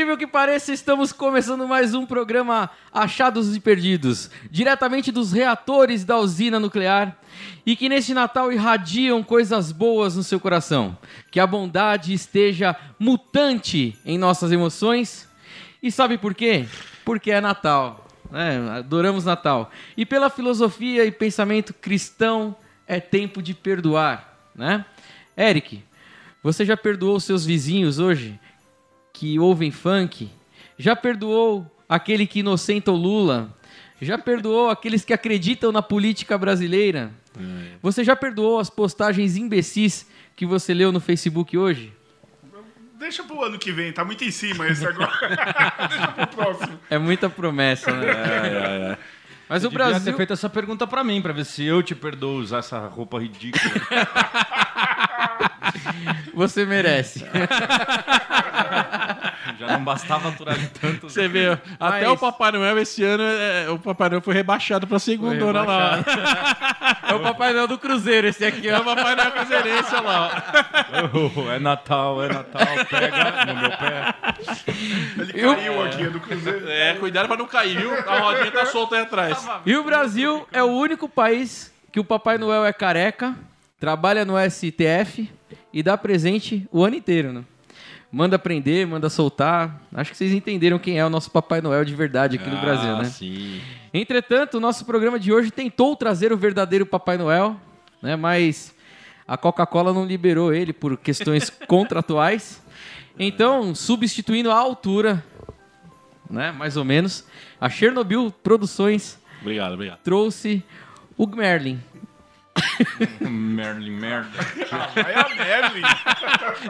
Incrível 0.00 0.16
que 0.16 0.26
pareça, 0.26 0.72
estamos 0.72 1.12
começando 1.12 1.68
mais 1.68 1.92
um 1.92 2.06
programa 2.06 2.70
Achados 2.90 3.54
e 3.54 3.60
Perdidos, 3.60 4.30
diretamente 4.50 5.12
dos 5.12 5.30
reatores 5.30 6.06
da 6.06 6.16
usina 6.16 6.58
nuclear, 6.58 7.18
e 7.66 7.76
que 7.76 7.86
neste 7.86 8.14
Natal 8.14 8.50
irradiam 8.50 9.22
coisas 9.22 9.72
boas 9.72 10.16
no 10.16 10.22
seu 10.22 10.40
coração. 10.40 10.96
Que 11.30 11.38
a 11.38 11.46
bondade 11.46 12.14
esteja 12.14 12.74
mutante 12.98 13.94
em 14.02 14.16
nossas 14.16 14.50
emoções. 14.52 15.28
E 15.82 15.92
sabe 15.92 16.16
por 16.16 16.34
quê? 16.34 16.64
Porque 17.04 17.30
é 17.30 17.38
Natal. 17.38 18.08
né? 18.30 18.78
adoramos 18.78 19.26
Natal. 19.26 19.70
E 19.98 20.06
pela 20.06 20.30
filosofia 20.30 21.04
e 21.04 21.12
pensamento 21.12 21.74
cristão, 21.74 22.56
é 22.86 23.00
tempo 23.00 23.42
de 23.42 23.52
perdoar, 23.52 24.48
né? 24.54 24.82
Eric, 25.36 25.84
você 26.42 26.64
já 26.64 26.74
perdoou 26.74 27.20
seus 27.20 27.44
vizinhos 27.44 27.98
hoje 27.98 28.40
que 29.20 29.38
ouvem 29.38 29.70
funk? 29.70 30.30
Já 30.78 30.96
perdoou 30.96 31.70
aquele 31.86 32.26
que 32.26 32.38
inocenta 32.38 32.90
o 32.90 32.96
Lula? 32.96 33.54
Já 34.00 34.16
perdoou 34.16 34.70
aqueles 34.70 35.04
que 35.04 35.12
acreditam 35.12 35.70
na 35.70 35.82
política 35.82 36.38
brasileira? 36.38 37.12
Você 37.82 38.02
já 38.02 38.16
perdoou 38.16 38.58
as 38.58 38.70
postagens 38.70 39.36
imbecis 39.36 40.08
que 40.34 40.46
você 40.46 40.72
leu 40.72 40.90
no 40.90 41.00
Facebook 41.00 41.58
hoje? 41.58 41.92
Deixa 42.98 43.22
pro 43.22 43.44
ano 43.44 43.58
que 43.58 43.70
vem, 43.72 43.92
tá 43.92 44.06
muito 44.06 44.24
em 44.24 44.30
cima 44.30 44.66
esse 44.66 44.86
agora. 44.86 45.12
Deixa 45.90 46.08
pro 46.08 46.26
próximo. 46.28 46.80
É 46.88 46.96
muita 46.96 47.28
promessa, 47.28 47.92
né? 47.92 48.96
Mas 49.46 49.64
o 49.64 49.68
Devia 49.68 49.84
Brasil. 49.84 50.12
ter 50.12 50.16
feito 50.16 50.32
essa 50.32 50.48
pergunta 50.48 50.86
pra 50.86 51.04
mim, 51.04 51.20
pra 51.20 51.34
ver 51.34 51.44
se 51.44 51.62
eu 51.62 51.82
te 51.82 51.94
perdoo 51.94 52.38
usar 52.38 52.60
essa 52.60 52.86
roupa 52.86 53.20
ridícula. 53.20 53.64
Você 56.34 56.64
merece. 56.64 57.24
Já 59.60 59.66
não 59.76 59.84
bastava 59.84 60.30
aturar 60.30 60.56
de 60.58 60.68
tanto. 60.68 61.10
Você 61.10 61.28
vê, 61.28 61.48
até 61.78 62.06
Mas- 62.06 62.08
o 62.08 62.16
Papai 62.16 62.50
Noel 62.52 62.78
esse 62.78 63.04
ano, 63.04 63.22
é, 63.22 63.68
o 63.68 63.78
Papai 63.78 64.08
Noel 64.08 64.22
foi 64.22 64.32
rebaixado 64.32 64.86
pra 64.86 64.98
segundona 64.98 65.62
lá. 65.62 65.98
É 67.06 67.14
o 67.14 67.20
Papai 67.20 67.52
Noel 67.52 67.68
do 67.68 67.76
Cruzeiro, 67.76 68.26
esse 68.26 68.42
aqui, 68.42 68.68
É 68.70 68.78
o 68.78 68.82
Papai 68.84 69.14
Noel 69.14 69.32
Cruzeirense, 69.32 69.94
olha 69.94 70.00
lá. 70.00 70.42
Oh, 71.12 71.50
é 71.50 71.58
Natal, 71.58 72.22
é 72.24 72.28
Natal, 72.28 72.66
pega 72.88 73.44
no 73.46 73.60
meu 73.60 73.70
pé. 73.70 74.14
Ele 75.18 75.54
caiu 75.54 75.82
aqui, 75.84 76.02
é 76.04 76.10
do 76.10 76.20
Cruzeiro. 76.20 76.70
É, 76.70 76.94
cuidado 76.94 77.28
pra 77.28 77.36
não 77.36 77.46
cair, 77.46 77.76
viu? 77.78 77.92
A 78.08 78.18
rodinha 78.18 78.50
tá 78.50 78.64
solta 78.64 78.96
aí 78.96 79.02
atrás. 79.02 79.46
E 79.66 79.76
o 79.76 79.84
Brasil 79.84 80.48
é 80.52 80.62
o 80.62 80.68
único 80.68 81.06
país 81.06 81.70
que 81.92 82.00
o 82.00 82.04
Papai 82.04 82.38
Noel 82.38 82.64
é 82.64 82.72
careca, 82.72 83.34
trabalha 83.78 84.24
no 84.24 84.34
STF 84.38 85.30
e 85.72 85.82
dá 85.82 85.98
presente 85.98 86.66
o 86.72 86.82
ano 86.82 86.96
inteiro, 86.96 87.30
né? 87.32 87.44
Manda 88.12 88.38
prender, 88.38 88.86
manda 88.86 89.08
soltar. 89.08 89.80
Acho 89.94 90.10
que 90.10 90.16
vocês 90.16 90.32
entenderam 90.32 90.78
quem 90.78 90.98
é 90.98 91.06
o 91.06 91.10
nosso 91.10 91.30
Papai 91.30 91.60
Noel 91.60 91.84
de 91.84 91.94
verdade 91.94 92.36
aqui 92.36 92.50
no 92.50 92.60
Brasil, 92.60 92.96
né? 92.96 93.04
sim. 93.04 93.60
Entretanto, 93.94 94.56
o 94.56 94.60
nosso 94.60 94.84
programa 94.84 95.18
de 95.18 95.32
hoje 95.32 95.50
tentou 95.50 95.94
trazer 95.94 96.32
o 96.32 96.36
verdadeiro 96.36 96.84
Papai 96.84 97.16
Noel, 97.16 97.56
né? 98.02 98.16
Mas 98.16 98.74
a 99.26 99.36
Coca-Cola 99.36 99.92
não 99.92 100.04
liberou 100.04 100.52
ele 100.52 100.72
por 100.72 100.96
questões 100.96 101.50
contratuais. 101.68 102.60
Então, 103.18 103.74
substituindo 103.74 104.50
a 104.50 104.56
altura, 104.56 105.24
né? 106.28 106.50
Mais 106.50 106.76
ou 106.76 106.84
menos, 106.84 107.24
a 107.60 107.68
Chernobyl 107.68 108.32
Produções 108.42 109.20
Obrigado, 109.40 109.74
obrigado. 109.74 109.98
trouxe 110.02 110.62
o 111.16 111.26
Merlin. 111.26 111.80
Merlin, 113.20 113.90
merda. 113.90 114.28
Aí 114.96 115.12
é 115.12 115.20
a 115.20 115.28
Merlin. 115.44 115.82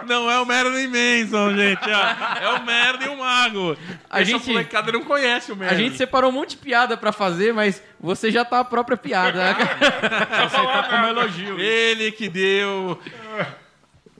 Não 0.06 0.30
é 0.30 0.38
o 0.40 0.46
Merlin 0.46 0.86
Manson, 0.88 1.54
gente. 1.54 1.90
É 1.90 2.48
o 2.50 2.64
Merlin 2.64 3.08
o 3.08 3.18
Mago. 3.18 3.76
A 4.08 4.20
Essa 4.20 4.30
gente- 4.32 4.48
molecada 4.50 4.92
não 4.92 5.04
conhece 5.04 5.52
o 5.52 5.56
Merlin. 5.56 5.74
A 5.74 5.78
gente 5.78 5.96
separou 5.96 6.30
um 6.30 6.32
monte 6.34 6.50
de 6.50 6.56
piada 6.58 6.96
pra 6.96 7.12
fazer, 7.12 7.52
mas 7.54 7.82
você 8.00 8.30
já 8.30 8.44
tá 8.44 8.60
a 8.60 8.64
própria 8.64 8.96
piada. 8.96 9.38
né? 9.38 9.56
Aceita 10.44 10.88
como 10.90 11.06
elogio. 11.06 11.58
Ele 11.60 12.10
que 12.12 12.28
deu 12.28 13.00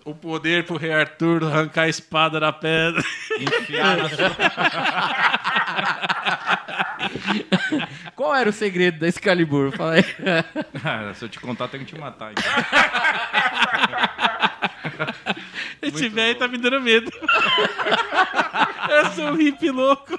o 0.05 0.15
poder 0.15 0.65
pro 0.65 0.77
rei 0.77 0.93
Arthur 0.93 1.44
arrancar 1.44 1.83
a 1.83 1.88
espada 1.88 2.38
da 2.41 2.53
pedra. 2.53 3.03
Enfiar 3.38 3.97
na 3.97 4.09
sua... 4.09 4.31
Qual 8.15 8.34
era 8.34 8.50
o 8.50 8.53
segredo 8.53 8.99
da 9.00 9.09
Excalibur? 9.09 9.75
Fala 9.77 9.94
aí. 9.94 10.05
Ah, 10.84 11.12
Se 11.15 11.25
eu 11.25 11.28
te 11.28 11.41
contar, 11.41 11.69
tenho 11.69 11.84
que 11.84 11.94
te 11.94 11.99
matar. 12.00 12.33
então. 12.33 12.44
Esse 15.83 16.09
velho 16.09 16.38
tá 16.38 16.47
me 16.47 16.59
dando 16.59 16.81
medo. 16.81 17.11
Eu 18.91 19.06
sou 19.12 19.28
um 19.31 19.37
hippie 19.37 19.71
louco. 19.71 20.19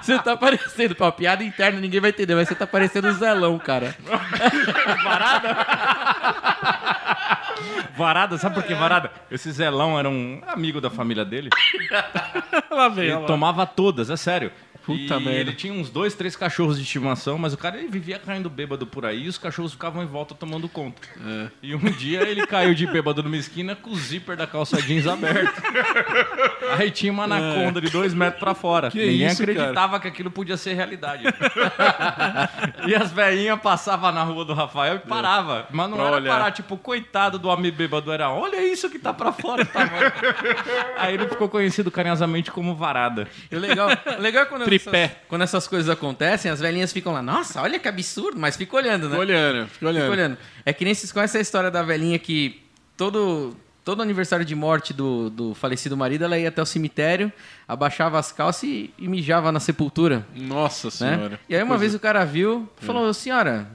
Você 0.00 0.18
tá 0.20 0.36
parecendo, 0.36 0.94
pô, 0.94 1.10
piada 1.12 1.44
interna 1.44 1.78
ninguém 1.80 2.00
vai 2.00 2.10
entender, 2.10 2.34
mas 2.34 2.48
você 2.48 2.54
tá 2.54 2.66
parecendo 2.66 3.08
o 3.08 3.12
Zelão, 3.12 3.58
cara. 3.58 3.94
Varada, 7.96 8.38
sabe 8.38 8.54
por 8.54 8.64
que 8.64 8.74
Varada? 8.74 9.10
Esse 9.30 9.50
Zelão 9.52 9.98
era 9.98 10.08
um 10.08 10.40
amigo 10.46 10.80
da 10.80 10.90
família 10.90 11.24
dele. 11.24 11.50
Lá 12.70 12.88
vem, 12.88 13.10
Ele 13.10 13.26
tomava 13.26 13.66
todas, 13.66 14.10
é 14.10 14.16
sério. 14.16 14.50
Puta 14.84 15.00
e 15.00 15.08
merda. 15.08 15.30
ele 15.30 15.52
tinha 15.52 15.72
uns 15.72 15.88
dois, 15.90 16.14
três 16.14 16.34
cachorros 16.36 16.76
de 16.76 16.82
estimação, 16.82 17.38
mas 17.38 17.52
o 17.52 17.58
cara 17.58 17.78
ele 17.78 17.88
vivia 17.88 18.18
caindo 18.18 18.50
bêbado 18.50 18.86
por 18.86 19.04
aí 19.06 19.24
e 19.24 19.28
os 19.28 19.38
cachorros 19.38 19.72
ficavam 19.72 20.02
em 20.02 20.06
volta 20.06 20.34
tomando 20.34 20.68
conta. 20.68 21.00
É. 21.24 21.48
E 21.62 21.74
um 21.74 21.78
dia 21.78 22.22
ele 22.22 22.46
caiu 22.46 22.74
de 22.74 22.86
bêbado 22.86 23.22
numa 23.22 23.36
esquina 23.36 23.74
com 23.76 23.90
o 23.90 23.96
zíper 23.96 24.36
da 24.36 24.46
calça 24.46 24.80
jeans 24.82 25.06
aberto. 25.06 25.62
Aí 26.78 26.90
tinha 26.90 27.12
uma 27.12 27.24
anaconda 27.24 27.80
de 27.80 27.90
dois 27.90 28.14
metros 28.14 28.40
pra 28.40 28.54
fora. 28.54 28.88
É. 28.88 28.90
Que 28.90 28.98
Ninguém 29.06 29.26
isso, 29.26 29.42
acreditava 29.42 30.00
que 30.00 30.08
aquilo 30.08 30.30
podia 30.30 30.56
ser 30.56 30.74
realidade. 30.74 31.24
e 32.86 32.94
as 32.94 33.10
velhinhas 33.12 33.60
passavam 33.60 34.12
na 34.12 34.22
rua 34.22 34.44
do 34.44 34.54
Rafael 34.54 34.96
e 34.96 34.98
parava. 35.00 35.66
Mas 35.70 35.88
não 35.90 35.96
Pra 35.96 36.06
era 36.06 36.16
olhar. 36.16 36.32
parar, 36.32 36.50
tipo, 36.52 36.76
coitado 36.76 37.38
do 37.38 37.48
homem 37.48 37.70
bêbado, 37.70 38.10
era 38.12 38.30
olha 38.30 38.64
isso 38.64 38.88
que 38.90 38.98
tá 38.98 39.12
pra 39.12 39.32
fora. 39.32 39.64
Tá 39.64 39.86
morto." 39.86 40.20
Aí 40.96 41.14
ele 41.14 41.28
ficou 41.28 41.48
conhecido 41.48 41.90
carinhosamente 41.90 42.50
como 42.50 42.74
Varada. 42.74 43.28
E 43.50 43.56
legal, 43.56 43.88
legal 44.18 44.42
é 44.42 44.46
quando, 44.46 44.64
Tripé. 44.78 45.04
Essas, 45.04 45.16
quando 45.28 45.42
essas 45.42 45.68
coisas 45.68 45.88
acontecem, 45.88 46.50
as 46.50 46.60
velhinhas 46.60 46.92
ficam 46.92 47.12
lá, 47.12 47.22
nossa, 47.22 47.60
olha 47.60 47.78
que 47.78 47.88
absurdo, 47.88 48.38
mas 48.38 48.56
fica 48.56 48.76
olhando, 48.76 49.08
né? 49.08 49.10
Fica 49.10 49.20
olhando, 49.20 49.68
fica 49.68 49.86
olhando. 49.86 50.02
Fica 50.02 50.12
olhando. 50.12 50.38
É 50.64 50.72
que 50.72 50.84
nem 50.84 50.94
vocês 50.94 51.12
conhecem 51.12 51.38
a 51.38 51.42
história 51.42 51.70
da 51.70 51.82
velhinha 51.82 52.18
que 52.18 52.62
todo, 52.96 53.56
todo 53.84 54.02
aniversário 54.02 54.44
de 54.44 54.54
morte 54.54 54.92
do, 54.92 55.30
do 55.30 55.54
falecido 55.54 55.96
marido, 55.96 56.24
ela 56.24 56.38
ia 56.38 56.48
até 56.48 56.62
o 56.62 56.66
cemitério, 56.66 57.32
abaixava 57.66 58.18
as 58.18 58.32
calças 58.32 58.64
e, 58.64 58.92
e 58.98 59.08
mijava 59.08 59.50
na 59.52 59.60
sepultura. 59.60 60.26
Nossa 60.34 60.86
né? 60.86 61.16
senhora. 61.16 61.40
E 61.48 61.56
aí 61.56 61.62
uma 61.62 61.78
vez 61.78 61.94
o 61.94 61.98
cara 61.98 62.24
viu 62.24 62.68
e 62.80 62.84
falou, 62.84 63.12
senhora, 63.12 63.68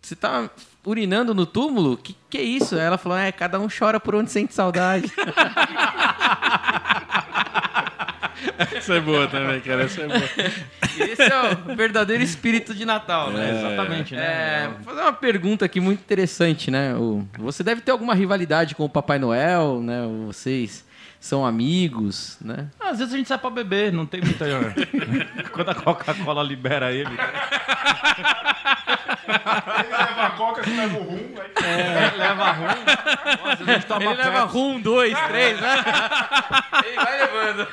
você 0.00 0.14
tá 0.16 0.50
urinando 0.84 1.34
no 1.34 1.44
túmulo? 1.46 1.96
Que 1.96 2.16
que 2.30 2.38
é 2.38 2.42
isso? 2.42 2.74
Aí 2.74 2.82
ela 2.82 2.98
falou, 2.98 3.16
é, 3.16 3.32
cada 3.32 3.58
um 3.58 3.68
chora 3.68 3.98
por 3.98 4.14
onde 4.14 4.30
sente 4.30 4.54
saudade. 4.54 5.10
Essa 8.76 8.94
é 8.94 9.00
boa 9.00 9.26
também, 9.26 9.60
cara. 9.60 9.82
Essa 9.84 10.02
é 10.02 10.06
boa. 10.06 10.20
Esse 11.10 11.22
é 11.22 11.72
o 11.72 11.76
verdadeiro 11.76 12.22
espírito 12.22 12.74
de 12.74 12.84
Natal, 12.84 13.30
né? 13.30 13.50
Exatamente, 13.58 14.14
né? 14.14 14.22
É, 14.22 14.68
vou 14.68 14.84
fazer 14.94 15.00
uma 15.02 15.12
pergunta 15.12 15.64
aqui 15.64 15.80
muito 15.80 16.00
interessante, 16.00 16.70
né? 16.70 16.94
O- 16.94 17.24
você 17.38 17.62
deve 17.62 17.80
ter 17.80 17.90
alguma 17.92 18.14
rivalidade 18.14 18.74
com 18.74 18.84
o 18.84 18.88
Papai 18.88 19.18
Noel, 19.18 19.80
né? 19.80 20.02
Vocês 20.26 20.84
são 21.20 21.44
amigos, 21.44 22.36
né? 22.40 22.68
Às 22.80 22.98
vezes 22.98 23.12
a 23.14 23.16
gente 23.16 23.26
sai 23.28 23.38
pra 23.38 23.50
beber, 23.50 23.92
não 23.92 24.06
tem 24.06 24.20
muita. 24.20 24.44
Quando 25.52 25.70
a 25.70 25.74
Coca-Cola 25.74 26.42
libera 26.42 26.92
ele. 26.92 27.10
Ele 29.28 29.88
leva 29.90 30.22
a 30.26 30.30
coca, 30.30 30.62
você 30.64 30.70
leva 30.70 30.98
o 30.98 31.02
rum. 31.02 31.34
Aí... 31.56 32.18
leva 32.18 32.50
ruim. 32.52 32.84
Nossa, 33.44 33.62
a 33.62 33.66
gente 33.66 33.86
toma 33.86 34.04
Ele 34.04 34.14
leva 34.14 34.42
Pepsi. 34.42 34.56
um, 34.56 34.80
dois, 34.80 35.18
três, 35.28 35.60
né? 35.60 35.84
Ele 36.86 36.96
vai 36.96 37.20
levando. 37.20 37.68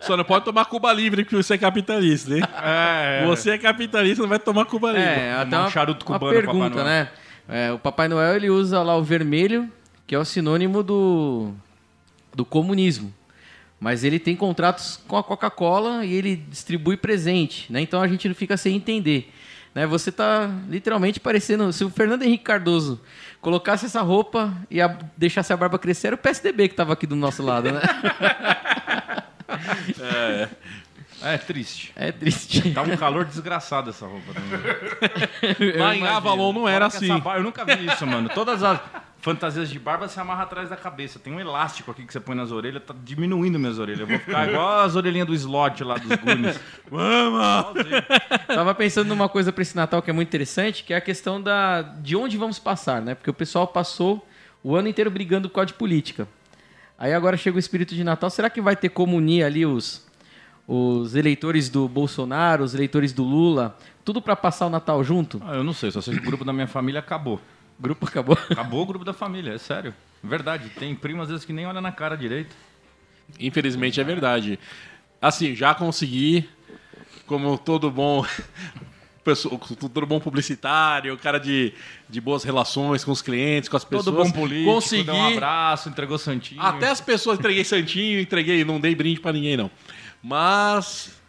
Só 0.00 0.16
não 0.16 0.24
pode 0.24 0.44
tomar 0.44 0.64
Cuba 0.66 0.92
Livre 0.92 1.24
que 1.24 1.34
você 1.34 1.54
é 1.54 1.58
capitalista, 1.58 2.34
hein? 2.34 2.42
É, 2.62 3.24
Você 3.26 3.50
é 3.50 3.58
capitalista, 3.58 4.22
não 4.22 4.28
vai 4.28 4.38
tomar 4.38 4.64
Cuba 4.66 4.92
Livre. 4.92 5.08
É, 5.08 5.34
até 5.34 5.56
um 5.56 5.60
uma, 5.60 5.70
charuto 5.70 6.04
uma 6.06 6.18
cubano, 6.18 6.34
Papai 6.34 6.52
pergunta, 6.52 6.82
Noel. 6.82 6.84
né? 6.86 7.08
É, 7.48 7.72
o 7.72 7.78
Papai 7.78 8.08
Noel 8.08 8.36
ele 8.36 8.50
usa 8.50 8.82
lá 8.82 8.96
o 8.96 9.02
vermelho, 9.02 9.70
que 10.12 10.16
é 10.16 10.18
o 10.18 10.26
sinônimo 10.26 10.82
do, 10.82 11.54
do 12.34 12.44
comunismo. 12.44 13.10
Mas 13.80 14.04
ele 14.04 14.18
tem 14.18 14.36
contratos 14.36 15.00
com 15.08 15.16
a 15.16 15.24
Coca-Cola 15.24 16.04
e 16.04 16.12
ele 16.12 16.36
distribui 16.36 16.98
presente, 16.98 17.72
né? 17.72 17.80
Então 17.80 18.02
a 18.02 18.06
gente 18.06 18.28
não 18.28 18.34
fica 18.34 18.54
sem 18.58 18.76
entender. 18.76 19.32
Né? 19.74 19.86
Você 19.86 20.12
tá 20.12 20.50
literalmente 20.68 21.18
parecendo. 21.18 21.72
Se 21.72 21.82
o 21.82 21.88
Fernando 21.88 22.24
Henrique 22.24 22.44
Cardoso 22.44 23.00
colocasse 23.40 23.86
essa 23.86 24.02
roupa 24.02 24.52
e 24.70 24.82
a- 24.82 24.98
deixasse 25.16 25.50
a 25.50 25.56
barba 25.56 25.78
crescer, 25.78 26.08
era 26.08 26.16
o 26.16 26.18
PSDB 26.18 26.68
que 26.68 26.74
tava 26.74 26.92
aqui 26.92 27.06
do 27.06 27.16
nosso 27.16 27.42
lado, 27.42 27.72
né? 27.72 27.80
É 31.24 31.38
triste. 31.38 31.92
É 31.96 32.10
triste. 32.12 32.70
Tá 32.72 32.82
um 32.82 32.96
calor 32.96 33.24
desgraçado 33.24 33.88
essa 33.90 34.06
roupa 34.06 34.32
também. 34.34 35.78
Lá 35.78 35.94
em 35.96 36.04
Avalon 36.06 36.52
não 36.52 36.68
era 36.68 36.90
que 36.90 36.96
assim. 36.96 37.18
bar- 37.20 37.36
Eu 37.38 37.42
nunca 37.44 37.64
vi 37.64 37.86
isso, 37.86 38.04
mano. 38.06 38.28
Todas 38.28 38.62
as. 38.62 38.78
Fantasias 39.22 39.70
de 39.70 39.78
barba 39.78 40.08
se 40.08 40.18
amarra 40.18 40.42
atrás 40.42 40.68
da 40.68 40.76
cabeça. 40.76 41.16
Tem 41.16 41.32
um 41.32 41.38
elástico 41.38 41.92
aqui 41.92 42.04
que 42.04 42.12
você 42.12 42.18
põe 42.18 42.34
nas 42.34 42.50
orelhas, 42.50 42.82
tá 42.84 42.92
diminuindo 43.04 43.56
minhas 43.56 43.78
orelhas. 43.78 44.00
Eu 44.00 44.06
vou 44.08 44.18
ficar 44.18 44.48
igual 44.48 44.80
as 44.80 44.96
orelhinhas 44.96 45.28
do 45.28 45.34
slot 45.34 45.84
lá 45.84 45.94
dos 45.94 46.16
Goonies. 46.16 46.58
Vamos! 46.90 47.88
Tava 48.48 48.74
pensando 48.74 49.06
numa 49.06 49.28
coisa 49.28 49.52
pra 49.52 49.62
esse 49.62 49.76
Natal 49.76 50.02
que 50.02 50.10
é 50.10 50.12
muito 50.12 50.26
interessante, 50.26 50.82
que 50.82 50.92
é 50.92 50.96
a 50.96 51.00
questão 51.00 51.40
da 51.40 51.82
de 51.82 52.16
onde 52.16 52.36
vamos 52.36 52.58
passar, 52.58 53.00
né? 53.00 53.14
Porque 53.14 53.30
o 53.30 53.34
pessoal 53.34 53.68
passou 53.68 54.26
o 54.60 54.74
ano 54.74 54.88
inteiro 54.88 55.08
brigando 55.08 55.48
por 55.48 55.54
causa 55.54 55.68
de 55.68 55.74
política. 55.74 56.26
Aí 56.98 57.14
agora 57.14 57.36
chega 57.36 57.56
o 57.56 57.60
espírito 57.60 57.94
de 57.94 58.02
Natal, 58.02 58.28
será 58.28 58.50
que 58.50 58.60
vai 58.60 58.74
ter 58.74 58.88
como 58.88 59.16
unir 59.16 59.44
ali 59.44 59.64
os, 59.64 60.04
os 60.66 61.14
eleitores 61.14 61.68
do 61.68 61.88
Bolsonaro, 61.88 62.64
os 62.64 62.74
eleitores 62.74 63.12
do 63.12 63.22
Lula, 63.22 63.78
tudo 64.04 64.20
pra 64.20 64.34
passar 64.34 64.66
o 64.66 64.70
Natal 64.70 65.02
junto? 65.04 65.40
Ah, 65.46 65.54
eu 65.54 65.62
não 65.62 65.72
sei, 65.72 65.92
só 65.92 66.00
sei 66.00 66.14
que 66.14 66.20
o 66.20 66.24
grupo 66.24 66.44
da 66.44 66.52
minha 66.52 66.66
família 66.66 66.98
acabou. 66.98 67.40
O 67.82 67.88
grupo 67.90 68.06
acabou. 68.06 68.38
Acabou 68.48 68.82
o 68.82 68.86
grupo 68.86 69.04
da 69.04 69.12
família, 69.12 69.54
é 69.54 69.58
sério. 69.58 69.92
Verdade, 70.22 70.68
tem 70.78 70.94
primo 70.94 71.20
às 71.20 71.28
vezes 71.28 71.44
que 71.44 71.52
nem 71.52 71.66
olha 71.66 71.80
na 71.80 71.90
cara 71.90 72.16
direito. 72.16 72.54
Infelizmente 73.40 74.00
é 74.00 74.04
verdade. 74.04 74.56
Assim, 75.20 75.52
já 75.56 75.74
consegui, 75.74 76.48
como 77.26 77.58
todo 77.58 77.90
bom 77.90 78.24
pessoa- 79.24 79.58
todo 79.92 80.06
bom 80.06 80.20
publicitário, 80.20 81.18
cara 81.18 81.40
de, 81.40 81.72
de 82.08 82.20
boas 82.20 82.44
relações 82.44 83.02
com 83.02 83.10
os 83.10 83.20
clientes, 83.20 83.68
com 83.68 83.76
as 83.76 83.84
pessoas. 83.84 84.04
Todo 84.04 84.16
bom 84.24 84.30
político, 84.30 84.74
consegui. 84.74 85.02
deu 85.02 85.14
um 85.16 85.26
abraço, 85.26 85.88
entregou 85.88 86.18
santinho. 86.18 86.62
Até 86.62 86.88
as 86.88 87.00
pessoas 87.00 87.36
entreguei 87.40 87.64
santinho, 87.64 88.20
entreguei, 88.20 88.64
não 88.64 88.78
dei 88.78 88.94
brinde 88.94 89.18
pra 89.18 89.32
ninguém 89.32 89.56
não. 89.56 89.68
Mas 90.22 91.20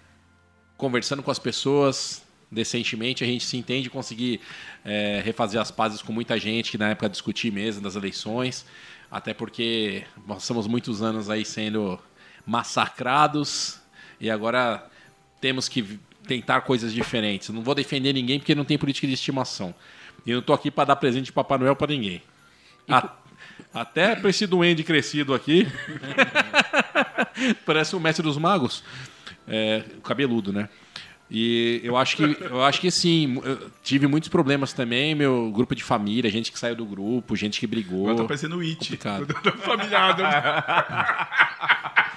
conversando 0.78 1.24
com 1.24 1.32
as 1.32 1.40
pessoas 1.40 2.23
decentemente, 2.54 3.24
a 3.24 3.28
gente 3.28 3.46
se 3.46 3.58
entende 3.58 3.90
conseguir 3.90 4.40
é, 4.86 5.22
refazer 5.24 5.60
as 5.60 5.72
pazes 5.72 6.02
com 6.02 6.14
muita 6.14 6.38
gente 6.40 6.72
que 6.72 6.78
na 6.78 6.90
época 6.90 7.10
discuti 7.10 7.50
mesmo 7.52 7.82
das 7.82 7.96
eleições, 7.96 8.66
até 9.12 9.34
porque 9.34 10.04
passamos 10.28 10.68
muitos 10.68 11.02
anos 11.02 11.30
aí 11.30 11.44
sendo 11.46 12.00
massacrados 12.46 13.80
e 14.20 14.30
agora 14.30 14.88
temos 15.42 15.68
que 15.68 16.00
tentar 16.28 16.62
coisas 16.62 16.94
diferentes. 16.94 17.50
Não 17.50 17.62
vou 17.62 17.76
defender 17.76 18.14
ninguém 18.14 18.40
porque 18.40 18.56
não 18.56 18.64
tem 18.66 18.78
política 18.78 19.06
de 19.08 19.14
estimação. 19.14 19.74
E 20.26 20.32
eu 20.32 20.38
não 20.38 20.44
tô 20.44 20.54
aqui 20.54 20.72
para 20.72 20.86
dar 20.86 20.96
presente 20.96 21.26
de 21.26 21.32
Papai 21.34 21.58
Noel 21.58 21.76
para 21.76 21.92
ninguém. 21.92 22.22
A- 22.88 23.12
até 23.74 24.16
pra 24.16 24.30
esse 24.30 24.48
duende 24.48 24.84
crescido 24.84 25.34
aqui. 25.34 25.68
Parece 27.66 27.96
o 27.96 28.00
mestre 28.00 28.24
dos 28.24 28.38
magos. 28.38 28.84
É, 29.48 29.84
cabeludo, 30.04 30.54
né? 30.54 30.70
E 31.30 31.82
eu 31.84 31.98
acho 31.98 32.18
que 32.18 32.24
eu 32.24 32.64
acho 32.64 32.80
que 32.80 32.92
sim, 32.92 33.42
eu 33.44 33.72
tive 33.82 34.06
muitos 34.08 34.30
problemas 34.30 34.72
também, 34.74 35.16
meu 35.16 35.52
grupo 35.52 35.74
de 35.74 35.84
família, 35.84 36.30
gente 36.30 36.52
que 36.52 36.60
saiu 36.60 36.76
do 36.76 36.86
grupo, 36.86 37.36
gente 37.36 37.60
que 37.60 37.66
brigou. 37.66 38.10
Eu 38.10 38.16
tô 38.16 38.26
parecendo 38.26 38.58
o 38.58 38.62
It. 38.62 38.78
Complicado. 38.78 39.28
Da 39.44 39.52
familiada. 39.54 40.24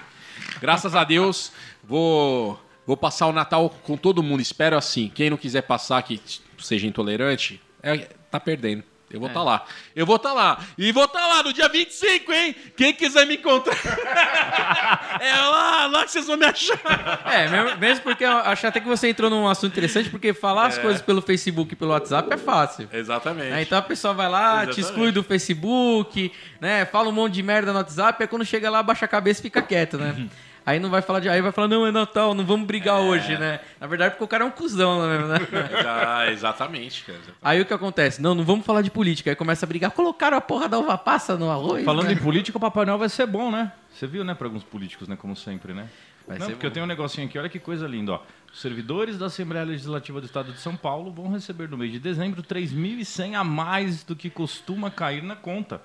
Graças 0.60 0.94
a 0.94 1.04
Deus, 1.04 1.52
vou 1.82 2.60
vou 2.86 2.96
passar 2.96 3.26
o 3.26 3.32
Natal 3.32 3.70
com 3.82 3.96
todo 3.96 4.22
mundo, 4.22 4.40
espero 4.40 4.76
assim. 4.76 5.10
Quem 5.14 5.30
não 5.30 5.36
quiser 5.36 5.62
passar 5.62 6.02
que 6.02 6.20
seja 6.58 6.86
intolerante, 6.86 7.60
é, 7.82 7.96
tá 8.30 8.38
perdendo. 8.38 8.84
Eu 9.08 9.20
vou 9.20 9.28
estar 9.28 9.42
lá. 9.42 9.64
Eu 9.94 10.04
vou 10.04 10.16
estar 10.16 10.32
lá. 10.32 10.58
E 10.76 10.90
vou 10.90 11.04
estar 11.04 11.26
lá 11.26 11.42
no 11.42 11.52
dia 11.52 11.68
25, 11.68 12.32
hein? 12.32 12.56
Quem 12.76 12.92
quiser 12.92 13.24
me 13.24 13.36
encontrar. 13.36 13.76
é 15.20 15.32
lá, 15.32 15.86
lá 15.86 16.04
que 16.04 16.10
vocês 16.10 16.26
vão 16.26 16.36
me 16.36 16.44
achar. 16.44 16.78
É, 17.24 17.76
mesmo, 17.76 18.02
porque 18.02 18.24
eu 18.24 18.30
acho 18.30 18.66
até 18.66 18.80
que 18.80 18.88
você 18.88 19.08
entrou 19.08 19.30
num 19.30 19.48
assunto 19.48 19.72
interessante, 19.72 20.10
porque 20.10 20.34
falar 20.34 20.66
as 20.66 20.78
coisas 20.78 21.00
pelo 21.00 21.22
Facebook 21.22 21.72
e 21.72 21.76
pelo 21.76 21.92
WhatsApp 21.92 22.32
é 22.32 22.36
fácil. 22.36 22.88
Exatamente. 22.92 23.50
né? 23.50 23.62
Então 23.62 23.78
a 23.78 23.82
pessoa 23.82 24.12
vai 24.12 24.28
lá, 24.28 24.40
te 24.40 24.54
Exatamente. 24.54 24.80
exclui 24.80 25.12
do 25.12 25.22
Facebook, 25.22 26.32
né? 26.60 26.84
Fala 26.84 27.08
um 27.08 27.12
monte 27.12 27.34
de 27.34 27.42
merda 27.44 27.72
no 27.72 27.78
WhatsApp, 27.78 28.20
aí 28.22 28.28
quando 28.28 28.44
chega 28.44 28.68
lá, 28.68 28.82
baixa 28.82 29.04
a 29.04 29.08
cabeça 29.08 29.40
e 29.40 29.42
fica 29.44 29.62
quieto, 29.62 29.98
né? 29.98 30.28
Aí 30.66 30.80
não 30.80 30.90
vai 30.90 31.00
falar 31.00 31.20
de. 31.20 31.28
Aí 31.28 31.40
vai 31.40 31.52
falar, 31.52 31.68
não, 31.68 31.86
é 31.86 31.92
Natal, 31.92 32.34
não 32.34 32.44
vamos 32.44 32.66
brigar 32.66 33.00
hoje, 33.00 33.38
né? 33.38 33.60
Na 33.80 33.86
verdade, 33.86 34.10
porque 34.10 34.24
o 34.24 34.26
cara 34.26 34.42
é 34.42 34.46
um 34.48 34.50
cuzão, 34.50 35.06
né? 35.06 35.16
mesmo, 35.16 35.28
né? 35.28 35.38
Ah, 35.86 36.28
exatamente, 36.28 37.04
cara. 37.04 37.20
Aí 37.40 37.60
o 37.60 37.64
que 37.64 37.72
acontece? 37.72 38.20
Não, 38.20 38.34
não 38.34 38.42
vamos 38.42 38.66
falar 38.66 38.82
de 38.82 38.90
política. 38.90 39.30
Aí 39.30 39.36
começa 39.36 39.64
a 39.64 39.68
brigar. 39.68 39.92
Colocaram 39.92 40.36
a 40.36 40.40
porra 40.40 40.68
da 40.68 40.76
uva 40.76 40.98
passa 40.98 41.36
no 41.36 41.48
arroz. 41.48 41.84
Falando 41.84 42.08
né? 42.08 42.14
em 42.14 42.16
política, 42.16 42.58
o 42.58 42.60
Papai 42.60 42.84
Noel 42.84 42.98
vai 42.98 43.08
ser 43.08 43.26
bom, 43.26 43.48
né? 43.48 43.70
Você 43.92 44.08
viu, 44.08 44.24
né, 44.24 44.34
para 44.34 44.48
alguns 44.48 44.64
políticos, 44.64 45.06
né, 45.06 45.16
como 45.16 45.36
sempre, 45.36 45.72
né? 45.72 45.88
Vai 46.26 46.38
Não, 46.38 46.48
porque 46.48 46.62
bom. 46.62 46.66
eu 46.66 46.72
tenho 46.72 46.84
um 46.84 46.88
negocinho 46.88 47.28
aqui, 47.28 47.38
olha 47.38 47.48
que 47.48 47.60
coisa 47.60 47.86
linda, 47.86 48.12
ó. 48.12 48.20
Os 48.52 48.60
servidores 48.60 49.16
da 49.16 49.26
Assembleia 49.26 49.64
Legislativa 49.64 50.20
do 50.20 50.26
Estado 50.26 50.52
de 50.52 50.58
São 50.58 50.74
Paulo 50.74 51.12
vão 51.12 51.30
receber 51.30 51.68
no 51.68 51.78
mês 51.78 51.92
de 51.92 52.00
dezembro 52.00 52.42
3.100 52.42 53.38
a 53.38 53.44
mais 53.44 54.02
do 54.02 54.16
que 54.16 54.28
costuma 54.28 54.90
cair 54.90 55.22
na 55.22 55.36
conta. 55.36 55.80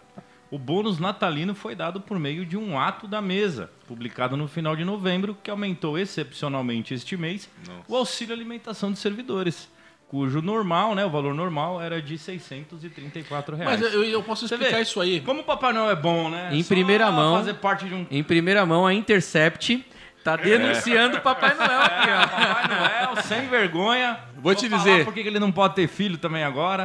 O 0.52 0.60
bônus 0.60 1.00
natalino 1.00 1.56
foi 1.56 1.74
dado 1.76 2.02
por 2.02 2.20
meio 2.20 2.46
de 2.46 2.58
um 2.58 2.78
ato 2.78 3.08
da 3.08 3.22
mesa, 3.22 3.72
publicado 3.88 4.36
no 4.36 4.50
final 4.50 4.76
de 4.76 4.84
novembro, 4.84 5.36
que 5.42 5.50
aumentou 5.50 5.98
excepcionalmente 5.98 6.94
este 6.94 7.16
mês 7.16 7.50
o 7.88 7.96
auxílio 7.96 8.36
alimentação 8.36 8.92
de 8.92 9.00
servidores, 9.00 9.70
cujo 10.10 10.42
normal, 10.42 10.94
né, 10.94 11.06
o 11.06 11.10
valor 11.10 11.34
normal 11.34 11.82
era 11.82 12.02
de 12.02 12.18
634 12.18 13.56
reais. 13.56 13.80
Mas 13.80 13.94
eu, 13.94 14.04
eu 14.04 14.22
posso 14.22 14.44
explicar 14.44 14.76
vê? 14.76 14.82
isso 14.82 15.00
aí. 15.00 15.22
Como 15.22 15.40
o 15.40 15.44
Papai 15.46 15.72
Noel 15.72 15.90
é 15.90 15.96
bom, 15.96 16.30
né? 16.30 16.50
Em 16.52 16.62
Só 16.62 16.68
primeira 16.68 17.10
mão. 17.10 17.38
fazer 17.38 17.54
parte 17.54 17.86
de 17.86 17.94
um 17.94 18.06
Em 18.12 18.22
primeira 18.22 18.66
mão, 18.66 18.86
a 18.86 18.94
Intercept 18.94 19.86
tá 20.24 20.36
denunciando 20.36 21.18
o 21.18 21.22
Papai 21.22 21.54
Noel 21.56 21.82
aqui, 21.82 22.10
ó. 22.10 22.28
Papai 22.28 22.68
Noel 22.68 23.16
sem 23.24 23.48
vergonha. 23.48 24.18
Vou 24.38 24.54
te 24.56 24.70
falar 24.70 24.84
dizer. 24.84 25.06
Por 25.06 25.14
que 25.14 25.20
ele 25.22 25.40
não 25.40 25.52
pode 25.52 25.76
ter 25.76 25.88
filho 25.88 26.18
também 26.18 26.44
agora? 26.44 26.84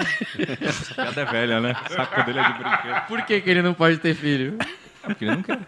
Essa 0.60 0.94
piada 0.94 1.20
é 1.20 1.24
velha, 1.24 1.60
né? 1.60 1.74
O 1.88 1.92
saco 1.94 2.22
dele 2.24 2.38
é 2.40 2.42
de 2.42 2.52
brinquedo. 2.52 3.06
Por 3.08 3.22
que, 3.22 3.40
que 3.40 3.50
ele 3.50 3.62
não 3.62 3.74
pode 3.74 3.98
ter 3.98 4.14
filho? 4.14 4.56
É 5.02 5.06
porque 5.06 5.24
ele 5.24 5.36
não 5.36 5.42
quer. 5.42 5.58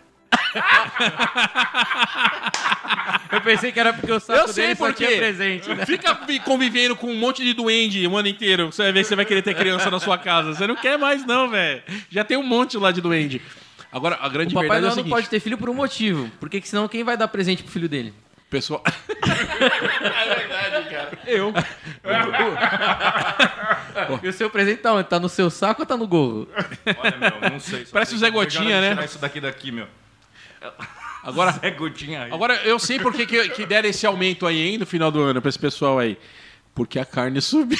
Eu 3.30 3.40
pensei 3.42 3.70
que 3.70 3.78
era 3.78 3.92
porque 3.92 4.10
o 4.10 4.18
saco 4.18 4.40
Eu 4.40 4.48
sei 4.48 4.68
dele 4.68 4.76
só 4.76 4.86
por 4.86 4.94
quê. 4.94 5.06
tinha 5.06 5.18
presente, 5.18 5.68
né? 5.74 5.84
Fica 5.84 6.14
vi- 6.26 6.40
convivendo 6.40 6.96
com 6.96 7.08
um 7.08 7.14
monte 7.16 7.44
de 7.44 7.52
duende 7.52 8.06
o 8.06 8.16
ano 8.16 8.28
inteiro. 8.28 8.66
Você 8.72 8.82
vai 8.82 8.92
ver 8.92 9.00
que 9.02 9.08
você 9.08 9.16
vai 9.16 9.24
querer 9.26 9.42
ter 9.42 9.54
criança 9.54 9.90
na 9.90 10.00
sua 10.00 10.16
casa. 10.16 10.54
Você 10.54 10.66
não 10.66 10.74
quer 10.76 10.96
mais, 10.98 11.24
não, 11.26 11.48
velho. 11.50 11.82
Já 12.10 12.24
tem 12.24 12.36
um 12.38 12.42
monte 12.42 12.78
lá 12.78 12.90
de 12.90 13.00
duende. 13.02 13.42
Agora, 13.90 14.18
a 14.20 14.28
grande 14.28 14.54
O 14.54 14.54
Papai 14.54 14.68
verdade 14.68 14.84
é 14.84 14.86
o 14.86 14.88
não 14.90 14.94
seguinte. 14.96 15.10
pode 15.12 15.28
ter 15.30 15.40
filho 15.40 15.56
por 15.58 15.68
um 15.70 15.74
motivo. 15.74 16.30
Porque 16.38 16.60
que 16.60 16.68
senão 16.68 16.86
quem 16.88 17.02
vai 17.04 17.16
dar 17.16 17.28
presente 17.28 17.62
pro 17.62 17.72
filho 17.72 17.88
dele? 17.88 18.12
Pessoal... 18.50 18.82
Eu. 21.26 21.52
E 24.22 24.28
o 24.28 24.32
seu 24.32 24.48
presente 24.48 24.80
tá 24.80 24.92
onde? 24.92 25.08
Tá 25.08 25.18
no 25.18 25.28
seu 25.28 25.50
saco 25.50 25.82
ou 25.82 25.86
tá 25.86 25.96
no 25.96 26.06
gorro? 26.06 26.48
Olha, 26.98 27.16
meu, 27.16 27.50
não 27.50 27.60
sei. 27.60 27.84
Parece 27.86 28.14
o 28.14 28.18
Zé 28.18 28.30
Gotinha, 28.30 28.80
né? 28.80 28.90
tirar 28.90 29.04
isso 29.04 29.18
daqui 29.18 29.40
daqui, 29.40 29.72
meu. 29.72 29.86
Agora, 31.22 31.50
Zé 31.52 31.70
Gotinha 31.72 32.22
aí. 32.24 32.32
agora, 32.32 32.54
eu 32.64 32.78
sei 32.78 32.98
por 33.00 33.12
que, 33.12 33.26
que, 33.26 33.48
que 33.50 33.66
deram 33.66 33.88
esse 33.88 34.06
aumento 34.06 34.46
aí, 34.46 34.60
hein, 34.68 34.78
no 34.78 34.86
final 34.86 35.10
do 35.10 35.20
ano, 35.20 35.42
pra 35.42 35.48
esse 35.48 35.58
pessoal 35.58 35.98
aí. 35.98 36.16
Porque 36.74 36.98
a 36.98 37.04
carne 37.04 37.40
subiu. 37.42 37.78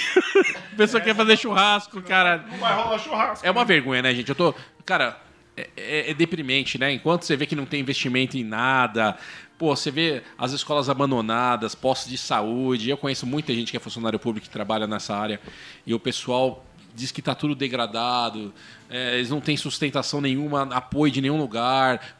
A 0.73 0.77
pessoa 0.77 1.00
quer 1.00 1.15
fazer 1.15 1.37
churrasco, 1.37 2.03
cara. 2.03 2.45
Não 2.50 2.59
vai 2.59 2.75
rolar 2.75 2.99
churrasco. 2.99 3.47
É 3.47 3.50
uma 3.50 3.65
vergonha, 3.65 4.03
né, 4.03 4.12
gente? 4.12 4.29
Eu 4.29 4.35
tô. 4.35 4.53
Cara, 4.85 5.17
é, 5.59 5.71
é- 5.77 6.11
é 6.11 6.15
deprimente, 6.15 6.79
né? 6.79 6.93
Enquanto 6.93 7.23
você 7.23 7.37
vê 7.37 7.47
que 7.47 7.57
não 7.57 7.67
tem 7.67 7.81
investimento 7.81 8.37
em 8.37 8.45
nada. 8.45 9.17
Pô, 9.59 9.75
você 9.75 9.91
vê 9.91 10.23
as 10.38 10.53
escolas 10.53 10.88
abandonadas, 10.88 11.75
postos 11.75 12.11
de 12.11 12.17
saúde. 12.19 12.91
Eu 12.91 12.97
conheço 12.97 13.27
muita 13.27 13.53
gente 13.53 13.71
que 13.71 13.77
é 13.77 13.81
funcionário 13.81 14.19
público 14.19 14.47
que 14.47 14.53
trabalha 14.53 14.87
nessa 14.87 15.17
área. 15.17 15.41
E 15.87 15.93
o 15.93 15.99
pessoal 15.99 16.65
diz 16.95 17.11
que 17.12 17.23
tá 17.23 17.35
tudo 17.35 17.55
degradado. 17.55 18.53
é, 18.91 19.17
eles 19.17 19.29
não 19.31 19.41
têm 19.41 19.57
sustentação 19.57 20.21
nenhuma, 20.21 20.62
apoio 20.75 21.12
de 21.12 21.21
nenhum 21.21 21.37
lugar. 21.38 22.18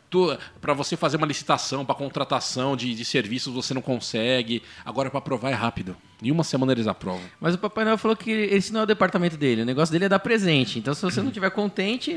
Para 0.61 0.73
você 0.73 0.97
fazer 0.97 1.17
uma 1.17 1.27
licitação, 1.27 1.85
para 1.85 1.95
contratação 1.95 2.77
de, 2.77 2.95
de 2.95 3.05
serviços, 3.05 3.53
você 3.53 3.75
não 3.75 3.83
consegue. 3.83 4.63
Agora, 4.85 5.11
para 5.11 5.19
aprovar 5.19 5.51
é 5.51 5.55
rápido. 5.55 5.97
Em 6.23 6.31
uma 6.31 6.43
semana 6.43 6.73
eles 6.73 6.87
aprovam. 6.87 7.23
Mas 7.41 7.55
o 7.55 7.59
Papai 7.59 7.85
Noel 7.85 7.99
falou 7.99 8.17
que 8.17 8.31
esse 8.31 8.73
não 8.73 8.81
é 8.81 8.83
o 8.83 8.87
departamento 8.87 9.37
dele. 9.37 9.63
O 9.63 9.65
negócio 9.65 9.93
dele 9.93 10.07
é 10.07 10.09
dar 10.09 10.19
presente. 10.19 10.79
Então 10.79 10.93
se 10.95 11.03
você 11.03 11.21
não 11.21 11.29
estiver 11.29 11.51
contente, 11.51 12.17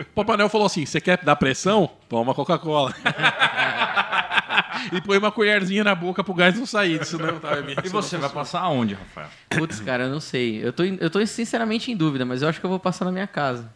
O 0.00 0.04
Papai 0.14 0.36
Noel 0.36 0.48
falou 0.48 0.66
assim: 0.66 0.84
você 0.84 1.00
quer 1.00 1.22
dar 1.24 1.36
pressão? 1.36 1.88
Toma 2.08 2.34
Coca-Cola. 2.34 2.94
e 4.92 5.00
põe 5.00 5.18
uma 5.18 5.32
colherzinha 5.32 5.84
na 5.84 5.94
boca 5.94 6.22
pro 6.22 6.34
gás 6.34 6.58
não 6.58 6.66
sair. 6.66 7.04
Senão, 7.04 7.38
tá, 7.38 7.52
E 7.84 7.88
você 7.88 8.18
vai 8.18 8.28
passar 8.28 8.60
aonde, 8.60 8.94
Rafael? 8.94 9.28
Putz, 9.50 9.80
cara, 9.80 10.04
eu 10.04 10.10
não 10.10 10.20
sei. 10.20 10.64
Eu 10.64 10.72
tô, 10.72 10.82
eu 10.82 11.08
tô 11.10 11.24
sinceramente 11.26 11.90
em 11.90 11.96
dúvida, 11.96 12.24
mas 12.24 12.42
eu 12.42 12.48
acho 12.48 12.60
que 12.60 12.66
eu 12.66 12.70
vou 12.70 12.80
passar 12.80 13.04
na 13.04 13.12
minha 13.12 13.26
casa. 13.26 13.72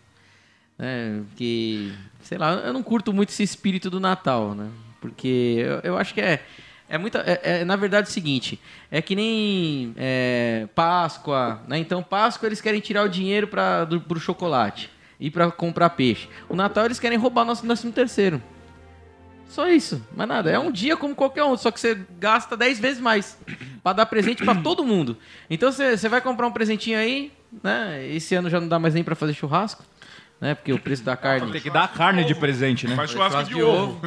Né? 0.78 1.23
Porque, 1.28 1.92
sei 2.23 2.38
lá, 2.38 2.52
eu 2.54 2.73
não 2.73 2.83
curto 2.83 3.12
muito 3.12 3.30
esse 3.30 3.42
espírito 3.42 3.88
do 3.90 4.00
Natal, 4.00 4.54
né? 4.54 4.68
Porque 5.00 5.56
eu, 5.59 5.92
eu 5.92 5.99
acho 5.99 6.14
que 6.14 6.21
é. 6.21 6.42
É 6.88 6.97
muita. 6.97 7.18
É, 7.18 7.61
é, 7.61 7.64
na 7.64 7.75
verdade, 7.75 8.06
é 8.06 8.11
o 8.11 8.12
seguinte: 8.12 8.61
é 8.90 9.02
que 9.02 9.16
nem 9.16 9.92
é, 9.97 10.68
Páscoa, 10.75 11.61
né? 11.66 11.78
Então, 11.78 12.02
Páscoa 12.02 12.47
eles 12.47 12.61
querem 12.61 12.80
tirar 12.80 13.04
o 13.04 13.09
dinheiro 13.09 13.49
para 13.49 13.87
pro 14.06 14.21
chocolate 14.21 14.90
e 15.18 15.30
para 15.30 15.50
comprar 15.50 15.90
peixe. 15.90 16.28
O 16.49 16.54
Natal 16.54 16.85
eles 16.85 17.00
querem 17.00 17.18
roubar 17.18 17.45
nosso 17.45 17.66
décimo 17.66 17.92
terceiro. 17.92 18.40
Só 19.49 19.68
isso, 19.68 20.04
mais 20.14 20.28
nada. 20.28 20.50
É 20.50 20.59
um 20.59 20.71
dia 20.71 20.97
como 20.97 21.14
qualquer 21.14 21.45
outro, 21.45 21.62
só 21.62 21.71
que 21.71 21.80
você 21.80 21.99
gasta 22.18 22.56
10 22.56 22.80
vezes 22.80 23.00
mais 23.00 23.38
pra 23.83 23.92
dar 23.92 24.06
presente 24.06 24.45
pra 24.45 24.54
todo 24.56 24.85
mundo. 24.85 25.16
Então 25.49 25.71
você 25.71 26.09
vai 26.09 26.21
comprar 26.21 26.47
um 26.47 26.52
presentinho 26.52 26.99
aí, 26.99 27.33
né? 27.62 28.06
Esse 28.09 28.35
ano 28.35 28.50
já 28.50 28.61
não 28.61 28.68
dá 28.68 28.78
mais 28.78 28.95
nem 28.95 29.04
pra 29.04 29.14
fazer 29.14 29.35
churrasco. 29.35 29.85
Né? 30.40 30.55
Porque 30.55 30.73
o 30.73 30.78
preço 30.78 31.02
da 31.05 31.16
carne. 31.16 31.50
Tem 31.52 31.61
que 31.61 31.71
dar 31.71 31.88
carne 31.93 32.25
de 32.25 32.35
presente, 32.35 32.87
né? 32.87 32.95
Faz 32.97 33.11
churrasco 33.11 33.45
de, 33.45 33.55
de 33.55 33.62
ovo. 33.62 34.00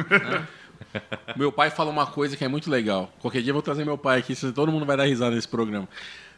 Meu 1.36 1.52
pai 1.52 1.70
fala 1.70 1.90
uma 1.90 2.06
coisa 2.06 2.36
que 2.36 2.44
é 2.44 2.48
muito 2.48 2.70
legal. 2.70 3.12
Qualquer 3.20 3.42
dia 3.42 3.50
eu 3.50 3.54
vou 3.54 3.62
trazer 3.62 3.84
meu 3.84 3.96
pai 3.98 4.18
aqui, 4.18 4.34
senão 4.34 4.52
todo 4.52 4.72
mundo 4.72 4.84
vai 4.86 4.96
dar 4.96 5.04
risada 5.04 5.34
nesse 5.34 5.46
programa. 5.48 5.88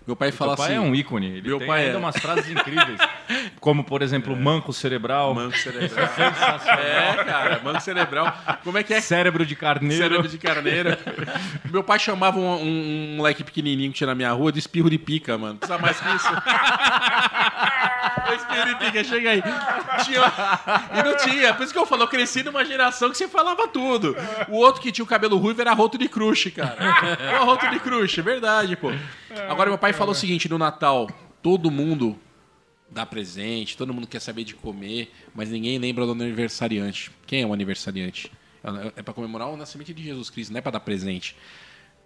Meu 0.05 0.17
pai 0.17 0.33
fala 0.33 0.51
Meu 0.51 0.57
pai 0.57 0.67
assim. 0.75 0.77
é 0.77 0.81
um 0.81 0.93
ícone. 0.97 1.27
Ele 1.39 1.49
Meu 1.49 1.59
tem 1.59 1.67
pai 1.69 1.85
ainda 1.85 1.95
é. 1.95 1.99
umas 1.99 2.17
frases 2.17 2.51
incríveis. 2.51 2.99
Como, 3.61 3.85
por 3.85 4.03
exemplo, 4.03 4.35
manco 4.37 4.73
cerebral, 4.73 5.33
Manco 5.33 5.57
cerebral. 5.57 6.09
é, 6.77 7.25
cara, 7.25 7.61
manco 7.63 7.81
cerebral. 7.81 8.37
Como 8.65 8.77
é 8.77 8.83
que 8.83 8.93
é? 8.93 9.01
cérebro 9.01 9.47
de 9.47 9.55
carneiro. 9.55 10.03
Cérebro 10.03 10.29
de 10.29 10.39
carneiro. 10.39 10.91
Meu 11.71 11.85
pai 11.85 12.01
chamava 12.01 12.37
um, 12.37 12.43
um- 12.53 13.13
um 13.13 13.17
moleque 13.19 13.45
pequenininho 13.45 13.93
que 13.93 13.99
tinha 13.99 14.09
na 14.09 14.15
minha 14.17 14.33
rua 14.33 14.51
de 14.51 14.59
espirro 14.59 14.91
de 14.91 14.99
pica, 14.99 15.39
mano. 15.39 15.57
Precisa 15.59 15.79
mais 15.79 16.01
que 16.01 16.09
isso. 16.17 16.27
pica, 18.79 19.05
chega 19.05 19.31
aí. 19.31 19.43
Tinha- 20.05 20.33
E 20.99 21.03
não 21.03 21.17
tinha. 21.17 21.55
Por 21.55 21.65
isso 21.65 21.73
que 21.73 21.79
eu 21.79 21.87
falo, 21.87 22.03
eu 22.03 22.09
cresci 22.09 22.43
numa 22.43 22.65
geração 22.65 23.11
que 23.11 23.17
você 23.17 23.29
falava 23.29 23.67
tudo. 23.69 24.17
O 24.49 24.57
outro 24.57 24.81
que 24.81 24.91
tinha 24.93 25.05
o 25.05 25.07
cabelo 25.09 25.37
ruivo 25.37 25.61
era 25.61 25.73
roto 25.73 25.97
de 25.99 26.09
crush, 26.09 26.51
cara. 26.51 26.77
Pô, 27.39 27.45
roto 27.45 27.69
de 27.71 27.81
crush, 27.81 28.19
é 28.19 28.23
verdade, 28.23 28.77
pô. 28.77 28.89
Agora, 29.49 29.71
meu 29.71 29.79
pai 29.79 29.93
falou 29.93 30.13
o 30.13 30.15
seguinte, 30.17 30.49
no 30.49 30.59
Natal, 30.59 31.09
todo 31.43 31.71
mundo 31.71 32.19
dá 32.91 33.07
presente, 33.07 33.77
todo 33.77 33.93
mundo 33.95 34.07
quer 34.07 34.21
saber 34.21 34.45
de 34.45 34.55
comer, 34.55 35.11
mas 35.35 35.49
ninguém 35.49 35.79
lembra 35.79 36.05
do 36.05 36.13
aniversariante. 36.13 37.11
Quem 37.27 37.43
é 37.43 37.47
o 37.47 37.53
aniversariante? 37.55 38.31
É 38.97 39.03
para 39.03 39.15
comemorar 39.15 39.49
o 39.49 39.57
nascimento 39.57 39.93
de 39.95 40.03
Jesus 40.05 40.29
Cristo, 40.31 40.53
não 40.53 40.59
é 40.59 40.61
para 40.61 40.73
dar 40.73 40.81
presente. 40.81 41.35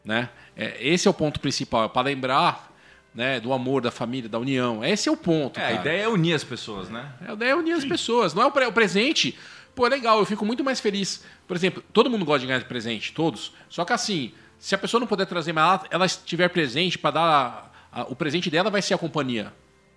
Né? 0.05 0.29
É, 0.57 0.77
esse 0.81 1.09
é 1.09 1.11
o 1.11 1.15
ponto 1.15 1.41
principal, 1.41 1.85
é 1.87 1.89
para 1.89 2.03
lembrar 2.03 2.73
né, 3.17 3.41
do 3.41 3.53
amor, 3.53 3.81
da 3.83 3.91
família, 3.91 4.29
da 4.29 4.39
união. 4.39 4.85
Esse 4.85 5.09
é 5.09 5.13
o 5.13 5.17
ponto. 5.17 5.59
É, 5.59 5.63
a 5.65 5.67
cara. 5.69 5.81
ideia 5.81 6.03
é 6.03 6.09
unir 6.09 6.35
as 6.35 6.45
pessoas, 6.45 6.89
né? 6.91 7.11
A 7.27 7.33
ideia 7.33 7.51
é 7.51 7.57
unir 7.57 7.73
as 7.73 7.85
pessoas. 7.85 8.35
Não 8.35 8.43
é 8.43 8.47
o, 8.47 8.51
pre- 8.53 8.67
o 8.67 8.73
presente. 8.73 9.37
Pô, 9.75 9.87
é 9.87 9.91
legal, 9.91 10.19
eu 10.19 10.25
fico 10.27 10.45
muito 10.45 10.63
mais 10.63 10.79
feliz. 10.81 11.25
Por 11.49 11.57
exemplo, 11.57 11.83
todo 11.93 12.09
mundo 12.11 12.25
gosta 12.25 12.41
de 12.41 12.47
ganhar 12.47 12.59
de 12.59 12.65
presente, 12.67 13.13
todos. 13.13 13.53
Só 13.69 13.85
que 13.85 13.93
assim, 13.93 14.33
se 14.59 14.75
a 14.75 14.79
pessoa 14.79 15.01
não 15.01 15.07
puder 15.07 15.27
trazer, 15.27 15.53
mas 15.53 15.65
ela, 15.65 15.87
ela 15.91 16.07
estiver 16.07 16.49
presente 16.49 16.99
para 16.99 17.11
dar. 17.11 17.73
a- 17.91 18.03
o 18.05 18.15
presente 18.15 18.51
dela 18.51 18.69
vai 18.71 18.83
ser 18.83 18.93
a 18.95 18.99
companhia. 18.99 19.53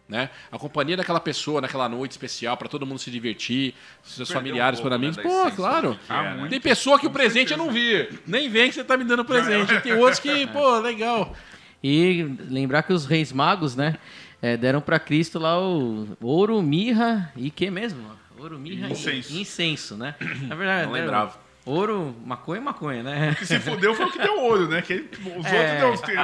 Né? 0.07 0.27
A 0.51 0.57
companhia 0.57 0.97
daquela 0.97 1.19
pessoa 1.19 1.61
naquela 1.61 1.87
noite 1.87 2.11
especial 2.13 2.57
para 2.57 2.67
todo 2.67 2.83
mundo 2.83 2.97
se 2.97 3.11
divertir, 3.11 3.75
seus 4.03 4.27
Perdeu 4.29 4.33
familiares, 4.37 4.79
um 4.79 4.81
pouco, 4.81 4.95
amigos. 4.95 5.17
né, 5.17 5.23
da 5.23 5.29
Pô, 5.29 5.51
claro. 5.51 5.99
é, 6.09 6.33
né? 6.35 6.47
Tem 6.49 6.59
pessoa 6.59 6.97
que 6.97 7.05
o 7.05 7.11
presente 7.11 7.51
eu 7.51 7.57
não 7.59 7.69
vi. 7.69 8.09
Nem 8.25 8.49
vem 8.49 8.69
que 8.69 8.73
você 8.75 8.83
tá 8.83 8.97
me 8.97 9.03
dando 9.03 9.23
presente. 9.23 9.79
Tem 9.81 9.93
outros 9.93 10.17
que, 10.19 10.47
pô, 10.47 10.79
legal. 10.79 11.35
E 11.83 12.23
lembrar 12.49 12.83
que 12.83 12.91
os 12.93 13.05
reis 13.05 13.31
magos, 13.31 13.75
né? 13.75 13.95
é, 14.41 14.55
deram 14.57 14.79
para 14.81 14.99
Cristo 14.99 15.37
lá 15.39 15.59
o 15.61 16.07
ouro, 16.21 16.61
mirra 16.61 17.31
e 17.35 17.49
que 17.51 17.69
mesmo? 17.69 17.99
Ouro, 18.37 18.57
mirra 18.57 18.87
e 18.87 18.91
Incenso. 18.93 19.37
incenso, 19.37 19.97
né? 19.97 20.15
Na 20.47 20.55
verdade, 20.55 20.85
Não 20.85 20.93
deram 20.93 21.05
lembrava. 21.05 21.37
Ouro, 21.65 22.15
maconha 22.25 22.61
e 22.61 22.63
maconha, 22.63 23.03
né? 23.03 23.35
Que 23.37 23.45
se 23.45 23.59
fudeu 23.59 23.93
foi 23.93 24.05
o 24.05 24.11
que 24.11 24.17
deu 24.17 24.39
ouro, 24.41 24.67
né? 24.69 24.81
Que 24.81 25.05
os 25.37 25.45
É. 25.45 25.83
outros 25.85 26.07
deu. 26.07 26.17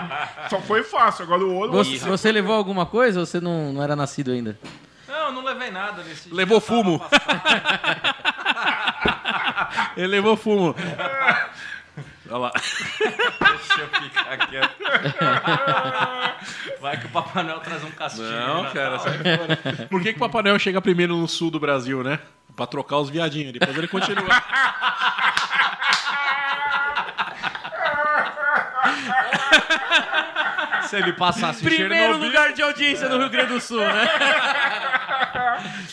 Só 0.50 0.62
foi 0.62 0.82
fácil. 0.82 1.26
Agora 1.26 1.44
o 1.44 1.54
ouro. 1.54 1.72
Você, 1.74 1.98
você 2.00 2.32
levou 2.32 2.56
alguma 2.56 2.86
coisa 2.86 3.20
ou 3.20 3.26
você 3.26 3.42
não, 3.42 3.74
não 3.74 3.84
era 3.84 3.96
nascido 3.98 4.32
ainda? 4.32 4.58
Não, 5.08 5.34
não 5.34 5.44
levei 5.44 5.70
nada 5.70 6.02
nesse. 6.04 6.34
Levou 6.34 6.60
fumo. 6.62 7.02
Ele 9.98 10.08
levou 10.08 10.38
fumo. 10.38 10.74
Olha 12.30 12.38
lá. 12.38 12.52
Deixa 12.56 13.82
eu 13.82 13.88
ficar 13.88 14.38
quieto. 14.48 14.76
Vai 16.82 17.00
que 17.00 17.06
o 17.06 17.10
Papai 17.10 17.44
Noel 17.44 17.60
traz 17.60 17.84
um 17.84 17.92
castigo. 17.92 18.24
Não, 18.24 18.72
cara, 18.72 18.98
tal. 18.98 19.00
sai 19.00 19.18
fora. 19.18 19.88
Por 19.90 20.02
que, 20.02 20.14
que 20.14 20.18
o 20.18 20.20
Papai 20.20 20.44
Noel 20.44 20.60
chega 20.60 20.82
primeiro 20.82 21.16
no 21.16 21.28
sul 21.28 21.52
do 21.52 21.60
Brasil, 21.60 22.04
né? 22.04 22.20
Pra 22.56 22.66
trocar 22.66 22.98
os 22.98 23.10
viadinhos. 23.10 23.54
Depois 23.54 23.78
ele 23.78 23.88
continua. 23.88 24.26
Se 30.88 30.96
ele 30.98 31.14
passasse 31.14 31.64
Primeiro 31.64 31.94
Chernobyl... 31.94 32.28
lugar 32.28 32.54
de 32.54 32.62
audiência 32.62 33.10
no 33.10 33.18
Rio 33.18 33.30
Grande 33.30 33.54
do 33.54 33.60
Sul, 33.60 33.80
né? 33.82 34.08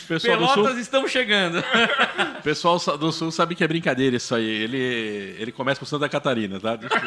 Pessoal 0.07 0.37
do 0.37 0.45
sul, 0.45 0.55
Pelotas 0.55 0.77
estamos 0.77 1.11
chegando. 1.11 1.59
o 1.59 2.41
pessoal 2.43 2.77
do 2.97 3.11
sul 3.11 3.31
sabe 3.31 3.55
que 3.55 3.63
é 3.63 3.67
brincadeira 3.67 4.15
isso 4.15 4.33
aí. 4.35 4.45
Ele, 4.45 5.35
ele 5.39 5.51
começa 5.51 5.79
com 5.79 5.85
Santa 5.85 6.07
Catarina, 6.09 6.59
tá? 6.59 6.75
Desculpa. 6.75 7.05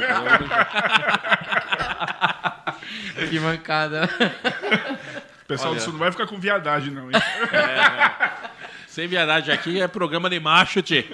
que 3.29 3.41
mancada. 3.41 4.09
O 5.43 5.47
pessoal 5.47 5.75
do 5.75 5.81
sul 5.81 5.93
não 5.93 6.01
vai 6.01 6.11
ficar 6.11 6.27
com 6.27 6.39
viadagem, 6.39 6.93
não. 6.93 7.11
hein? 7.11 7.21
Sem 8.89 9.07
viadagem 9.07 9.53
aqui 9.55 9.81
é 9.81 9.87
programa 9.87 10.29
de 10.31 10.41
macho, 10.41 10.83
tchê. 10.83 11.05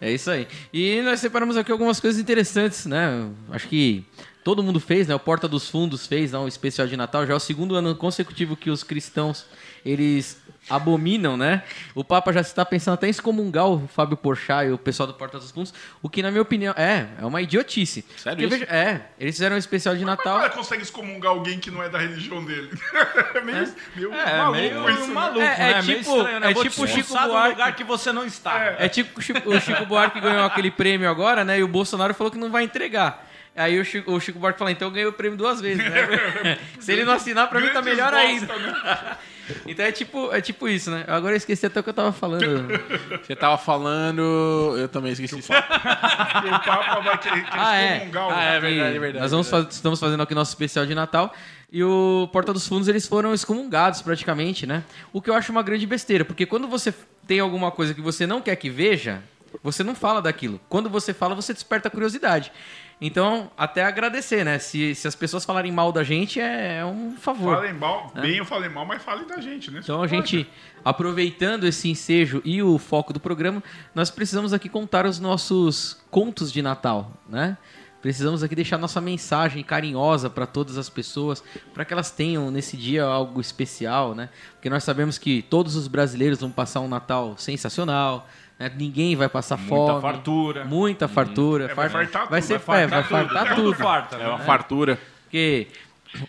É 0.00 0.10
isso 0.12 0.30
aí. 0.30 0.46
E 0.72 1.00
nós 1.02 1.20
separamos 1.20 1.56
aqui 1.56 1.72
algumas 1.72 1.98
coisas 1.98 2.20
interessantes, 2.20 2.86
né? 2.86 3.30
Acho 3.50 3.66
que 3.66 4.04
todo 4.46 4.62
mundo 4.62 4.78
fez, 4.78 5.08
né? 5.08 5.14
O 5.16 5.18
Porta 5.18 5.48
dos 5.48 5.68
Fundos 5.68 6.06
fez 6.06 6.30
né? 6.30 6.38
um 6.38 6.46
especial 6.46 6.86
de 6.86 6.96
Natal. 6.96 7.26
Já 7.26 7.32
é 7.32 7.36
o 7.36 7.40
segundo 7.40 7.74
ano 7.74 7.96
consecutivo 7.96 8.56
que 8.56 8.70
os 8.70 8.84
cristãos, 8.84 9.44
eles 9.84 10.40
abominam, 10.70 11.36
né? 11.36 11.64
O 11.96 12.04
Papa 12.04 12.32
já 12.32 12.42
está 12.42 12.64
pensando 12.64 12.94
até 12.94 13.08
em 13.08 13.10
excomungar 13.10 13.66
o 13.66 13.88
Fábio 13.88 14.16
Porchat 14.16 14.68
e 14.68 14.70
o 14.70 14.78
pessoal 14.78 15.08
do 15.08 15.14
Porta 15.14 15.40
dos 15.40 15.50
Fundos, 15.50 15.74
o 16.00 16.08
que, 16.08 16.22
na 16.22 16.30
minha 16.30 16.42
opinião, 16.42 16.72
é, 16.78 17.08
é 17.20 17.26
uma 17.26 17.42
idiotice. 17.42 18.04
Sério 18.16 18.48
Porque, 18.48 18.64
veja, 18.64 18.72
é, 18.72 19.00
eles 19.18 19.34
fizeram 19.34 19.56
um 19.56 19.58
especial 19.58 19.96
de 19.96 20.04
Mas 20.04 20.16
Natal... 20.16 20.38
como 20.38 20.52
consegue 20.54 20.82
excomungar 20.84 21.32
alguém 21.32 21.58
que 21.58 21.68
não 21.72 21.82
é 21.82 21.88
da 21.88 21.98
religião 21.98 22.44
dele? 22.44 22.70
É 23.34 23.40
meio, 23.40 23.74
meio 23.96 24.14
É, 24.14 24.38
maluco 24.38 24.58
meio 24.60 24.90
isso. 24.90 25.08
né? 25.08 25.14
maluco, 25.14 25.40
É, 25.40 25.44
é 25.44 25.74
né? 25.74 25.82
Meio 25.82 25.98
tipo- 25.98 26.16
estranho, 26.16 26.40
né? 26.40 26.50
é 26.50 26.54
tipo 26.54 26.82
o 26.84 26.86
Chico 26.86 27.12
Buarque. 27.12 27.48
lugar 27.50 27.74
que 27.74 27.84
você 27.84 28.12
não 28.12 28.24
está. 28.24 28.76
É 28.78 28.88
tipo 28.88 29.18
o 29.18 29.22
Chico, 29.22 29.50
o 29.50 29.60
Chico 29.60 29.84
Buarque 29.86 30.20
ganhou 30.20 30.44
aquele 30.44 30.70
prêmio 30.70 31.10
agora, 31.10 31.44
né? 31.44 31.58
E 31.58 31.64
o 31.64 31.68
Bolsonaro 31.68 32.14
falou 32.14 32.30
que 32.30 32.38
não 32.38 32.50
vai 32.50 32.62
entregar. 32.62 33.26
Aí 33.56 33.80
o 33.80 33.84
Chico, 33.84 34.12
o 34.12 34.20
Chico 34.20 34.38
Buarque 34.38 34.58
falou, 34.58 34.70
então 34.70 34.90
ganhou 34.90 35.10
o 35.10 35.14
prêmio 35.14 35.36
duas 35.38 35.60
vezes, 35.60 35.82
né? 35.82 36.58
Se 36.78 36.92
ele 36.92 37.04
não 37.04 37.14
assinar, 37.14 37.48
pra 37.48 37.60
mim 37.60 37.68
tá 37.70 37.80
melhor 37.82 38.12
ainda. 38.14 38.54
né? 38.56 39.16
Então 39.64 39.86
é 39.86 39.92
tipo, 39.92 40.32
é 40.34 40.40
tipo 40.40 40.68
isso, 40.68 40.90
né? 40.90 41.04
Agora 41.06 41.34
eu 41.34 41.36
esqueci 41.36 41.64
até 41.64 41.78
o 41.78 41.82
que 41.84 41.88
eu 41.90 41.94
tava 41.94 42.10
falando. 42.10 42.66
Você 43.22 43.36
tava 43.36 43.56
falando. 43.56 44.74
Eu 44.76 44.88
também 44.88 45.12
esqueci. 45.12 45.36
Que 45.36 45.42
o 45.52 46.60
Papa 46.64 47.00
vai 47.00 47.16
querer, 47.18 47.46
Ah, 47.52 47.76
é. 47.76 47.94
excomungar 47.98 48.26
o 48.26 48.30
Ah, 48.32 48.42
é 48.42 48.58
verdade, 48.60 48.96
é 48.96 48.98
verdade. 48.98 49.22
Nós 49.22 49.30
vamos 49.30 49.48
faz- 49.48 49.68
estamos 49.70 50.00
fazendo 50.00 50.20
aqui 50.20 50.34
nosso 50.34 50.50
especial 50.50 50.84
de 50.84 50.96
Natal. 50.96 51.32
E 51.70 51.84
o 51.84 52.28
Porta 52.32 52.52
dos 52.52 52.66
Fundos, 52.66 52.88
eles 52.88 53.06
foram 53.06 53.32
excomungados 53.32 54.02
praticamente, 54.02 54.66
né? 54.66 54.82
O 55.12 55.22
que 55.22 55.30
eu 55.30 55.34
acho 55.34 55.52
uma 55.52 55.62
grande 55.62 55.86
besteira, 55.86 56.24
porque 56.24 56.44
quando 56.44 56.66
você 56.66 56.92
tem 57.24 57.38
alguma 57.38 57.70
coisa 57.70 57.94
que 57.94 58.00
você 58.00 58.26
não 58.26 58.40
quer 58.40 58.56
que 58.56 58.68
veja, 58.68 59.22
você 59.62 59.84
não 59.84 59.94
fala 59.94 60.20
daquilo. 60.20 60.60
Quando 60.68 60.90
você 60.90 61.14
fala, 61.14 61.36
você 61.36 61.52
desperta 61.54 61.86
a 61.86 61.90
curiosidade. 61.90 62.50
Então, 62.98 63.50
até 63.58 63.84
agradecer, 63.84 64.42
né? 64.42 64.58
Se, 64.58 64.94
se 64.94 65.06
as 65.06 65.14
pessoas 65.14 65.44
falarem 65.44 65.70
mal 65.70 65.92
da 65.92 66.02
gente, 66.02 66.40
é, 66.40 66.78
é 66.78 66.84
um 66.84 67.14
favor. 67.16 67.56
Falem 67.56 67.74
mal, 67.74 68.10
bem 68.14 68.36
eu 68.38 68.44
falei 68.44 68.70
mal, 68.70 68.86
mas 68.86 69.02
falem 69.02 69.26
da 69.26 69.38
gente, 69.38 69.70
né? 69.70 69.80
Então 69.82 70.02
a 70.02 70.06
gente, 70.06 70.48
aproveitando 70.82 71.64
esse 71.64 71.90
ensejo 71.90 72.40
e 72.42 72.62
o 72.62 72.78
foco 72.78 73.12
do 73.12 73.20
programa, 73.20 73.62
nós 73.94 74.10
precisamos 74.10 74.54
aqui 74.54 74.68
contar 74.70 75.04
os 75.04 75.20
nossos 75.20 76.02
contos 76.10 76.50
de 76.50 76.62
Natal, 76.62 77.12
né? 77.28 77.58
Precisamos 78.00 78.42
aqui 78.42 78.54
deixar 78.54 78.78
nossa 78.78 79.00
mensagem 79.00 79.62
carinhosa 79.62 80.30
para 80.30 80.46
todas 80.46 80.78
as 80.78 80.88
pessoas, 80.88 81.42
para 81.74 81.84
que 81.84 81.92
elas 81.92 82.10
tenham 82.10 82.50
nesse 82.50 82.76
dia 82.76 83.04
algo 83.04 83.40
especial, 83.40 84.14
né? 84.14 84.30
Porque 84.52 84.70
nós 84.70 84.84
sabemos 84.84 85.18
que 85.18 85.42
todos 85.42 85.76
os 85.76 85.88
brasileiros 85.88 86.40
vão 86.40 86.50
passar 86.50 86.80
um 86.80 86.88
Natal 86.88 87.34
sensacional, 87.36 88.26
né? 88.58 88.70
ninguém 88.76 89.14
vai 89.16 89.28
passar 89.28 89.56
Muita 89.56 89.68
fome, 89.74 90.00
fartura. 90.02 90.64
muita 90.64 91.08
fartura, 91.08 91.64
É, 91.64 91.74
vai 91.74 91.88
farta- 91.88 91.98
fartar 92.12 92.30
vai 92.30 92.40
tudo, 92.40 92.48
ser 92.48 92.58
vai 92.58 92.82
é, 92.82 92.86
vai 92.86 93.02
fartar 93.02 93.28
fartar 93.34 93.54
Tudo 93.56 93.70
tudo. 93.72 93.82
farta, 93.82 94.16
É 94.16 94.18
né? 94.20 94.28
uma 94.28 94.38
fartura. 94.38 94.98
Porque 95.24 95.66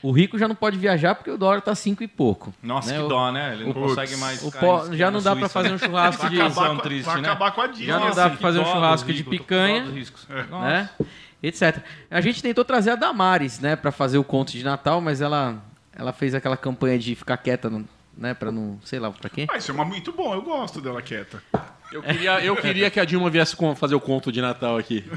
o 0.01 0.11
rico 0.11 0.37
já 0.37 0.47
não 0.47 0.55
pode 0.55 0.77
viajar 0.77 1.15
porque 1.15 1.31
o 1.31 1.37
dólar 1.37 1.61
tá 1.61 1.73
cinco 1.75 2.03
e 2.03 2.07
pouco. 2.07 2.53
Nossa, 2.61 2.91
né? 2.91 2.97
que 2.97 3.03
O- 3.05 3.07
dó, 3.07 3.31
né? 3.31 3.53
Ele 3.53 3.65
não 3.65 3.73
Putz. 3.73 3.87
consegue 3.89 4.17
mais. 4.17 4.43
O 4.43 4.47
em- 4.93 4.97
já 4.97 5.09
não 5.11 5.21
dá 5.21 5.31
Suíça, 5.33 5.49
fazer 5.49 5.69
né? 5.69 5.75
um 5.75 5.77
churrasco 5.77 6.21
Vai 6.23 6.31
de, 6.31 6.35
acabar, 6.41 6.49
Visão 6.61 6.75
com, 6.75 6.81
triste, 6.81 7.05
vai 7.05 7.21
né? 7.21 7.29
acabar 7.29 7.51
com 7.51 7.61
a 7.61 7.71
Já 7.71 7.99
não 7.99 8.07
assim. 8.07 8.15
dá 8.15 8.29
pra 8.29 8.37
fazer 8.39 8.59
um 8.59 8.65
churrasco 8.65 9.07
de 9.13 9.17
rico, 9.19 9.29
com 9.29 9.37
picanha. 9.37 9.85
né? 10.61 10.89
Etc. 11.41 11.81
A 12.09 12.19
gente 12.19 12.41
tentou 12.41 12.65
trazer 12.65 12.89
a 12.91 12.95
Damares, 12.95 13.59
né, 13.59 13.75
para 13.75 13.91
fazer 13.91 14.17
o 14.17 14.23
conto 14.23 14.51
de 14.51 14.63
Natal, 14.63 14.99
mas 14.99 15.21
ela 15.21 15.55
ela 15.95 16.11
fez 16.13 16.35
aquela 16.35 16.57
campanha 16.57 16.97
de 16.99 17.15
ficar 17.15 17.37
quieta, 17.37 17.71
né, 18.15 18.33
para 18.33 18.51
não, 18.51 18.79
sei 18.83 18.99
lá, 18.99 19.09
pra 19.11 19.29
quê? 19.29 19.47
Ah, 19.49 19.57
isso 19.57 19.71
é 19.71 19.73
uma 19.73 19.85
muito 19.85 20.11
bom, 20.11 20.33
eu 20.33 20.41
gosto 20.43 20.79
dela 20.81 21.01
quieta. 21.01 21.41
Eu 21.91 22.01
queria, 22.03 22.39
eu 22.43 22.55
queria 22.55 22.89
que 22.91 22.99
a 22.99 23.05
Dilma 23.05 23.29
viesse 23.29 23.55
fazer 23.75 23.95
o 23.95 23.99
conto 23.99 24.31
de 24.31 24.41
Natal 24.41 24.77
aqui. 24.77 25.05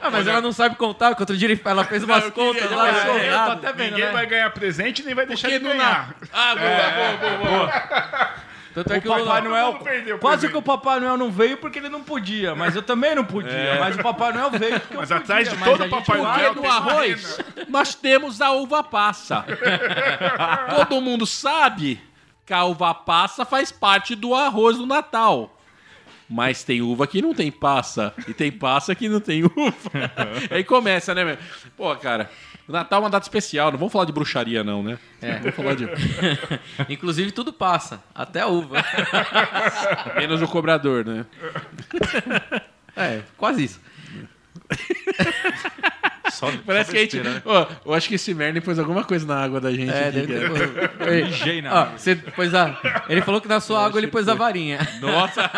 Ah, 0.00 0.10
mas 0.10 0.26
ela 0.26 0.40
não 0.40 0.52
sabe 0.52 0.76
contar, 0.76 1.14
que 1.14 1.22
outro 1.22 1.36
dia 1.36 1.48
ela 1.64 1.84
fez 1.84 2.02
umas 2.04 2.24
eu 2.24 2.32
queria, 2.32 2.52
contas 2.52 2.70
já 2.70 2.76
lá, 2.76 2.84
pensou? 2.92 3.14
ficou 3.14 3.26
Eu 3.26 3.44
tô 3.44 3.50
até 3.52 3.72
vendo, 3.72 3.90
Ninguém 3.92 4.06
né? 4.06 4.12
vai 4.12 4.26
ganhar 4.26 4.50
presente 4.50 5.02
nem 5.02 5.14
vai 5.14 5.26
deixar 5.26 5.48
Porque 5.48 5.58
de 5.58 5.64
não 5.64 5.76
ganhar. 5.76 6.14
Ah, 6.32 6.54
boa, 6.54 6.90
boa, 6.90 7.38
boa, 7.38 7.50
boa. 7.50 7.72
Tanto 8.74 8.92
é 8.92 8.98
o 8.98 9.02
que 9.02 9.08
o 9.08 9.10
Papai 9.10 9.40
Lula- 9.40 9.40
Noel. 9.42 9.80
O 10.14 10.18
Quase 10.18 10.48
que 10.48 10.56
o 10.56 10.62
Papai 10.62 11.00
Noel 11.00 11.16
não 11.16 11.30
veio 11.30 11.56
porque 11.56 11.78
ele 11.78 11.88
não 11.88 12.02
podia, 12.02 12.54
mas 12.54 12.74
eu 12.76 12.82
também 12.82 13.14
não 13.14 13.24
podia. 13.24 13.76
Mas 13.80 13.96
o 13.96 14.02
Papai 14.02 14.32
Noel 14.32 14.50
veio 14.50 14.80
porque 14.80 14.96
Mas 14.96 15.10
eu 15.10 15.16
atrás 15.18 15.48
de 15.48 15.56
podia. 15.56 15.72
todo 15.72 15.82
gente 15.82 15.90
Papai 15.90 16.18
Porque 16.18 16.38
Noel 16.42 16.54
no 16.54 16.66
arroz 16.70 17.38
nós 17.68 17.94
temos 17.94 18.40
a 18.40 18.50
uva 18.52 18.82
passa. 18.82 19.44
Todo 20.76 21.00
mundo 21.00 21.24
sabe 21.26 22.00
que 22.46 22.52
a 22.52 22.64
uva 22.64 22.94
passa 22.94 23.44
faz 23.44 23.72
parte 23.72 24.14
do 24.14 24.34
arroz 24.34 24.76
do 24.76 24.86
Natal. 24.86 25.50
Mas 26.28 26.64
tem 26.64 26.80
uva 26.80 27.06
que 27.06 27.20
não 27.20 27.34
tem 27.34 27.50
passa. 27.50 28.14
E 28.26 28.32
tem 28.34 28.50
passa 28.50 28.94
que 28.94 29.08
não 29.08 29.20
tem 29.20 29.44
uva. 29.44 30.10
Aí 30.50 30.64
começa, 30.64 31.14
né, 31.14 31.24
meu? 31.24 31.38
Pô, 31.76 31.94
cara, 31.96 32.30
o 32.66 32.72
Natal 32.72 33.00
é 33.00 33.04
uma 33.04 33.10
data 33.10 33.24
especial. 33.24 33.70
Não 33.70 33.78
vamos 33.78 33.92
falar 33.92 34.06
de 34.06 34.12
bruxaria, 34.12 34.64
não, 34.64 34.82
né? 34.82 34.98
É. 35.20 35.38
Vamos 35.38 35.54
falar 35.54 35.74
de. 35.74 35.86
Inclusive 36.88 37.30
tudo 37.30 37.52
passa, 37.52 38.02
até 38.14 38.40
a 38.40 38.46
uva. 38.46 38.82
Menos 40.16 40.40
o 40.40 40.48
cobrador, 40.48 41.04
né? 41.04 41.26
É, 42.96 43.20
quase 43.36 43.64
isso. 43.64 43.80
Só, 46.34 46.50
Parece 46.66 46.86
só 46.86 46.92
que 46.92 46.98
a 46.98 47.00
gente. 47.02 47.20
né? 47.20 47.42
Ó, 47.44 47.66
eu 47.86 47.94
acho 47.94 48.08
que 48.08 48.14
esse 48.16 48.34
merda 48.34 48.60
pôs 48.60 48.78
alguma 48.78 49.04
coisa 49.04 49.26
na 49.26 49.42
água 49.42 49.60
da 49.60 49.70
gente. 49.72 49.90
É, 49.92 50.08
aqui, 50.08 50.20
deve 50.26 50.68
ter. 50.68 51.08
Ei, 51.12 51.24
Mijei 51.24 51.62
na 51.62 51.72
Ó, 51.72 51.78
água. 51.82 51.98
você 51.98 52.14
pôs 52.16 52.54
a... 52.54 52.76
Ele 53.08 53.22
falou 53.22 53.40
que 53.40 53.48
na 53.48 53.60
sua 53.60 53.84
água 53.84 53.98
ele 54.00 54.08
pôs 54.08 54.28
a 54.28 54.34
varinha. 54.34 54.78
Nossa! 55.00 55.50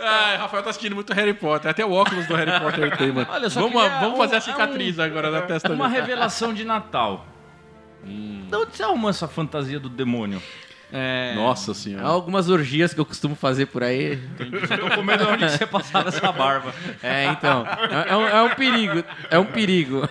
Ai, 0.00 0.36
Rafael 0.36 0.62
tá 0.62 0.70
assistindo 0.70 0.94
muito 0.94 1.12
Harry 1.12 1.34
Potter. 1.34 1.70
Até 1.70 1.84
o 1.84 1.92
óculos 1.92 2.26
do 2.26 2.34
Harry 2.34 2.58
Potter 2.60 2.96
tem, 2.96 3.12
mano. 3.12 3.26
Olha, 3.30 3.48
só 3.50 3.60
vamos, 3.60 3.80
queria 3.82 3.98
vamos 4.00 4.14
um- 4.14 4.18
fazer 4.18 4.34
a 4.34 4.38
é 4.38 4.40
cicatriz 4.40 4.98
agora 4.98 5.30
na 5.30 5.42
testa 5.42 5.72
Uma 5.72 5.88
dele. 5.88 6.00
revelação 6.00 6.52
de 6.52 6.64
Natal. 6.64 7.26
De 8.04 8.54
onde 8.54 8.76
você 8.76 8.82
arrumou 8.82 9.08
essa 9.10 9.26
fantasia 9.26 9.80
do 9.80 9.88
demônio? 9.88 10.42
É, 10.96 11.34
Nossa 11.34 11.72
há 11.72 11.74
senhora. 11.74 12.06
algumas 12.06 12.48
orgias 12.48 12.94
que 12.94 13.00
eu 13.00 13.04
costumo 13.04 13.34
fazer 13.34 13.66
por 13.66 13.82
aí. 13.82 14.16
Só 14.68 14.76
tô 14.76 14.94
com 14.94 15.02
medo 15.02 15.26
de 15.26 15.32
onde 15.32 15.50
você 15.50 15.66
passava 15.66 16.08
essa 16.08 16.30
barba. 16.30 16.72
É, 17.02 17.26
então. 17.26 17.66
É, 18.06 18.10
é 18.12 18.16
um, 18.16 18.28
é 18.28 18.42
um 18.42 18.50
perigo. 18.54 19.04
É 19.28 19.38
um 19.38 19.44
perigo. 19.44 20.08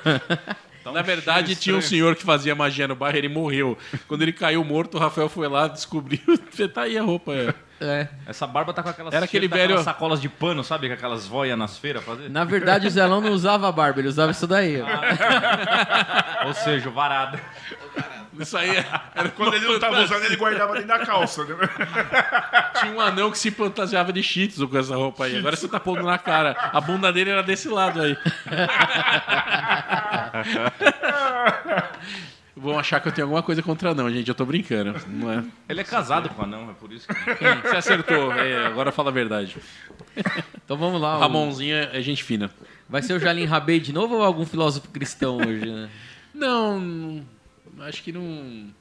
Na 0.94 1.02
verdade, 1.02 1.56
tinha 1.56 1.76
um 1.78 1.82
senhor 1.82 2.14
que 2.16 2.24
fazia 2.24 2.54
magia 2.54 2.86
no 2.88 2.96
bairro, 2.96 3.18
ele 3.18 3.30
morreu. 3.30 3.78
Quando 4.08 4.22
ele 4.24 4.34
caiu 4.34 4.62
morto, 4.66 4.96
o 4.96 5.00
Rafael 5.00 5.30
foi 5.30 5.48
lá, 5.48 5.68
descobriu. 5.70 6.20
Tá 6.74 6.82
aí 6.84 6.98
a 6.98 7.02
roupa. 7.02 7.32
É. 7.34 7.54
É. 7.82 8.08
Essa 8.28 8.46
barba 8.46 8.74
tá 8.74 8.84
com 8.84 8.90
aquelas, 8.90 9.14
Era 9.14 9.26
aquele 9.26 9.48
velho- 9.48 9.82
sacolas 9.84 10.22
de 10.22 10.30
pano, 10.30 10.64
sabe? 10.64 10.88
Com 10.88 10.94
aquelas 10.94 11.26
voias 11.28 11.58
nas 11.58 11.78
feiras 11.78 12.04
fazer. 12.04 12.30
Na 12.30 12.44
verdade, 12.44 12.88
o 12.88 12.90
Zelão 12.90 13.20
não 13.22 13.32
usava 13.32 13.70
barba, 13.72 14.00
ele 14.00 14.08
usava 14.08 14.32
isso 14.32 14.46
daí. 14.46 14.82
ó. 14.82 14.86
Ou 16.48 16.54
seja, 16.54 16.90
o 16.90 16.92
varado. 16.92 17.40
Isso 18.40 18.58
aí 18.58 18.76
é- 18.76 18.86
era 19.16 19.30
Quando 19.30 19.54
ele 19.56 19.66
não 19.68 19.80
tava 19.80 20.02
usando, 20.02 20.24
ele 20.24 20.36
guardava 20.36 20.74
dentro 20.74 20.88
da 20.88 21.00
calça. 21.06 21.44
Né? 21.46 21.56
Tinha 22.80 22.92
um 22.92 23.00
anão 23.00 23.30
que 23.32 23.38
se 23.38 23.52
fantasiava 23.52 24.12
de 24.12 24.22
tzu 24.22 24.68
com 24.68 24.78
essa 24.78 24.96
roupa 24.96 25.26
aí. 25.26 25.38
Agora 25.38 25.56
você 25.56 25.68
tá 25.68 25.80
pondo 25.80 26.04
na 26.04 26.18
cara. 26.18 26.56
A 26.74 26.82
bunda 26.82 27.12
dele 27.14 27.30
era 27.30 27.44
desse 27.44 27.70
lado 27.70 28.02
aí. 28.02 28.18
Vão 32.56 32.78
achar 32.78 33.00
que 33.00 33.08
eu 33.08 33.12
tenho 33.12 33.26
alguma 33.26 33.42
coisa 33.42 33.62
contra 33.64 33.94
não, 33.96 34.10
gente. 34.12 34.28
Eu 34.30 34.36
tô 34.36 34.46
brincando. 34.46 34.96
Não 35.08 35.32
é. 35.32 35.44
Ele 35.68 35.82
é 35.82 35.84
casado 35.84 36.30
com 36.30 36.42
o 36.42 36.46
anão, 36.46 36.70
é 36.70 36.74
por 36.74 36.92
isso 36.94 37.08
que... 37.08 37.14
Você 37.64 37.76
acertou. 37.78 38.32
É, 38.34 38.68
agora 38.68 38.92
fala 38.92 39.10
a 39.10 39.14
verdade. 39.14 39.58
Então 40.64 40.78
vamos 40.78 41.02
lá. 41.02 41.18
o- 41.18 41.20
Ramonzinho 41.20 41.76
é 41.76 41.90
é 41.94 42.02
gente 42.02 42.24
fina. 42.24 42.50
Vai 42.88 43.02
ser 43.02 43.14
o 43.14 43.20
Jalim 43.20 43.46
Rabei 43.46 43.80
de 43.80 43.92
novo 43.92 44.16
ou 44.16 44.24
algum 44.24 44.46
filósofo 44.46 44.88
cristão 44.90 45.38
hoje, 45.38 45.66
né? 45.66 45.90
Não- 46.34 47.26
acho 47.82 48.04
que 48.04 48.12
não. 48.12 48.74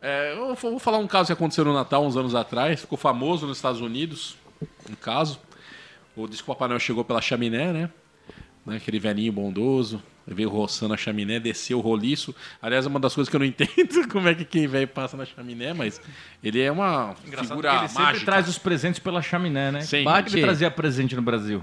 É, 0.00 0.32
eu 0.32 0.54
vou 0.54 0.78
falar 0.78 0.98
um 0.98 1.06
caso 1.06 1.28
que 1.28 1.32
aconteceu 1.32 1.64
no 1.64 1.72
Natal 1.72 2.04
uns 2.04 2.16
anos 2.16 2.34
atrás. 2.34 2.80
Ficou 2.80 2.98
famoso 2.98 3.46
nos 3.46 3.58
Estados 3.58 3.80
Unidos. 3.80 4.36
Um 4.90 4.94
caso. 4.94 5.40
O 6.14 6.26
diz 6.26 6.40
que 6.40 6.44
o 6.44 6.54
Papai 6.54 6.68
Noel 6.68 6.80
chegou 6.80 7.04
pela 7.04 7.20
chaminé, 7.20 7.72
né? 7.72 7.90
Né, 8.64 8.76
Aquele 8.76 8.98
velhinho 8.98 9.32
bondoso. 9.32 10.02
Veio 10.28 10.48
roçando 10.48 10.92
a 10.92 10.96
chaminé, 10.96 11.38
desceu 11.38 11.78
o 11.78 11.80
roliço. 11.80 12.34
Aliás, 12.60 12.84
é 12.84 12.88
uma 12.88 12.98
das 12.98 13.14
coisas 13.14 13.30
que 13.30 13.36
eu 13.36 13.40
não 13.40 13.46
entendo 13.46 14.08
como 14.10 14.28
é 14.28 14.34
que 14.34 14.44
quem 14.44 14.66
velho 14.66 14.88
passa 14.88 15.16
na 15.16 15.24
chaminé, 15.24 15.72
mas 15.72 16.00
ele 16.42 16.60
é 16.60 16.70
uma 16.70 17.14
Engraçado 17.24 17.48
figura 17.48 17.70
que 17.70 17.76
ele 17.76 17.88
sempre 17.88 18.02
mágica. 18.02 18.24
traz 18.24 18.48
os 18.48 18.58
presentes 18.58 18.98
pela 18.98 19.22
chaminé, 19.22 19.70
né? 19.70 19.80
Sempre. 19.82 19.98
Que 19.98 20.04
Bate. 20.04 20.34
ele 20.36 20.42
trazia 20.42 20.70
presente 20.70 21.14
no 21.14 21.22
Brasil? 21.22 21.62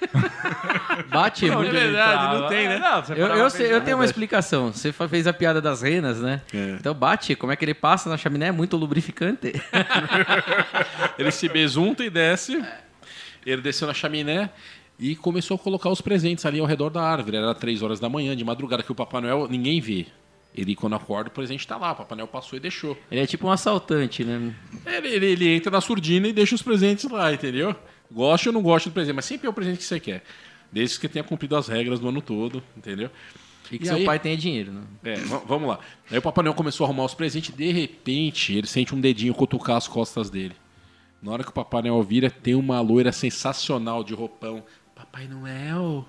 Bate 1.08 1.46
Não, 1.46 1.58
muito. 1.58 1.68
é 1.76 1.80
verdade, 1.80 2.38
não 2.40 2.48
tem, 2.48 2.68
né? 2.68 2.78
Não, 2.78 3.02
você 3.04 3.12
Eu, 3.12 3.26
eu, 3.28 3.50
sei, 3.50 3.72
eu 3.72 3.80
tenho 3.80 3.96
uma 3.96 4.04
explicação. 4.04 4.72
Você 4.72 4.92
fez 4.92 5.26
a 5.26 5.32
piada 5.32 5.60
das 5.60 5.82
renas, 5.82 6.18
né? 6.20 6.42
É. 6.52 6.76
Então 6.80 6.92
bate, 6.94 7.34
como 7.36 7.52
é 7.52 7.56
que 7.56 7.64
ele 7.64 7.74
passa 7.74 8.08
na 8.10 8.16
chaminé 8.16 8.48
é 8.48 8.52
muito 8.52 8.76
lubrificante. 8.76 9.52
Ele 11.18 11.30
se 11.30 11.48
besunta 11.48 12.04
e 12.04 12.10
desce. 12.10 12.62
Ele 13.44 13.62
desceu 13.62 13.86
na 13.86 13.94
chaminé 13.94 14.50
e 15.00 15.16
começou 15.16 15.54
a 15.54 15.58
colocar 15.58 15.88
os 15.90 16.00
presentes 16.00 16.44
ali 16.46 16.60
ao 16.60 16.66
redor 16.66 16.90
da 16.90 17.02
árvore. 17.02 17.38
Era 17.38 17.54
três 17.54 17.82
horas 17.82 17.98
da 17.98 18.08
manhã, 18.08 18.36
de 18.36 18.44
madrugada, 18.44 18.82
que 18.82 18.92
o 18.92 18.94
Papai 18.94 19.22
Noel 19.22 19.48
ninguém 19.48 19.80
vê. 19.80 20.06
Ele, 20.54 20.74
quando 20.74 20.94
acorda, 20.96 21.30
o 21.30 21.32
presente 21.32 21.66
tá 21.66 21.76
lá. 21.76 21.92
O 21.92 21.96
Papai 21.96 22.16
Noel 22.18 22.28
passou 22.28 22.56
e 22.56 22.60
deixou. 22.60 22.96
Ele 23.10 23.20
é 23.20 23.26
tipo 23.26 23.46
um 23.46 23.50
assaltante, 23.50 24.24
né? 24.24 24.52
Ele, 24.84 25.08
ele- 25.08 25.26
ele 25.26 25.48
entra 25.54 25.70
na 25.70 25.80
surdina 25.80 26.28
e 26.28 26.32
deixa 26.32 26.54
os 26.54 26.62
presentes 26.62 27.08
lá, 27.10 27.32
entendeu? 27.32 27.74
Gosta 28.12 28.48
ou 28.48 28.52
não 28.52 28.60
gosta 28.62 28.90
do 28.90 28.92
presente, 28.92 29.14
mas 29.14 29.24
sempre 29.24 29.46
é 29.46 29.50
o 29.50 29.52
presente 29.52 29.78
que 29.78 29.84
você 29.84 29.98
quer. 30.00 30.22
Desde 30.72 30.98
que 31.00 31.08
tenha 31.08 31.24
cumprido 31.24 31.56
as 31.56 31.68
regras 31.68 31.98
do 32.00 32.08
ano 32.08 32.20
todo, 32.20 32.62
entendeu? 32.76 33.10
E 33.70 33.78
que 33.78 33.84
E 33.84 33.86
seu 33.86 33.96
aí? 33.96 34.04
pai 34.04 34.18
tenha 34.18 34.36
dinheiro, 34.36 34.72
né? 34.72 34.82
É, 35.04 35.14
vamos 35.46 35.68
lá. 35.68 35.78
Aí 36.10 36.18
o 36.18 36.22
Papai 36.22 36.42
Noel 36.44 36.54
começou 36.54 36.84
a 36.84 36.88
arrumar 36.88 37.04
os 37.04 37.14
presentes 37.14 37.50
e 37.50 37.52
de 37.56 37.70
repente 37.70 38.52
ele 38.52 38.66
sente 38.66 38.92
um 38.94 39.00
dedinho 39.00 39.32
cutucar 39.32 39.76
as 39.76 39.86
costas 39.86 40.28
dele. 40.28 40.54
Na 41.22 41.30
hora 41.32 41.44
que 41.44 41.50
o 41.50 41.52
Papai 41.52 41.82
Noel 41.82 42.02
vira, 42.02 42.28
tem 42.30 42.54
uma 42.56 42.80
loira 42.80 43.12
sensacional 43.12 44.02
de 44.02 44.12
roupão. 44.14 44.64
Papai 45.00 45.26
Noel, 45.26 46.06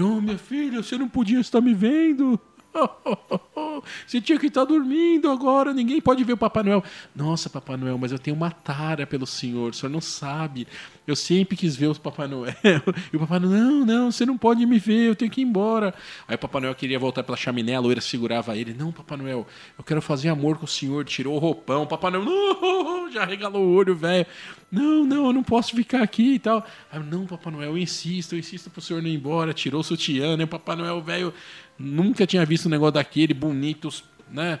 oh, 0.00 0.20
minha 0.22 0.38
filha, 0.38 0.82
você 0.82 0.96
não 0.96 1.06
podia 1.06 1.38
estar 1.40 1.60
me 1.60 1.74
vendo. 1.74 2.40
Você 4.06 4.20
tinha 4.20 4.38
que 4.38 4.46
estar 4.46 4.64
dormindo 4.64 5.30
agora, 5.30 5.72
ninguém 5.72 6.00
pode 6.00 6.22
ver 6.24 6.34
o 6.34 6.36
Papai 6.36 6.62
Noel. 6.62 6.84
Nossa, 7.14 7.48
Papai 7.48 7.76
Noel, 7.76 7.98
mas 7.98 8.12
eu 8.12 8.18
tenho 8.18 8.36
uma 8.36 8.50
tara 8.50 9.06
pelo 9.06 9.26
senhor, 9.26 9.70
o 9.70 9.74
senhor 9.74 9.90
não 9.90 10.00
sabe. 10.00 10.66
Eu 11.06 11.16
sempre 11.16 11.56
quis 11.56 11.74
ver 11.74 11.88
o 11.88 11.94
Papai 11.98 12.28
Noel. 12.28 12.54
E 13.12 13.16
o 13.16 13.20
Papai 13.20 13.40
Noel, 13.40 13.64
não, 13.64 13.86
não, 13.86 14.12
você 14.12 14.24
não 14.24 14.38
pode 14.38 14.64
me 14.64 14.78
ver, 14.78 15.08
eu 15.08 15.16
tenho 15.16 15.30
que 15.30 15.40
ir 15.40 15.44
embora. 15.44 15.94
Aí 16.28 16.34
o 16.34 16.38
Papai 16.38 16.62
Noel 16.62 16.74
queria 16.74 16.98
voltar 16.98 17.22
pela 17.22 17.36
chaminé, 17.36 17.74
a 17.74 17.80
loira 17.80 18.00
segurava 18.00 18.56
ele. 18.56 18.74
Não, 18.74 18.92
Papai 18.92 19.18
Noel, 19.18 19.46
eu 19.76 19.84
quero 19.84 20.00
fazer 20.00 20.28
amor 20.28 20.58
com 20.58 20.64
o 20.64 20.68
senhor. 20.68 21.04
Tirou 21.04 21.34
o 21.34 21.38
roupão. 21.38 21.82
O 21.82 21.86
Papai 21.86 22.10
Noel, 22.12 22.24
não, 22.24 23.10
já 23.10 23.24
regalou 23.24 23.64
o 23.64 23.74
olho, 23.74 23.94
velho. 23.94 24.26
Não, 24.70 25.04
não, 25.04 25.26
eu 25.26 25.32
não 25.32 25.42
posso 25.42 25.74
ficar 25.74 26.02
aqui 26.02 26.34
e 26.34 26.38
tal. 26.38 26.64
Aí, 26.92 27.02
não, 27.02 27.26
Papai 27.26 27.52
Noel, 27.52 27.70
eu 27.70 27.78
insisto, 27.78 28.34
eu 28.34 28.38
insisto 28.38 28.70
pro 28.70 28.80
senhor 28.80 29.02
não 29.02 29.08
ir 29.08 29.14
embora. 29.14 29.52
Tirou 29.52 29.80
o 29.80 29.84
sutiã, 29.84 30.36
né? 30.36 30.44
O 30.44 30.48
Papai 30.48 30.76
Noel, 30.76 31.02
velho, 31.02 31.34
nunca 31.80 32.26
tinha 32.26 32.44
visto 32.44 32.66
um 32.66 32.70
negócio 32.70 32.92
daquele, 32.92 33.32
bonito, 33.32 33.88
né? 34.30 34.60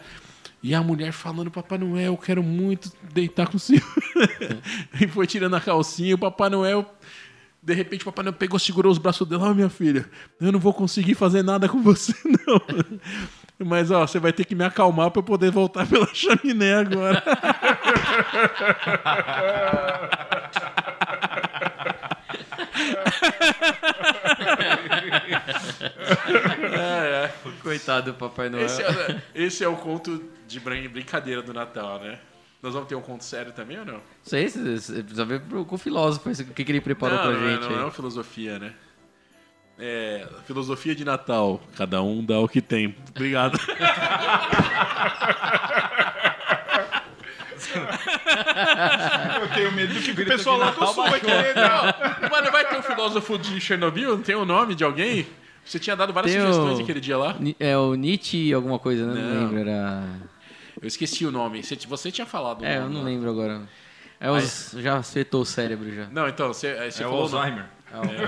E 0.62 0.74
a 0.74 0.82
mulher 0.82 1.12
falando, 1.12 1.50
Papai 1.50 1.78
Noel, 1.78 2.12
eu 2.12 2.16
quero 2.16 2.42
muito 2.42 2.92
deitar 3.12 3.48
com 3.48 3.56
o 3.56 3.60
senhor. 3.60 3.82
e 5.00 5.06
foi 5.08 5.26
tirando 5.26 5.56
a 5.56 5.60
calcinha, 5.60 6.14
o 6.14 6.18
Papai 6.18 6.50
Noel. 6.50 6.84
De 7.62 7.74
repente, 7.74 8.02
o 8.02 8.04
Papai 8.06 8.24
Noel 8.24 8.34
pegou, 8.34 8.58
segurou 8.58 8.92
os 8.92 8.98
braços 8.98 9.26
dela. 9.26 9.50
Ó, 9.50 9.54
minha 9.54 9.70
filha, 9.70 10.08
eu 10.40 10.52
não 10.52 10.58
vou 10.58 10.74
conseguir 10.74 11.14
fazer 11.14 11.42
nada 11.42 11.68
com 11.68 11.82
você, 11.82 12.14
não. 12.24 12.60
Mas, 13.66 13.90
ó, 13.90 14.06
você 14.06 14.18
vai 14.18 14.32
ter 14.32 14.44
que 14.44 14.54
me 14.54 14.64
acalmar 14.64 15.10
pra 15.10 15.20
eu 15.20 15.24
poder 15.24 15.50
voltar 15.50 15.86
pela 15.86 16.08
chaminé 16.12 16.74
agora. 16.74 17.22
Do 27.98 28.14
Papai 28.14 28.48
Noel. 28.48 28.66
Esse 28.66 28.82
é, 28.82 29.22
esse 29.34 29.64
é 29.64 29.68
o 29.68 29.74
conto 29.76 30.22
de 30.46 30.60
brin- 30.60 30.88
brincadeira 30.88 31.42
do 31.42 31.52
Natal, 31.52 31.98
né? 31.98 32.18
Nós 32.62 32.74
vamos 32.74 32.88
ter 32.88 32.94
um 32.94 33.00
conto 33.00 33.24
sério 33.24 33.52
também 33.52 33.78
ou 33.78 33.84
não? 33.86 34.00
Isso 34.24 34.36
aí, 34.36 34.48
você 34.48 35.02
precisa 35.02 35.24
ver 35.24 35.40
pro- 35.40 35.64
com 35.64 35.74
o 35.74 35.78
filósofo 35.78 36.28
o 36.30 36.44
que, 36.54 36.62
que 36.64 36.70
ele 36.70 36.80
preparou 36.80 37.16
não, 37.16 37.24
pra 37.24 37.32
não, 37.32 37.46
é- 37.48 37.50
gente. 37.52 37.62
não 37.62 37.70
é 37.70 37.74
aí. 37.78 37.82
uma 37.84 37.90
filosofia, 37.90 38.58
né? 38.58 38.72
É, 39.78 40.28
filosofia 40.46 40.94
de 40.94 41.06
Natal. 41.06 41.58
Cada 41.74 42.02
um 42.02 42.22
dá 42.22 42.38
o 42.38 42.46
que 42.46 42.60
tem. 42.60 42.94
Obrigado. 43.08 43.58
Eu 49.42 49.48
tenho 49.54 49.72
medo 49.72 49.94
do 49.94 50.00
que 50.00 50.10
o 50.10 50.26
pessoal 50.26 50.56
lá 50.58 50.70
do 50.70 50.86
sul 50.86 51.04
vai 51.08 51.20
querer. 51.20 51.54
Não. 51.54 52.28
Mas 52.30 52.44
não 52.44 52.52
vai 52.52 52.64
ter 52.68 52.76
um 52.78 52.82
filósofo 52.82 53.38
de 53.38 53.60
Chernobyl? 53.60 54.16
Não 54.16 54.22
tem 54.22 54.34
o 54.34 54.44
nome 54.44 54.74
de 54.74 54.84
alguém? 54.84 55.26
Você 55.64 55.78
tinha 55.78 55.94
dado 55.94 56.12
várias 56.12 56.32
Tem 56.32 56.42
o- 56.42 56.46
sugestões 56.52 56.80
aquele 56.80 57.00
dia 57.00 57.16
lá? 57.16 57.36
É 57.58 57.76
o 57.76 57.94
Nietzsche 57.94 58.52
alguma 58.52 58.78
coisa, 58.78 59.06
né? 59.06 59.20
Não, 59.20 59.28
Não. 59.34 59.40
lembro, 59.42 59.58
era... 59.60 60.02
Eu 60.80 60.88
esqueci 60.88 61.24
o 61.26 61.30
nome. 61.30 61.62
Você, 61.62 61.76
você 61.86 62.10
tinha 62.10 62.26
falado. 62.26 62.62
o 62.62 62.64
É, 62.64 62.78
eu 62.78 62.88
não 62.88 63.00
lá. 63.00 63.04
lembro 63.04 63.30
agora. 63.30 63.60
É 64.18 64.30
os... 64.30 64.74
Já 64.78 64.96
afetou 64.98 65.42
o 65.42 65.46
cérebro 65.46 65.94
já. 65.94 66.06
Não, 66.10 66.26
então, 66.28 66.48
você, 66.48 66.68
aí 66.68 66.90
você 66.90 67.02
É 67.02 67.06
o 67.06 67.10
falou. 67.10 67.24
Alzheimer. 67.24 67.64
É 67.92 67.98
o, 67.98 68.04
é 68.04 68.26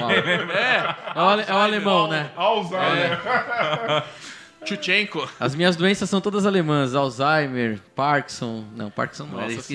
o 1.16 1.20
ale- 1.28 1.44
é 1.48 1.52
o 1.52 1.56
alemão, 1.56 2.08
né? 2.08 2.30
Alzheimer. 2.36 3.20
Tchutchenko. 4.64 5.29
As 5.40 5.55
minhas 5.55 5.77
doenças 5.77 6.09
são 6.09 6.20
todas 6.20 6.46
alemãs. 6.46 6.94
Alzheimer, 6.94 7.79
Parkinson... 7.96 8.64
Não, 8.77 8.90
Parkinson 8.90 9.27
não 9.27 9.40
era. 9.40 9.55
Nossa. 9.55 9.75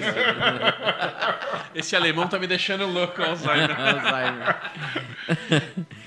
Esse 1.76 1.96
alemão 1.96 2.28
tá 2.28 2.40
me 2.40 2.48
deixando 2.48 2.86
louco, 2.88 3.22
Alzheimer. 3.22 3.72
Alzheimer. 3.80 4.56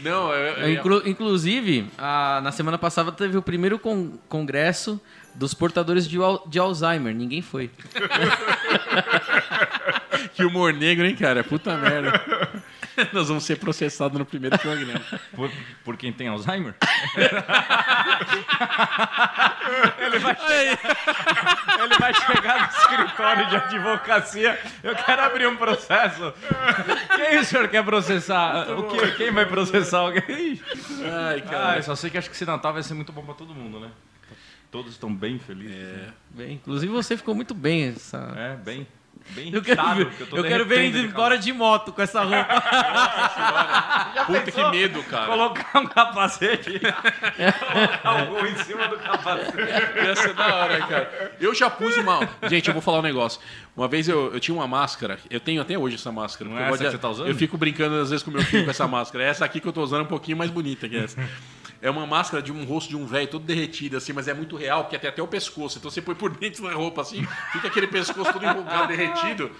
Não, 0.02 0.32
eu, 0.32 0.54
eu, 0.56 0.72
Inclu- 0.72 1.02
inclusive, 1.06 1.86
a- 1.98 2.40
na 2.42 2.52
semana 2.52 2.78
passada 2.78 3.12
teve 3.12 3.36
o 3.36 3.42
primeiro 3.42 3.78
con- 3.78 4.18
congresso 4.28 5.00
dos 5.34 5.52
portadores 5.54 6.08
de, 6.08 6.16
al- 6.18 6.42
de 6.48 6.58
Alzheimer. 6.58 7.14
Ninguém 7.14 7.42
foi. 7.42 7.70
que 10.34 10.44
humor 10.44 10.72
negro, 10.72 11.06
hein, 11.06 11.14
cara? 11.14 11.44
Puta 11.44 11.76
merda. 11.76 12.20
Nós 13.12 13.28
vamos 13.28 13.44
ser 13.44 13.56
processados 13.56 14.18
no 14.18 14.24
primeiro 14.24 14.58
programa. 14.58 15.00
Por, 15.34 15.50
por 15.84 15.96
quem 15.96 16.12
tem 16.12 16.28
Alzheimer? 16.28 16.74
Ele 21.80 21.94
vai 21.98 22.14
chegar 22.14 22.60
no 22.60 22.78
escritório 22.78 23.48
de 23.48 23.56
advocacia. 23.56 24.58
Eu 24.82 24.94
quero 24.96 25.22
abrir 25.22 25.46
um 25.46 25.56
processo. 25.56 26.32
Quem 27.16 27.38
o 27.38 27.44
senhor 27.44 27.68
quer 27.68 27.84
processar? 27.84 28.70
O 28.78 28.88
que, 28.88 29.12
quem 29.12 29.32
vai 29.32 29.46
processar 29.46 29.98
alguém? 29.98 30.60
Ai, 31.04 31.42
Ah, 31.50 31.76
eu 31.76 31.82
só 31.82 31.94
sei 31.94 32.10
que 32.10 32.18
acho 32.18 32.28
que 32.28 32.36
esse 32.36 32.44
Natal 32.44 32.72
vai 32.72 32.82
ser 32.82 32.94
muito 32.94 33.12
bom 33.12 33.24
pra 33.24 33.34
todo 33.34 33.54
mundo, 33.54 33.80
né? 33.80 33.90
Todos 34.70 34.92
estão 34.92 35.12
bem 35.12 35.38
felizes. 35.38 36.08
Bem, 36.30 36.54
inclusive 36.54 36.92
você 36.92 37.16
ficou 37.16 37.34
muito 37.34 37.54
bem. 37.54 37.88
Essa... 37.88 38.32
É, 38.36 38.56
bem. 38.56 38.86
Bem 39.30 39.54
Eu 39.54 39.62
quero 39.62 39.94
ver, 39.94 40.06
porque 40.06 40.22
eu 40.22 40.26
tô 40.26 40.42
quero 40.42 40.66
ver 40.66 40.84
indo 40.86 40.98
de 40.98 41.06
embora 41.06 41.38
de 41.38 41.52
moto 41.52 41.92
com 41.92 42.02
essa 42.02 42.22
roupa. 42.22 42.46
Puta 44.26 44.50
que 44.50 44.70
medo, 44.70 45.02
cara. 45.04 45.26
Colocar 45.26 45.78
um 45.78 45.86
capacete 45.86 46.70
e 46.70 46.80
colocar 46.82 48.22
o 48.22 48.26
gol 48.26 48.46
em 48.46 48.56
cima 48.56 48.88
do 48.88 48.96
capacete. 48.98 49.58
Ia 50.04 50.16
ser 50.16 50.34
da 50.34 50.54
hora, 50.54 50.78
cara. 50.86 51.32
Eu 51.40 51.54
já 51.54 51.70
pus 51.70 51.96
uma. 51.96 52.28
Gente, 52.48 52.68
eu 52.68 52.74
vou 52.74 52.82
falar 52.82 52.98
um 52.98 53.02
negócio. 53.02 53.40
Uma 53.76 53.88
vez 53.88 54.08
eu, 54.08 54.32
eu 54.32 54.40
tinha 54.40 54.54
uma 54.54 54.66
máscara, 54.66 55.18
eu 55.30 55.40
tenho 55.40 55.62
até 55.62 55.78
hoje 55.78 55.94
essa 55.94 56.12
máscara. 56.12 56.50
Não 56.50 56.58
é 56.58 56.62
eu 56.62 56.64
essa 56.64 56.70
gosto 56.70 56.84
que 56.84 56.90
você 56.90 56.98
tá 56.98 57.08
usando? 57.08 57.28
Eu 57.28 57.34
fico 57.34 57.56
brincando 57.56 57.96
às 57.96 58.10
vezes 58.10 58.22
com 58.22 58.30
meu 58.30 58.42
filho 58.42 58.64
com 58.64 58.70
essa 58.70 58.86
máscara. 58.86 59.24
Essa 59.24 59.44
aqui 59.44 59.60
que 59.60 59.68
eu 59.68 59.72
tô 59.72 59.82
usando 59.82 60.00
é 60.00 60.04
um 60.04 60.08
pouquinho 60.08 60.36
mais 60.36 60.50
bonita 60.50 60.88
que 60.88 60.96
essa. 60.96 61.20
É 61.82 61.88
uma 61.88 62.06
máscara 62.06 62.42
de 62.42 62.52
um 62.52 62.64
rosto 62.64 62.90
de 62.90 62.96
um 62.96 63.06
velho 63.06 63.26
todo 63.26 63.44
derretido, 63.44 63.96
assim, 63.96 64.12
mas 64.12 64.28
é 64.28 64.34
muito 64.34 64.54
real, 64.56 64.84
porque 64.84 64.98
tem 64.98 65.08
até 65.08 65.22
o 65.22 65.26
pescoço. 65.26 65.78
Então 65.78 65.90
você 65.90 66.02
põe 66.02 66.14
por 66.14 66.30
dentro 66.36 66.62
da 66.62 66.74
roupa, 66.74 67.00
assim, 67.00 67.26
fica 67.52 67.68
aquele 67.68 67.86
pescoço 67.86 68.32
todo 68.32 68.44
enrugado, 68.44 68.88
derretido. 68.94 69.50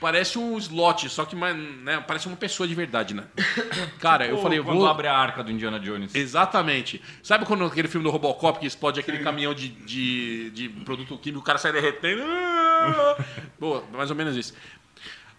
Parece 0.00 0.38
um 0.38 0.58
slot, 0.58 1.08
só 1.08 1.24
que 1.24 1.36
né, 1.36 2.02
parece 2.06 2.26
uma 2.26 2.36
pessoa 2.36 2.66
de 2.66 2.74
verdade, 2.74 3.14
né? 3.14 3.24
Cara, 4.00 4.26
eu 4.26 4.38
falei, 4.38 4.60
quando 4.60 4.78
vou. 4.78 4.86
abre 4.86 5.06
a 5.06 5.16
arca 5.16 5.44
do 5.44 5.50
Indiana 5.50 5.78
Jones. 5.78 6.14
Exatamente. 6.14 7.00
Sabe 7.22 7.46
quando 7.46 7.64
aquele 7.64 7.88
filme 7.88 8.04
do 8.04 8.10
Robocop 8.10 8.58
que 8.58 8.66
explode 8.66 8.98
aquele 8.98 9.18
caminhão 9.18 9.54
de, 9.54 9.68
de, 9.68 10.50
de 10.50 10.68
produto 10.68 11.16
químico, 11.18 11.40
o 11.40 11.44
cara 11.44 11.58
sai 11.58 11.72
derretendo? 11.72 12.22
Boa, 13.60 13.84
mais 13.92 14.10
ou 14.10 14.16
menos 14.16 14.36
isso. 14.36 14.54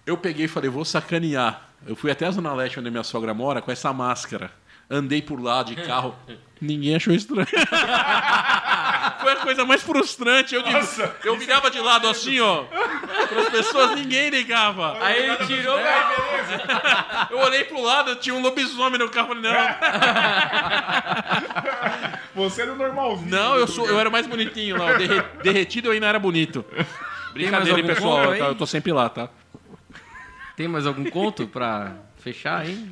Eu 0.06 0.18
peguei 0.18 0.46
e 0.46 0.48
falei, 0.48 0.70
vou 0.70 0.86
sacanear. 0.86 1.70
Eu 1.86 1.96
fui 1.96 2.10
até 2.10 2.26
a 2.26 2.32
Zona 2.32 2.54
Leste, 2.54 2.80
onde 2.80 2.90
minha 2.90 3.04
sogra 3.04 3.34
mora, 3.34 3.62
com 3.62 3.72
essa 3.72 3.92
máscara. 3.92 4.50
Andei 4.90 5.22
por 5.22 5.42
lá 5.42 5.64
de 5.64 5.76
carro. 5.76 6.16
Ninguém 6.60 6.96
achou 6.96 7.14
estranho. 7.14 7.46
Foi 9.22 9.32
a 9.32 9.36
coisa 9.44 9.64
mais 9.64 9.84
frustrante. 9.84 10.56
Eu, 10.56 10.64
de- 10.64 10.72
eu 11.24 11.38
virava 11.38 11.70
de 11.70 11.80
lado 11.80 12.08
assim, 12.08 12.40
ó. 12.40 12.64
Para 12.64 13.42
as 13.42 13.50
pessoas, 13.50 13.92
ninguém 13.96 14.30
ligava. 14.32 14.98
Aí 15.00 15.24
ele 15.24 15.38
tirou. 15.46 15.78
Eu 17.30 17.38
olhei 17.40 17.64
pro 17.66 17.80
lado, 17.82 18.16
tinha 18.16 18.34
um 18.34 18.42
lobisomem 18.42 18.98
no 18.98 19.08
carro. 19.10 19.28
Falei, 19.36 19.44
não, 19.52 19.52
Você 22.36 22.62
era 22.64 22.74
o 22.74 22.76
normalzinho. 22.76 23.30
Não, 23.30 23.56
eu, 23.56 23.68
sou, 23.68 23.86
eu 23.88 24.00
era 24.00 24.10
mais 24.10 24.26
bonitinho 24.26 24.78
lá. 24.78 24.94
derre- 24.94 25.24
derretido 25.44 25.90
eu 25.90 25.92
ainda 25.92 26.08
era 26.08 26.18
bonito. 26.20 26.66
Brincadeira, 27.34 27.80
hein, 27.80 27.86
pessoal. 27.86 28.18
conto 28.18 28.26
Eu, 28.26 28.32
aí? 28.32 28.40
eu 28.40 28.56
tô 28.56 28.66
sempre 28.66 28.92
lá, 28.92 29.10
tá? 29.10 29.30
Tem 30.56 30.68
mais 30.68 30.88
algum 30.88 31.06
conto 31.10 31.48
pra 31.48 31.94
fechar 32.18 32.62
aí? 32.62 32.90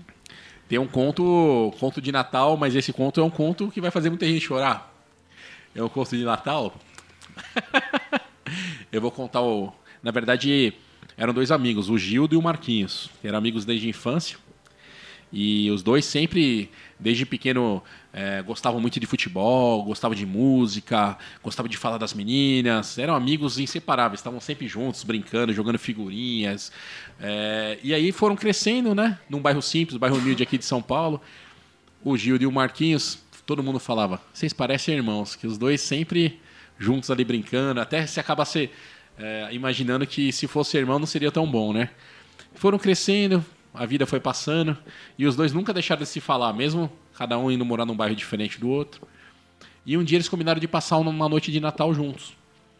Tem 0.67 0.79
um 0.79 0.87
conto, 0.87 1.73
conto 1.79 2.01
de 2.01 2.11
Natal, 2.11 2.57
mas 2.57 2.75
esse 2.75 2.91
conto 2.91 3.21
é 3.21 3.23
um 3.23 3.29
conto 3.29 3.69
que 3.69 3.79
vai 3.79 3.91
fazer 3.91 4.09
muita 4.09 4.25
gente 4.25 4.41
chorar. 4.41 4.91
É 5.75 5.83
um 5.83 5.89
conto 5.89 6.17
de 6.17 6.23
Natal. 6.23 6.73
eu 8.91 8.99
vou 8.99 9.11
contar 9.11 9.41
o. 9.41 9.71
Na 10.01 10.11
verdade, 10.11 10.73
eram 11.17 11.33
dois 11.33 11.51
amigos, 11.51 11.89
o 11.89 11.97
Gildo 11.97 12.33
e 12.33 12.37
o 12.37 12.41
Marquinhos. 12.41 13.09
Eram 13.23 13.37
amigos 13.37 13.63
desde 13.63 13.85
a 13.85 13.89
infância. 13.89 14.37
E 15.31 15.69
os 15.69 15.83
dois 15.83 16.05
sempre, 16.05 16.71
desde 16.99 17.25
pequeno, 17.25 17.83
eh, 18.13 18.41
gostavam 18.41 18.79
muito 18.79 18.99
de 18.99 19.05
futebol, 19.05 19.83
gostavam 19.83 20.15
de 20.15 20.25
música, 20.25 21.17
gostavam 21.43 21.69
de 21.69 21.77
falar 21.77 21.97
das 21.97 22.13
meninas. 22.13 22.97
Eram 22.97 23.15
amigos 23.15 23.59
inseparáveis, 23.59 24.19
estavam 24.19 24.39
sempre 24.39 24.67
juntos, 24.67 25.03
brincando, 25.03 25.53
jogando 25.53 25.77
figurinhas. 25.77 26.71
Eh, 27.19 27.79
e 27.83 27.93
aí 27.93 28.11
foram 28.11 28.35
crescendo, 28.35 28.95
né? 28.95 29.19
Num 29.29 29.41
bairro 29.41 29.61
simples, 29.61 29.97
bairro 29.97 30.17
humilde 30.17 30.41
aqui 30.41 30.57
de 30.57 30.65
São 30.65 30.81
Paulo. 30.81 31.21
O 32.03 32.15
Gildo 32.15 32.43
e 32.43 32.47
o 32.47 32.51
Marquinhos, 32.51 33.19
todo 33.45 33.61
mundo 33.63 33.79
falava, 33.79 34.21
vocês 34.33 34.53
parecem 34.53 34.95
irmãos, 34.95 35.35
que 35.35 35.47
os 35.47 35.57
dois 35.57 35.81
sempre 35.81 36.39
juntos 36.77 37.09
ali 37.09 37.23
brincando, 37.23 37.79
até 37.81 38.05
se 38.05 38.19
acaba 38.19 38.45
se, 38.45 38.69
eh, 39.17 39.49
imaginando 39.51 40.05
que 40.05 40.31
se 40.31 40.47
fosse 40.47 40.77
irmão 40.77 40.99
não 40.99 41.05
seria 41.05 41.31
tão 41.31 41.49
bom, 41.49 41.73
né? 41.73 41.89
Foram 42.53 42.77
crescendo, 42.77 43.43
a 43.77 43.85
vida 43.85 44.05
foi 44.05 44.19
passando 44.19 44.77
e 45.17 45.25
os 45.25 45.35
dois 45.35 45.53
nunca 45.53 45.73
deixaram 45.73 46.01
de 46.01 46.07
se 46.07 46.19
falar, 46.19 46.53
mesmo 46.53 46.91
cada 47.17 47.37
um 47.37 47.49
indo 47.51 47.63
morar 47.65 47.85
num 47.85 47.95
bairro 47.95 48.15
diferente 48.15 48.59
do 48.59 48.69
outro. 48.69 49.07
E 49.85 49.97
um 49.97 50.03
dia 50.03 50.17
eles 50.17 50.27
combinaram 50.29 50.59
de 50.59 50.67
passar 50.67 50.97
uma 50.97 51.29
noite 51.29 51.51
de 51.51 51.59
Natal 51.59 51.93
juntos, 51.93 52.33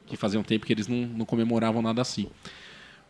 que 0.08 0.17
fazia 0.17 0.39
um 0.39 0.43
tempo 0.43 0.65
que 0.65 0.73
eles 0.73 0.88
não, 0.88 0.97
não 0.97 1.25
comemoravam 1.25 1.81
nada 1.81 2.01
assim. 2.01 2.27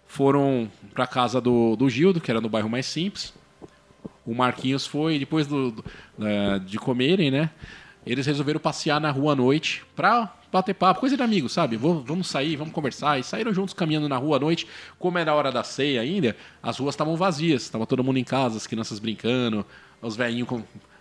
Foram 0.07 0.69
para 0.93 1.07
casa 1.07 1.41
do, 1.41 1.75
do 1.75 1.89
Gildo, 1.89 2.21
que 2.21 2.29
era 2.29 2.39
no 2.41 2.49
bairro 2.49 2.69
mais 2.69 2.85
simples. 2.85 3.33
O 4.25 4.33
Marquinhos 4.33 4.85
foi, 4.85 5.17
depois 5.19 5.47
do, 5.47 5.71
do- 5.71 5.85
da- 6.17 6.57
de 6.59 6.77
comerem, 6.77 7.29
né? 7.31 7.49
Eles 8.05 8.25
resolveram 8.25 8.59
passear 8.59 8.99
na 9.01 9.09
rua 9.11 9.33
à 9.33 9.35
noite 9.35 9.83
pra 9.95 10.33
bater 10.51 10.73
papo, 10.75 10.99
coisa 10.99 11.17
de 11.17 11.23
amigo, 11.23 11.49
sabe? 11.49 11.75
Vamos 11.75 12.27
sair, 12.27 12.55
vamos 12.55 12.73
conversar. 12.73 13.19
E 13.19 13.23
saíram 13.23 13.53
juntos 13.53 13.73
caminhando 13.73 14.07
na 14.07 14.15
rua 14.17 14.37
à 14.37 14.39
noite. 14.39 14.67
Como 14.99 15.17
era 15.17 15.31
a 15.31 15.35
hora 15.35 15.51
da 15.51 15.63
ceia 15.63 16.01
ainda, 16.01 16.35
as 16.61 16.77
ruas 16.77 16.93
estavam 16.95 17.15
vazias. 17.17 17.63
Estava 17.63 17.85
todo 17.85 18.03
mundo 18.03 18.17
em 18.17 18.23
casa, 18.23 18.57
as 18.57 18.67
crianças 18.67 18.99
brincando, 18.99 19.65
os 20.01 20.15
velhinhos 20.15 20.47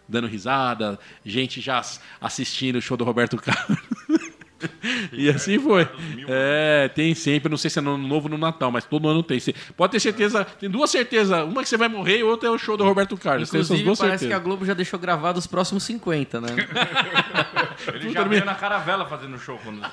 dando 0.09 0.27
risada, 0.27 0.99
gente 1.25 1.61
já 1.61 1.79
ass- 1.79 2.01
assistindo 2.21 2.77
o 2.77 2.83
show 2.83 2.97
do 2.97 3.05
Roberto 3.05 3.37
Carlos. 3.37 3.79
E 5.13 5.29
assim 5.29 5.59
foi. 5.59 5.89
É, 6.29 6.89
tem 6.95 7.15
sempre, 7.15 7.49
não 7.49 7.57
sei 7.57 7.71
se 7.71 7.79
é 7.79 7.83
no 7.83 7.97
novo 7.97 8.27
ou 8.27 8.31
no 8.31 8.39
Natal, 8.39 8.71
mas 8.71 8.85
todo 8.85 9.09
ano 9.09 9.23
tem. 9.23 9.41
Pode 9.77 9.93
ter 9.93 10.01
certeza, 10.01 10.45
tem 10.45 10.69
duas 10.69 10.91
certezas. 10.91 11.45
Uma 11.45 11.63
que 11.63 11.69
você 11.69 11.77
vai 11.77 11.89
morrer 11.89 12.19
e 12.19 12.23
outra 12.23 12.49
é 12.49 12.53
o 12.53 12.59
show 12.59 12.77
do 12.77 12.85
Roberto 12.85 13.17
Carlos. 13.17 13.51
Tem 13.51 13.61
essas 13.61 13.71
Inclusive, 13.71 13.87
duas 13.87 13.99
parece 13.99 14.27
que 14.27 14.33
a 14.33 14.37
certezas. 14.37 14.45
Globo 14.45 14.65
já 14.65 14.75
deixou 14.75 14.99
gravado 14.99 15.39
os 15.39 15.47
próximos 15.47 15.85
50, 15.85 16.41
né? 16.41 16.49
Ele 17.95 18.11
já 18.11 18.25
veio 18.25 18.45
na 18.45 18.55
caravela 18.55 19.07
fazendo 19.07 19.39
show 19.39 19.59
quando 19.63 19.81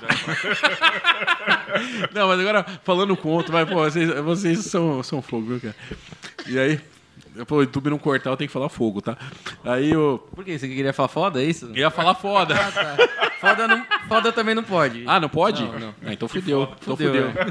Não, 2.14 2.28
mas 2.28 2.40
agora, 2.40 2.66
falando 2.84 3.16
conto, 3.18 3.52
vai, 3.52 3.66
pô, 3.66 3.76
vocês, 3.76 4.10
vocês 4.22 4.60
são, 4.60 5.04
são 5.04 5.22
fogo, 5.22 5.48
viu, 5.48 5.60
cara? 5.60 5.76
E 6.48 6.58
aí, 6.58 6.80
pô, 7.48 7.58
o 7.58 7.62
YouTube 7.62 7.90
não 7.90 7.98
cortar, 7.98 8.30
eu 8.30 8.38
tenho 8.38 8.48
que 8.48 8.54
falar 8.54 8.70
fogo, 8.70 9.02
tá? 9.02 9.18
Aí 9.64 9.92
eu, 9.92 10.28
Por 10.36 10.44
quê? 10.44 10.58
Você 10.58 10.68
queria 10.68 10.94
falar 10.94 11.08
foda, 11.08 11.42
é 11.42 11.46
isso? 11.46 11.66
eu 11.68 11.76
ia 11.76 11.90
falar 11.90 12.16
foda. 12.16 12.56
Foda, 13.40 13.68
não, 13.68 13.86
foda 14.08 14.32
também 14.32 14.54
não 14.54 14.64
pode. 14.64 15.04
Ah, 15.08 15.20
não 15.20 15.30
pode? 15.30 15.64
Não, 15.64 15.80
não. 15.80 15.96
Ah, 16.06 16.14
então 16.14 16.28
fudeu. 16.28 16.64
Então 16.80 16.96
Fudeu, 16.96 17.32
fudeu. 17.32 17.44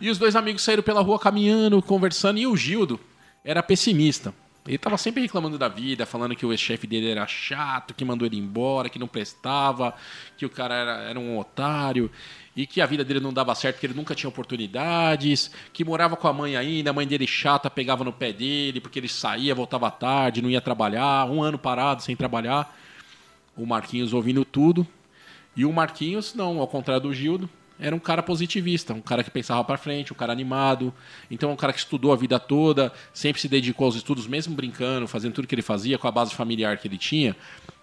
E 0.00 0.08
os 0.08 0.16
dois 0.18 0.36
amigos 0.36 0.62
saíram 0.62 0.82
pela 0.82 1.00
rua 1.00 1.18
caminhando, 1.18 1.82
conversando, 1.82 2.38
e 2.38 2.46
o 2.46 2.56
Gildo 2.56 2.98
era 3.44 3.62
pessimista. 3.62 4.32
Ele 4.66 4.78
tava 4.78 4.96
sempre 4.98 5.22
reclamando 5.22 5.58
da 5.58 5.68
vida, 5.68 6.04
falando 6.04 6.36
que 6.36 6.44
o 6.44 6.52
ex-chefe 6.52 6.86
dele 6.86 7.10
era 7.10 7.26
chato, 7.26 7.94
que 7.94 8.04
mandou 8.04 8.26
ele 8.26 8.36
embora, 8.36 8.88
que 8.90 8.98
não 8.98 9.08
prestava, 9.08 9.94
que 10.36 10.44
o 10.44 10.50
cara 10.50 10.74
era, 10.74 10.92
era 11.02 11.18
um 11.18 11.38
otário, 11.38 12.10
e 12.56 12.66
que 12.66 12.80
a 12.80 12.86
vida 12.86 13.04
dele 13.04 13.20
não 13.20 13.32
dava 13.32 13.54
certo, 13.54 13.78
que 13.78 13.86
ele 13.86 13.94
nunca 13.94 14.14
tinha 14.14 14.28
oportunidades, 14.28 15.50
que 15.72 15.84
morava 15.84 16.16
com 16.16 16.26
a 16.26 16.32
mãe 16.32 16.56
ainda, 16.56 16.90
a 16.90 16.92
mãe 16.92 17.06
dele 17.06 17.26
chata 17.26 17.70
pegava 17.70 18.02
no 18.02 18.12
pé 18.12 18.32
dele, 18.32 18.80
porque 18.80 18.98
ele 18.98 19.08
saía, 19.08 19.54
voltava 19.54 19.90
tarde, 19.90 20.42
não 20.42 20.50
ia 20.50 20.60
trabalhar, 20.60 21.30
um 21.30 21.42
ano 21.42 21.58
parado 21.58 22.02
sem 22.02 22.16
trabalhar. 22.16 22.76
O 23.56 23.66
Marquinhos 23.66 24.12
ouvindo 24.12 24.44
tudo. 24.44 24.86
E 25.56 25.64
o 25.64 25.72
Marquinhos, 25.72 26.34
não, 26.34 26.58
ao 26.58 26.66
contrário 26.66 27.02
do 27.02 27.14
Gildo, 27.14 27.48
era 27.80 27.96
um 27.96 27.98
cara 27.98 28.22
positivista, 28.22 28.92
um 28.92 29.00
cara 29.00 29.24
que 29.24 29.30
pensava 29.30 29.64
para 29.64 29.78
frente, 29.78 30.12
um 30.12 30.16
cara 30.16 30.32
animado. 30.32 30.92
Então, 31.30 31.50
um 31.50 31.56
cara 31.56 31.72
que 31.72 31.78
estudou 31.78 32.12
a 32.12 32.16
vida 32.16 32.38
toda, 32.38 32.92
sempre 33.12 33.40
se 33.40 33.48
dedicou 33.48 33.86
aos 33.86 33.96
estudos, 33.96 34.26
mesmo 34.26 34.54
brincando, 34.54 35.08
fazendo 35.08 35.32
tudo 35.32 35.48
que 35.48 35.54
ele 35.54 35.62
fazia, 35.62 35.98
com 35.98 36.06
a 36.06 36.10
base 36.10 36.34
familiar 36.34 36.76
que 36.76 36.86
ele 36.86 36.98
tinha. 36.98 37.34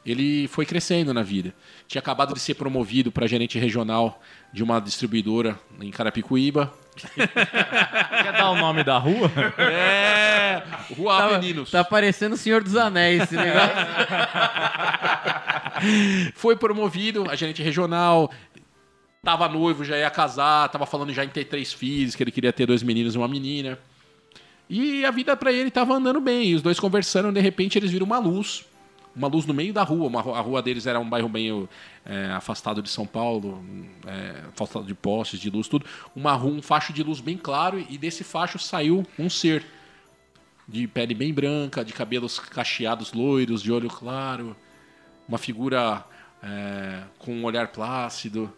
Ele 0.05 0.47
foi 0.47 0.65
crescendo 0.65 1.13
na 1.13 1.21
vida. 1.21 1.53
Tinha 1.87 1.99
acabado 1.99 2.33
de 2.33 2.39
ser 2.39 2.53
promovido 2.53 3.11
para 3.11 3.27
gerente 3.27 3.59
regional 3.59 4.21
de 4.53 4.63
uma 4.63 4.79
distribuidora 4.79 5.59
em 5.81 5.91
Carapicuíba. 5.91 6.71
Quer 7.13 8.33
dar 8.33 8.51
o 8.51 8.57
nome 8.57 8.83
da 8.83 8.97
rua? 8.97 9.31
É, 9.57 10.63
Rua 10.95 11.39
Tá, 11.65 11.71
tá 11.71 11.83
parecendo 11.83 12.35
o 12.35 12.37
Senhor 12.37 12.63
dos 12.63 12.75
Anéis 12.75 13.23
esse 13.23 13.35
negócio. 13.35 13.75
Foi 16.33 16.55
promovido 16.55 17.29
a 17.29 17.35
gerente 17.35 17.61
regional. 17.61 18.31
Tava 19.27 19.49
noivo, 19.49 19.83
já 19.83 19.97
ia 19.97 20.09
casar, 20.09 20.69
tava 20.69 20.85
falando 20.85 21.11
já 21.11 21.25
em 21.25 21.27
ter 21.27 21.43
três 21.43 21.73
filhos, 21.73 22.15
que 22.15 22.23
ele 22.23 22.31
queria 22.31 22.53
ter 22.53 22.65
dois 22.65 22.81
meninos 22.81 23.13
e 23.13 23.17
uma 23.17 23.27
menina. 23.27 23.77
E 24.69 25.03
a 25.03 25.11
vida 25.11 25.35
pra 25.35 25.51
ele 25.51 25.69
tava 25.69 25.95
andando 25.95 26.21
bem. 26.21 26.51
E 26.51 26.55
os 26.55 26.61
dois 26.61 26.79
conversando, 26.79 27.29
de 27.33 27.41
repente 27.41 27.77
eles 27.77 27.91
viram 27.91 28.05
uma 28.05 28.19
luz. 28.19 28.65
Uma 29.13 29.27
luz 29.27 29.45
no 29.45 29.53
meio 29.53 29.73
da 29.73 29.83
rua. 29.83 30.07
Uma, 30.07 30.21
a 30.21 30.39
rua 30.39 30.61
deles 30.61 30.87
era 30.87 30.97
um 30.97 31.09
bairro 31.09 31.27
meio 31.27 31.67
é, 32.05 32.27
afastado 32.27 32.81
de 32.81 32.87
São 32.87 33.05
Paulo, 33.05 33.61
é, 34.05 34.47
afastado 34.47 34.85
de 34.85 34.95
postes, 34.95 35.41
de 35.41 35.49
luz, 35.49 35.67
tudo. 35.67 35.85
Uma 36.15 36.31
rua, 36.31 36.53
um 36.53 36.61
facho 36.61 36.93
de 36.93 37.03
luz 37.03 37.19
bem 37.19 37.35
claro, 37.35 37.85
e 37.89 37.97
desse 37.97 38.23
facho 38.23 38.57
saiu 38.57 39.05
um 39.19 39.29
ser. 39.29 39.65
De 40.65 40.87
pele 40.87 41.13
bem 41.13 41.33
branca, 41.33 41.83
de 41.83 41.91
cabelos 41.91 42.39
cacheados 42.39 43.11
loiros, 43.11 43.61
de 43.61 43.73
olho 43.73 43.89
claro 43.89 44.55
uma 45.27 45.37
figura 45.37 46.05
é, 46.41 47.03
com 47.19 47.33
um 47.33 47.43
olhar 47.43 47.67
plácido 47.67 48.53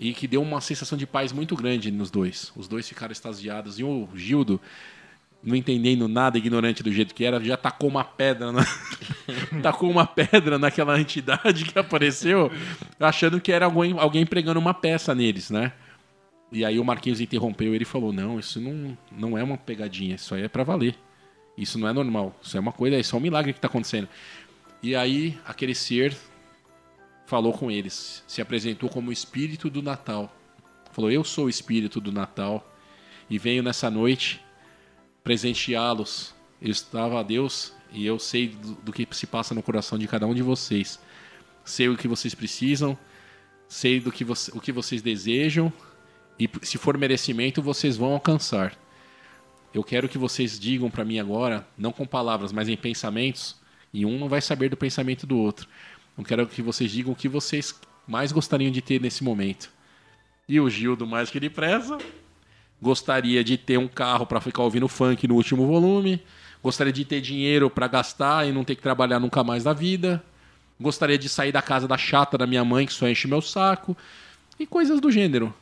e 0.00 0.12
que 0.12 0.28
deu 0.28 0.40
uma 0.40 0.60
sensação 0.60 0.96
de 0.96 1.06
paz 1.06 1.32
muito 1.32 1.56
grande 1.56 1.90
nos 1.90 2.10
dois. 2.10 2.52
Os 2.56 2.68
dois 2.68 2.88
ficaram 2.88 3.12
extasiados 3.12 3.78
e 3.78 3.84
o 3.84 4.08
Gildo, 4.14 4.60
não 5.42 5.56
entendendo 5.56 6.06
nada, 6.06 6.38
ignorante 6.38 6.82
do 6.82 6.92
jeito 6.92 7.14
que 7.14 7.24
era, 7.24 7.42
já 7.42 7.56
tacou 7.56 7.88
uma 7.88 8.04
pedra 8.04 8.52
na... 8.52 8.64
tacou 9.62 9.90
uma 9.90 10.06
pedra 10.06 10.58
naquela 10.58 11.00
entidade 11.00 11.64
que 11.64 11.78
apareceu, 11.78 12.50
achando 12.98 13.40
que 13.40 13.50
era 13.50 13.64
alguém, 13.64 13.98
alguém 13.98 14.24
pregando 14.24 14.60
uma 14.60 14.74
peça 14.74 15.14
neles, 15.14 15.50
né? 15.50 15.72
E 16.50 16.64
aí 16.64 16.78
o 16.78 16.84
Marquinhos 16.84 17.20
interrompeu 17.20 17.74
ele 17.74 17.84
falou: 17.84 18.12
"Não, 18.12 18.38
isso 18.38 18.60
não, 18.60 18.96
não 19.12 19.36
é 19.36 19.42
uma 19.42 19.58
pegadinha, 19.58 20.14
isso 20.14 20.34
aí 20.34 20.44
é 20.44 20.48
pra 20.48 20.64
valer. 20.64 20.94
Isso 21.56 21.78
não 21.78 21.88
é 21.88 21.92
normal, 21.92 22.34
isso 22.40 22.56
é 22.56 22.60
uma 22.60 22.72
coisa, 22.72 22.96
isso 22.96 23.14
é 23.14 23.18
um 23.18 23.22
milagre 23.22 23.52
que 23.52 23.60
tá 23.60 23.68
acontecendo." 23.68 24.08
E 24.82 24.94
aí 24.94 25.38
aquele 25.44 25.74
ser 25.74 26.16
falou 27.28 27.52
com 27.52 27.70
eles, 27.70 28.24
se 28.26 28.40
apresentou 28.40 28.88
como 28.88 29.10
o 29.10 29.12
espírito 29.12 29.68
do 29.68 29.82
Natal. 29.82 30.34
Falou: 30.92 31.10
"Eu 31.10 31.22
sou 31.22 31.44
o 31.44 31.50
espírito 31.50 32.00
do 32.00 32.10
Natal 32.10 32.66
e 33.28 33.38
venho 33.38 33.62
nessa 33.62 33.90
noite 33.90 34.40
presenteá-los. 35.22 36.34
Eu 36.60 36.70
estava 36.70 37.20
a 37.20 37.22
Deus 37.22 37.74
e 37.92 38.06
eu 38.06 38.18
sei 38.18 38.48
do, 38.48 38.74
do 38.76 38.92
que 38.92 39.06
se 39.12 39.26
passa 39.26 39.54
no 39.54 39.62
coração 39.62 39.98
de 39.98 40.08
cada 40.08 40.26
um 40.26 40.34
de 40.34 40.42
vocês. 40.42 40.98
Sei 41.66 41.86
o 41.90 41.98
que 41.98 42.08
vocês 42.08 42.34
precisam, 42.34 42.98
sei 43.68 44.00
do 44.00 44.10
que 44.10 44.24
você, 44.24 44.50
o 44.56 44.60
que 44.60 44.72
vocês 44.72 45.02
desejam 45.02 45.70
e 46.40 46.48
se 46.62 46.78
for 46.78 46.96
merecimento 46.96 47.60
vocês 47.60 47.94
vão 47.94 48.14
alcançar. 48.14 48.74
Eu 49.74 49.84
quero 49.84 50.08
que 50.08 50.16
vocês 50.16 50.58
digam 50.58 50.90
para 50.90 51.04
mim 51.04 51.18
agora, 51.18 51.68
não 51.76 51.92
com 51.92 52.06
palavras, 52.06 52.52
mas 52.52 52.70
em 52.70 52.76
pensamentos, 52.76 53.54
e 53.92 54.06
um 54.06 54.18
não 54.18 54.30
vai 54.30 54.40
saber 54.40 54.70
do 54.70 54.78
pensamento 54.78 55.26
do 55.26 55.36
outro. 55.36 55.68
Eu 56.18 56.24
quero 56.24 56.46
que 56.48 56.60
vocês 56.60 56.90
digam 56.90 57.12
o 57.12 57.16
que 57.16 57.28
vocês 57.28 57.72
mais 58.06 58.32
gostariam 58.32 58.72
de 58.72 58.82
ter 58.82 59.00
nesse 59.00 59.22
momento. 59.22 59.70
E 60.48 60.58
o 60.58 60.68
Gildo, 60.68 61.06
mais 61.06 61.30
que 61.30 61.38
depressa, 61.38 61.96
gostaria 62.82 63.44
de 63.44 63.56
ter 63.56 63.78
um 63.78 63.86
carro 63.86 64.26
para 64.26 64.40
ficar 64.40 64.62
ouvindo 64.62 64.88
funk 64.88 65.28
no 65.28 65.36
último 65.36 65.64
volume, 65.64 66.20
gostaria 66.60 66.92
de 66.92 67.04
ter 67.04 67.20
dinheiro 67.20 67.70
para 67.70 67.86
gastar 67.86 68.48
e 68.48 68.52
não 68.52 68.64
ter 68.64 68.74
que 68.74 68.82
trabalhar 68.82 69.20
nunca 69.20 69.44
mais 69.44 69.62
na 69.62 69.72
vida, 69.72 70.22
gostaria 70.80 71.16
de 71.16 71.28
sair 71.28 71.52
da 71.52 71.62
casa 71.62 71.86
da 71.86 71.96
chata 71.96 72.36
da 72.36 72.46
minha 72.46 72.64
mãe 72.64 72.84
que 72.84 72.92
só 72.92 73.08
enche 73.08 73.28
meu 73.28 73.40
saco 73.40 73.96
e 74.58 74.66
coisas 74.66 75.00
do 75.00 75.12
gênero. 75.12 75.54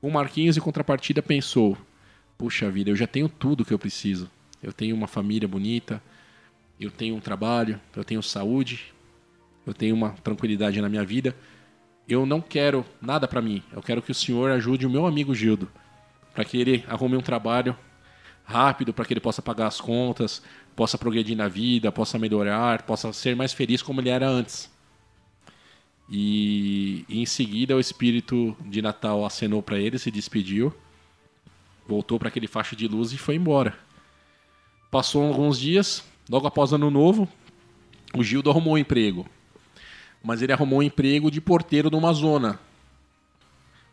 O 0.00 0.10
Marquinhos, 0.10 0.56
em 0.56 0.60
contrapartida, 0.60 1.20
pensou: 1.20 1.76
puxa 2.38 2.70
vida, 2.70 2.88
eu 2.88 2.96
já 2.96 3.06
tenho 3.06 3.28
tudo 3.28 3.64
que 3.64 3.74
eu 3.74 3.78
preciso. 3.78 4.30
Eu 4.62 4.72
tenho 4.72 4.96
uma 4.96 5.06
família 5.06 5.46
bonita, 5.46 6.02
eu 6.80 6.90
tenho 6.90 7.14
um 7.14 7.20
trabalho, 7.20 7.80
eu 7.94 8.04
tenho 8.04 8.22
saúde, 8.22 8.92
eu 9.68 9.74
tenho 9.74 9.94
uma 9.94 10.10
tranquilidade 10.10 10.80
na 10.80 10.88
minha 10.88 11.04
vida. 11.04 11.34
Eu 12.08 12.24
não 12.24 12.40
quero 12.40 12.84
nada 13.00 13.28
para 13.28 13.42
mim. 13.42 13.62
Eu 13.72 13.82
quero 13.82 14.00
que 14.00 14.10
o 14.10 14.14
senhor 14.14 14.50
ajude 14.50 14.86
o 14.86 14.90
meu 14.90 15.06
amigo 15.06 15.34
Gildo 15.34 15.68
para 16.38 16.44
que 16.44 16.56
ele 16.56 16.84
arrume 16.86 17.16
um 17.16 17.20
trabalho 17.20 17.76
rápido, 18.44 18.94
para 18.94 19.04
que 19.04 19.12
ele 19.12 19.20
possa 19.20 19.42
pagar 19.42 19.66
as 19.66 19.80
contas, 19.80 20.40
possa 20.76 20.96
progredir 20.96 21.36
na 21.36 21.48
vida, 21.48 21.90
possa 21.90 22.16
melhorar, 22.16 22.82
possa 22.82 23.12
ser 23.12 23.34
mais 23.34 23.52
feliz 23.52 23.82
como 23.82 24.00
ele 24.00 24.08
era 24.08 24.28
antes. 24.28 24.70
E, 26.08 27.04
e 27.08 27.20
em 27.20 27.26
seguida 27.26 27.74
o 27.74 27.80
espírito 27.80 28.56
de 28.66 28.80
Natal 28.80 29.26
acenou 29.26 29.60
para 29.60 29.80
ele, 29.80 29.98
se 29.98 30.12
despediu, 30.12 30.72
voltou 31.88 32.20
para 32.20 32.28
aquele 32.28 32.46
facho 32.46 32.76
de 32.76 32.86
luz 32.86 33.12
e 33.12 33.18
foi 33.18 33.34
embora. 33.34 33.76
Passou 34.92 35.26
alguns 35.26 35.58
dias, 35.58 36.04
logo 36.30 36.46
após 36.46 36.72
ano 36.72 36.88
novo, 36.88 37.28
o 38.14 38.22
Gildo 38.22 38.48
arrumou 38.48 38.74
um 38.74 38.78
emprego. 38.78 39.26
Mas 40.28 40.42
ele 40.42 40.52
arrumou 40.52 40.80
um 40.80 40.82
emprego 40.82 41.30
de 41.30 41.40
porteiro 41.40 41.90
numa 41.90 42.12
zona. 42.12 42.60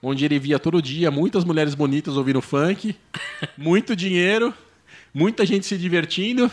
Onde 0.04 0.26
ele 0.26 0.38
via 0.38 0.60
todo 0.60 0.82
dia 0.82 1.10
muitas 1.10 1.46
mulheres 1.46 1.74
bonitas 1.74 2.18
ouvindo 2.18 2.42
funk, 2.42 2.94
muito 3.58 3.96
dinheiro, 3.96 4.54
muita 5.14 5.46
gente 5.46 5.66
se 5.66 5.78
divertindo. 5.78 6.52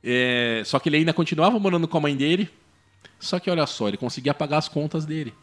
É, 0.00 0.62
só 0.64 0.78
que 0.78 0.88
ele 0.88 0.98
ainda 0.98 1.12
continuava 1.12 1.58
morando 1.58 1.88
com 1.88 1.98
a 1.98 2.00
mãe 2.00 2.16
dele. 2.16 2.48
Só 3.18 3.40
que 3.40 3.50
olha 3.50 3.66
só, 3.66 3.88
ele 3.88 3.96
conseguia 3.96 4.32
pagar 4.32 4.58
as 4.58 4.68
contas 4.68 5.04
dele. 5.04 5.34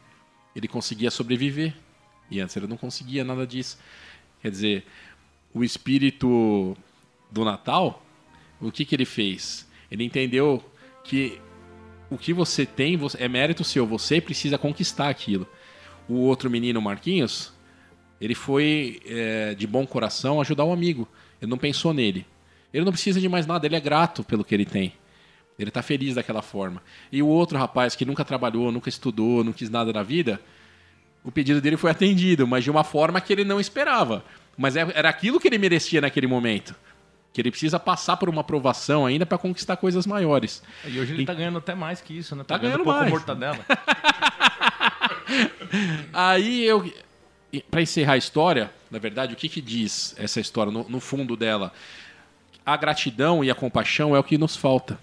Ele 0.55 0.69
conseguia 0.69 1.11
sobreviver. 1.11 1.75
E 2.31 2.39
antes 2.39 2.55
ele 2.55 2.67
não 2.67 2.77
conseguia 2.77 3.25
nada 3.25 3.45
disso. 3.45 3.77
Quer 4.41 4.49
dizer, 4.49 4.85
o 5.53 5.61
espírito 5.61 6.73
do 7.29 7.43
Natal, 7.43 8.01
o 8.61 8.71
que, 8.71 8.85
que 8.85 8.95
ele 8.95 9.03
fez? 9.03 9.67
Ele 9.91 10.05
entendeu 10.05 10.63
que 11.03 11.41
o 12.13 12.17
que 12.17 12.31
você 12.31 12.65
tem 12.65 12.99
é 13.17 13.27
mérito 13.27 13.63
seu, 13.63 13.87
você 13.87 14.21
precisa 14.21 14.57
conquistar 14.57 15.09
aquilo. 15.09 15.47
O 16.07 16.15
outro 16.15 16.49
menino, 16.49 16.81
Marquinhos, 16.81 17.51
ele 18.21 18.35
foi 18.35 19.01
é, 19.07 19.55
de 19.55 19.65
bom 19.65 19.85
coração 19.85 20.39
ajudar 20.39 20.63
um 20.65 20.71
amigo. 20.71 21.07
Ele 21.41 21.49
não 21.49 21.57
pensou 21.57 21.93
nele. 21.93 22.25
Ele 22.71 22.85
não 22.85 22.91
precisa 22.91 23.19
de 23.19 23.27
mais 23.27 23.47
nada, 23.47 23.65
ele 23.65 23.75
é 23.75 23.79
grato 23.79 24.23
pelo 24.23 24.43
que 24.43 24.53
ele 24.53 24.65
tem. 24.65 24.93
Ele 25.57 25.69
está 25.69 25.81
feliz 25.81 26.15
daquela 26.15 26.41
forma. 26.41 26.81
E 27.11 27.21
o 27.21 27.27
outro 27.27 27.57
rapaz 27.57 27.95
que 27.95 28.05
nunca 28.05 28.23
trabalhou, 28.23 28.71
nunca 28.71 28.89
estudou, 28.89 29.43
não 29.43 29.53
quis 29.53 29.69
nada 29.69 29.91
na 29.91 30.03
vida, 30.03 30.39
o 31.23 31.31
pedido 31.31 31.61
dele 31.61 31.77
foi 31.77 31.89
atendido, 31.89 32.45
mas 32.47 32.63
de 32.63 32.69
uma 32.69 32.83
forma 32.83 33.21
que 33.21 33.33
ele 33.33 33.43
não 33.43 33.59
esperava. 33.59 34.23
Mas 34.57 34.75
é- 34.75 34.91
era 34.93 35.09
aquilo 35.09 35.39
que 35.39 35.47
ele 35.47 35.57
merecia 35.57 36.01
naquele 36.01 36.27
momento. 36.27 36.75
Que 37.33 37.41
ele 37.41 37.49
precisa 37.49 37.79
passar 37.79 38.17
por 38.17 38.29
uma 38.29 38.41
aprovação 38.41 39.05
ainda 39.05 39.25
para 39.25 39.39
conquistar 39.39 39.75
coisas 39.75 40.05
maiores. 40.05 40.61
E 40.85 40.99
hoje 40.99 41.13
ele 41.13 41.25
tá 41.25 41.33
ganhando 41.33 41.57
até 41.57 41.73
mais 41.73 41.99
que 41.99 42.15
isso, 42.15 42.35
né? 42.35 42.43
Tá 42.43 42.57
ganhando 42.57 42.83
pouco 42.83 42.99
mais. 42.99 43.09
mortadela. 43.09 43.59
Aí 46.13 46.63
eu. 46.63 46.93
Para 47.69 47.81
encerrar 47.81 48.13
a 48.13 48.17
história, 48.17 48.71
na 48.89 48.97
verdade, 48.97 49.33
o 49.33 49.35
que, 49.35 49.49
que 49.49 49.61
diz 49.61 50.15
essa 50.17 50.39
história 50.39 50.71
no, 50.71 50.87
no 50.89 50.99
fundo 50.99 51.35
dela? 51.35 51.71
A 52.65 52.77
gratidão 52.77 53.43
e 53.43 53.51
a 53.51 53.55
compaixão 53.55 54.15
é 54.15 54.19
o 54.19 54.23
que 54.23 54.37
nos 54.37 54.55
falta. 54.55 54.99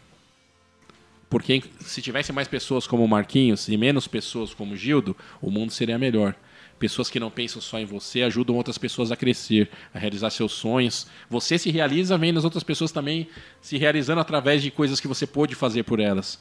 Porque 1.28 1.62
se 1.80 2.02
tivesse 2.02 2.32
mais 2.32 2.48
pessoas 2.48 2.88
como 2.88 3.04
o 3.04 3.08
Marquinhos 3.08 3.68
e 3.68 3.76
menos 3.76 4.08
pessoas 4.08 4.52
como 4.52 4.74
o 4.74 4.76
Gildo, 4.76 5.16
o 5.40 5.48
mundo 5.48 5.72
seria 5.72 5.96
melhor. 5.96 6.34
Pessoas 6.80 7.10
que 7.10 7.20
não 7.20 7.30
pensam 7.30 7.60
só 7.60 7.78
em 7.78 7.84
você 7.84 8.22
ajudam 8.22 8.56
outras 8.56 8.78
pessoas 8.78 9.12
a 9.12 9.16
crescer, 9.16 9.68
a 9.92 9.98
realizar 9.98 10.30
seus 10.30 10.52
sonhos. 10.52 11.06
Você 11.28 11.58
se 11.58 11.70
realiza 11.70 12.16
vendo 12.16 12.38
as 12.38 12.44
outras 12.44 12.64
pessoas 12.64 12.90
também 12.90 13.28
se 13.60 13.76
realizando 13.76 14.18
através 14.18 14.62
de 14.62 14.70
coisas 14.70 14.98
que 14.98 15.06
você 15.06 15.26
pôde 15.26 15.54
fazer 15.54 15.82
por 15.82 16.00
elas. 16.00 16.40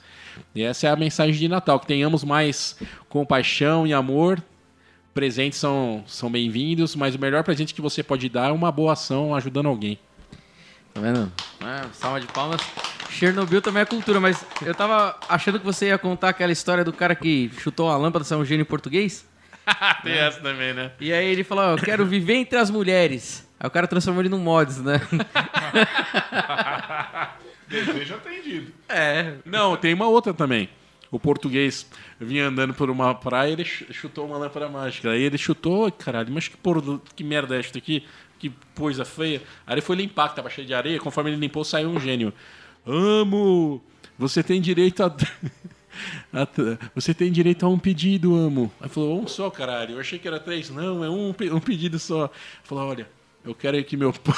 E 0.56 0.64
essa 0.64 0.88
é 0.88 0.90
a 0.90 0.96
mensagem 0.96 1.36
de 1.36 1.50
Natal: 1.50 1.78
que 1.78 1.86
tenhamos 1.86 2.24
mais 2.24 2.78
compaixão 3.10 3.86
e 3.86 3.92
amor. 3.92 4.42
Presentes 5.14 5.60
são, 5.60 6.06
são 6.08 6.32
bem-vindos, 6.32 6.96
mas 6.96 7.16
o 7.16 7.20
melhor 7.20 7.44
presente 7.44 7.74
que 7.74 7.82
você 7.82 8.02
pode 8.02 8.30
dar 8.30 8.48
é 8.48 8.54
uma 8.54 8.72
boa 8.72 8.94
ação 8.94 9.36
ajudando 9.36 9.66
alguém. 9.66 10.00
Tá 10.94 11.02
vendo? 11.02 11.30
É, 11.60 11.86
salva 11.92 12.22
de 12.22 12.28
palmas. 12.28 12.62
Chernobyl 13.10 13.62
também 13.62 13.82
é 13.82 13.86
cultura, 13.86 14.22
mas 14.22 14.46
eu 14.66 14.74
tava 14.74 15.20
achando 15.28 15.60
que 15.60 15.66
você 15.66 15.88
ia 15.88 15.98
contar 15.98 16.30
aquela 16.30 16.54
história 16.54 16.86
do 16.86 16.94
cara 16.94 17.14
que 17.14 17.52
chutou 17.58 17.90
a 17.90 17.98
lâmpada, 17.98 18.24
saiu 18.24 18.40
um 18.40 18.46
gênio 18.46 18.66
português. 18.66 19.28
Tem 20.04 20.14
essa 20.14 20.40
também, 20.42 20.74
né? 20.74 20.92
E 21.00 21.12
aí 21.14 21.28
ele 21.28 21.44
falou, 21.44 21.64
ó, 21.66 21.72
eu 21.72 21.78
quero 21.78 22.06
viver 22.06 22.36
entre 22.36 22.58
as 22.58 22.70
mulheres. 22.70 23.48
Aí 23.60 23.68
o 23.68 23.72
cara 23.72 23.88
transformou 23.88 24.22
ele 24.22 24.30
num 24.30 24.40
mods, 24.40 24.82
né? 24.82 25.02
Desejo 27.68 28.16
atendido. 28.16 28.72
É. 28.88 29.34
Não, 29.46 29.76
tem 29.78 29.94
uma 29.94 30.08
outra 30.08 30.34
também. 30.34 30.70
o 31.12 31.20
português 31.20 31.88
vinha 32.20 32.48
andando 32.48 32.74
por 32.74 32.90
uma 32.90 33.14
praia 33.16 33.50
e 33.50 33.54
ele 33.54 33.66
ch- 33.66 33.86
chutou 33.92 34.26
uma 34.28 34.38
lâmpada 34.38 34.70
mágica. 34.70 35.10
Aí 35.12 35.22
ele 35.24 35.38
chutou, 35.40 35.86
"Ai, 35.86 35.92
caralho, 35.92 36.32
mas 36.32 36.48
que, 36.48 36.56
porra, 36.58 37.00
que 37.16 37.24
merda 37.24 37.56
é 37.56 37.60
esta 37.60 37.78
aqui? 37.80 38.06
Que 38.38 38.52
coisa 38.76 39.04
feia. 39.04 39.42
Aí 39.68 39.74
ele 39.76 39.82
foi 39.82 39.96
limpar, 39.96 40.30
que 40.30 40.36
tava 40.36 40.50
cheio 40.50 40.66
de 40.68 40.74
areia. 40.74 41.00
Conforme 41.00 41.32
ele 41.32 41.38
limpou, 41.40 41.64
saiu 41.64 41.90
um 41.90 42.00
gênio. 42.00 42.32
Amo! 42.86 43.84
Você 44.18 44.42
tem 44.44 44.62
direito 44.62 45.04
a. 45.04 45.16
Você 46.96 47.14
tem 47.14 47.32
direito 47.32 47.66
a 47.66 47.70
um 47.70 47.78
pedido, 47.80 48.36
amo. 48.36 48.72
Aí 48.82 48.90
falou, 48.90 49.22
um 49.22 49.28
só, 49.28 49.50
caralho. 49.50 49.96
Eu 49.96 50.00
achei 50.00 50.18
que 50.20 50.28
era 50.28 50.40
três. 50.40 50.70
Não, 50.70 51.04
é 51.04 51.10
um, 51.10 51.30
um 51.54 51.60
pedido 51.60 51.98
só. 52.00 52.30
Falou, 52.64 52.90
olha, 52.90 53.08
eu 53.46 53.54
quero 53.56 53.82
que 53.84 53.96
meu 53.98 54.12
pão 54.14 54.36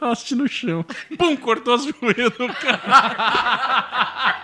raste 0.00 0.34
no 0.36 0.48
chão. 0.48 0.84
Pum, 1.18 1.36
cortou 1.36 1.74
as 1.74 1.84
joelhas 1.84 2.30
do 2.32 2.48
cara. 2.54 2.80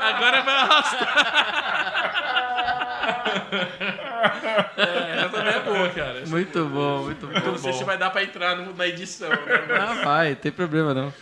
Agora 0.00 0.42
vai 0.42 0.54
arrastar. 0.54 2.18
É, 4.76 5.16
essa 5.18 5.28
também 5.28 5.54
é 5.54 5.60
boa, 5.60 5.88
cara. 5.90 6.22
Muito 6.26 6.64
bom, 6.66 7.02
muito 7.04 7.26
bom. 7.26 7.32
Eu 7.32 7.52
não 7.52 7.58
sei 7.58 7.72
se 7.72 7.84
vai 7.84 7.98
dar 7.98 8.10
pra 8.10 8.22
entrar 8.22 8.56
no- 8.56 8.74
na 8.74 8.86
edição. 8.86 9.28
né? 9.30 9.36
Ah, 9.80 9.94
vai, 10.04 10.34
tem 10.34 10.52
problema 10.52 10.94
não. 10.94 11.12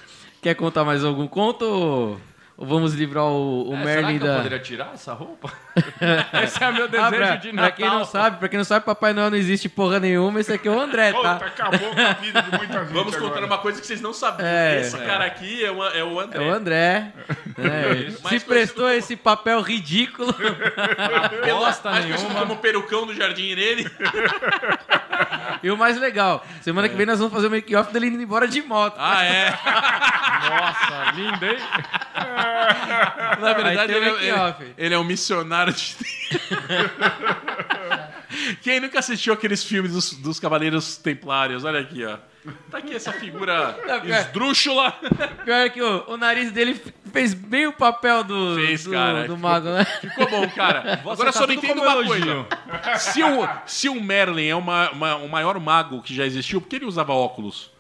Quer 0.46 0.54
contar 0.54 0.85
mais 0.85 1.02
algum 1.04 1.26
conto 1.26 1.64
ou, 1.64 2.20
ou 2.56 2.64
vamos 2.66 2.94
livrar 2.94 3.24
o, 3.24 3.68
o 3.68 3.74
É, 3.74 3.78
será 3.78 3.85
Merlin 4.02 4.18
que 4.20 4.24
eu 4.24 4.28
da... 4.28 4.37
poderia 4.37 4.59
tirar 4.61 4.90
essa 4.94 5.12
roupa? 5.12 5.52
Esse 6.44 6.62
é 6.62 6.70
meu 6.70 6.87
desejo 6.87 7.04
Ah, 7.04 7.11
pra, 7.11 7.35
de 7.35 7.48
pra 7.48 7.62
Natal. 7.62 7.72
quem 7.76 7.87
não 7.90 8.04
sabe, 8.04 8.38
pra 8.38 8.48
quem 8.48 8.56
não 8.59 8.64
sabe, 8.64 8.87
Papai 8.87 9.12
Noel 9.12 9.28
não 9.30 9.37
existe 9.37 9.68
porra 9.68 9.98
nenhuma, 9.98 10.38
esse 10.38 10.52
aqui 10.52 10.68
é 10.68 10.70
o 10.70 10.78
André, 10.80 11.12
Puta, 11.12 11.35
tá? 11.35 11.46
acabou 11.46 11.90
com 11.90 12.00
a 12.00 12.12
vida 12.12 12.40
de 12.42 12.50
muita 12.56 12.78
gente 12.85 12.92
Vamos 12.92 13.14
agora. 13.16 13.32
contar 13.35 13.44
uma 13.46 13.59
coisa 13.59 13.80
que 13.80 13.87
vocês 13.88 14.00
não 14.00 14.12
sabiam. 14.12 14.46
É. 14.48 14.80
Esse 14.82 14.96
cara 14.98 15.24
aqui 15.26 15.64
é, 15.64 15.70
uma- 15.72 15.88
é 15.88 16.04
o 16.04 16.20
É 16.20 16.24
André. 16.24 16.44
o 16.48 16.52
André. 16.54 17.12
né? 17.59 18.14
Se 18.28 18.38
prestou 18.40 18.88
esse 18.88 19.16
papel 19.16 19.61
ridículo. 19.62 20.32
Bosta 21.44 21.90
nenhuma. 22.00 22.40
como 22.40 22.56
perucão 22.59 23.04
do 23.04 23.12
jardim 23.14 23.52
nele. 23.56 23.90
E 25.66 25.70
o 25.72 25.76
mais 25.76 25.98
legal, 25.98 26.46
semana 26.62 26.88
que 26.88 26.94
vem 26.94 27.05
nós 27.05 27.18
vamos 27.18 27.35
fazer 27.35 27.48
o 27.48 27.50
make-off 27.50 27.92
dele 27.92 28.07
indo 28.07 28.22
embora 28.22 28.46
de 28.46 28.62
moto. 28.62 28.94
Ah, 28.98 29.24
é. 29.24 29.50
Nossa, 30.48 31.11
lindo, 31.16 31.44
hein? 31.44 31.57
Na 33.40 33.52
verdade, 33.52 33.92
ele, 33.92 34.09
é, 34.09 34.29
ele- 34.29 34.74
ele 34.79 34.94
é 34.94 34.98
um 34.98 35.02
missionário 35.02 35.72
de... 35.72 35.96
Quem 38.62 38.79
nunca 38.81 38.98
assistiu 39.00 39.33
aqueles 39.33 39.64
filmes 39.64 39.92
dos, 39.92 40.12
dos 40.12 40.38
Cavaleiros 40.38 40.96
Templários? 40.98 41.64
Olha 41.64 41.81
aqui, 41.81 42.05
ó. 42.05 42.16
Tá 42.70 42.78
aqui 42.78 42.94
essa 42.94 43.12
figura 43.12 43.72
Não, 43.87 44.00
cara. 44.00 44.20
esdrúxula. 44.20 44.92
Pior 45.44 45.70
que 45.70 45.82
o, 45.82 46.04
o 46.11 46.16
nariz 46.16 46.50
dele 46.52 46.80
fez 47.12 47.32
bem 47.35 47.66
o 47.66 47.72
papel 47.72 48.22
do, 48.24 48.54
Fez, 48.56 48.85
do, 48.85 48.90
cara. 48.92 49.26
do 49.26 49.37
mago, 49.37 49.68
né? 49.68 49.85
Ficou 49.85 50.28
bom, 50.28 50.48
cara. 50.50 51.00
Você 51.04 51.11
Agora 51.22 51.32
tá 51.32 51.38
só 51.38 51.46
não 51.46 51.54
entendo 51.54 51.82
uma 51.82 51.92
elogio. 51.92 52.44
coisa. 52.46 52.98
Se 52.98 53.22
o, 53.22 53.48
se 53.66 53.88
o 53.88 54.00
Merlin 54.02 54.46
é 54.48 54.54
uma, 54.56 54.90
uma- 54.90 55.16
o 55.16 55.28
maior 55.28 55.59
mago 55.59 56.02
que 56.02 56.14
já 56.14 56.24
existiu, 56.26 56.61
por 56.61 56.68
que 56.68 56.76
ele 56.76 56.85
usava 56.85 57.12
óculos? 57.12 57.70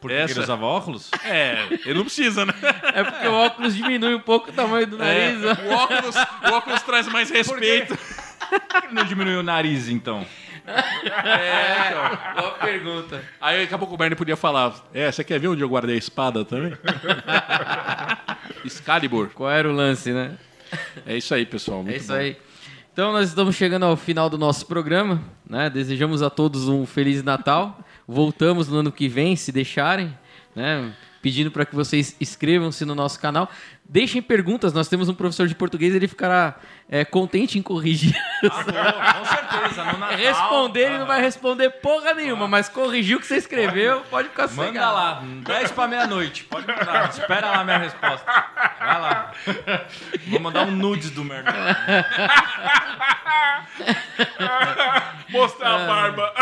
Por 0.00 0.10
que 0.10 0.16
Essa- 0.16 0.32
ele 0.34 0.40
usava 0.40 0.66
óculos? 0.66 1.10
É, 1.24 1.66
ele 1.86 1.94
não 1.94 2.04
precisa, 2.04 2.44
né? 2.44 2.52
É 2.94 3.02
porque 3.04 3.26
o 3.26 3.32
óculos 3.32 3.74
diminui 3.74 4.14
um 4.14 4.20
pouco 4.20 4.50
o 4.50 4.52
tamanho 4.52 4.86
do 4.86 4.98
nariz. 4.98 5.42
É, 5.42 5.52
o, 5.66 5.72
óculos, 5.72 6.14
o 6.16 6.52
óculos 6.54 6.82
traz 6.82 7.08
mais 7.08 7.30
respeito. 7.30 7.96
Por 7.96 8.60
que 8.60 8.86
ele 8.86 8.92
não 8.94 9.04
diminuiu 9.04 9.40
o 9.40 9.42
nariz, 9.42 9.88
então? 9.88 10.26
É, 10.66 12.40
boa 12.40 12.50
pergunta. 12.52 13.22
Aí 13.40 13.62
daqui 13.62 13.74
a 13.74 13.78
pouco 13.78 13.94
o 13.94 13.98
Merlin 13.98 14.16
podia 14.16 14.36
falar: 14.36 14.74
É, 14.92 15.10
você 15.10 15.22
quer 15.22 15.38
ver 15.38 15.48
onde 15.48 15.62
eu 15.62 15.68
guardei 15.68 15.94
a 15.94 15.98
espada 15.98 16.44
também? 16.44 16.72
Excalibur. 18.64 19.30
Qual 19.34 19.50
era 19.50 19.68
o 19.68 19.72
lance, 19.72 20.12
né? 20.12 20.36
É 21.06 21.16
isso 21.16 21.34
aí, 21.34 21.44
pessoal. 21.44 21.80
É 21.80 21.82
muito 21.82 21.96
isso 21.96 22.08
bom. 22.08 22.14
aí. 22.14 22.36
Então 22.92 23.12
nós 23.12 23.28
estamos 23.28 23.56
chegando 23.56 23.84
ao 23.84 23.96
final 23.96 24.30
do 24.30 24.38
nosso 24.38 24.66
programa, 24.66 25.20
né? 25.48 25.68
Desejamos 25.68 26.22
a 26.22 26.30
todos 26.30 26.68
um 26.68 26.86
feliz 26.86 27.22
Natal. 27.22 27.78
Voltamos 28.06 28.68
no 28.68 28.78
ano 28.78 28.92
que 28.92 29.08
vem, 29.08 29.34
se 29.34 29.50
deixarem, 29.50 30.16
né? 30.54 30.92
Pedindo 31.20 31.50
para 31.50 31.66
que 31.66 31.74
vocês 31.74 32.16
inscrevam-se 32.20 32.84
no 32.84 32.94
nosso 32.94 33.18
canal. 33.18 33.50
Deixem 33.86 34.20
perguntas. 34.22 34.72
Nós 34.72 34.88
temos 34.88 35.08
um 35.08 35.14
professor 35.14 35.46
de 35.46 35.54
português, 35.54 35.94
ele 35.94 36.08
ficará 36.08 36.56
é, 36.88 37.04
contente 37.04 37.58
em 37.58 37.62
corrigir. 37.62 38.14
Ah, 38.44 39.12
com 39.14 39.24
certeza, 39.26 39.84
no 39.84 39.98
Natal. 39.98 40.16
Responder, 40.16 40.80
ele 40.86 40.98
não 40.98 41.06
vai 41.06 41.20
responder 41.20 41.70
porra 41.70 42.12
nenhuma, 42.14 42.48
mas 42.48 42.68
corrigir 42.68 43.16
o 43.16 43.20
que 43.20 43.26
você 43.26 43.36
escreveu, 43.36 44.00
pode 44.10 44.28
ficar 44.30 44.44
Manda 44.48 44.54
sossegado. 44.54 44.94
lá, 44.94 45.22
10 45.44 45.70
pra 45.72 45.86
meia-noite. 45.86 46.44
Pode 46.44 46.66
mandar. 46.66 47.08
Espera 47.10 47.50
lá 47.50 47.58
a 47.60 47.64
minha 47.64 47.78
resposta. 47.78 48.24
Vai 48.80 49.00
lá. 49.00 49.30
Vou 50.28 50.40
mandar 50.40 50.62
um 50.66 50.70
nudes 50.72 51.10
do 51.10 51.22
merda. 51.24 51.52
Mostrar 55.30 55.74
a 55.74 55.86
barba. 55.86 56.32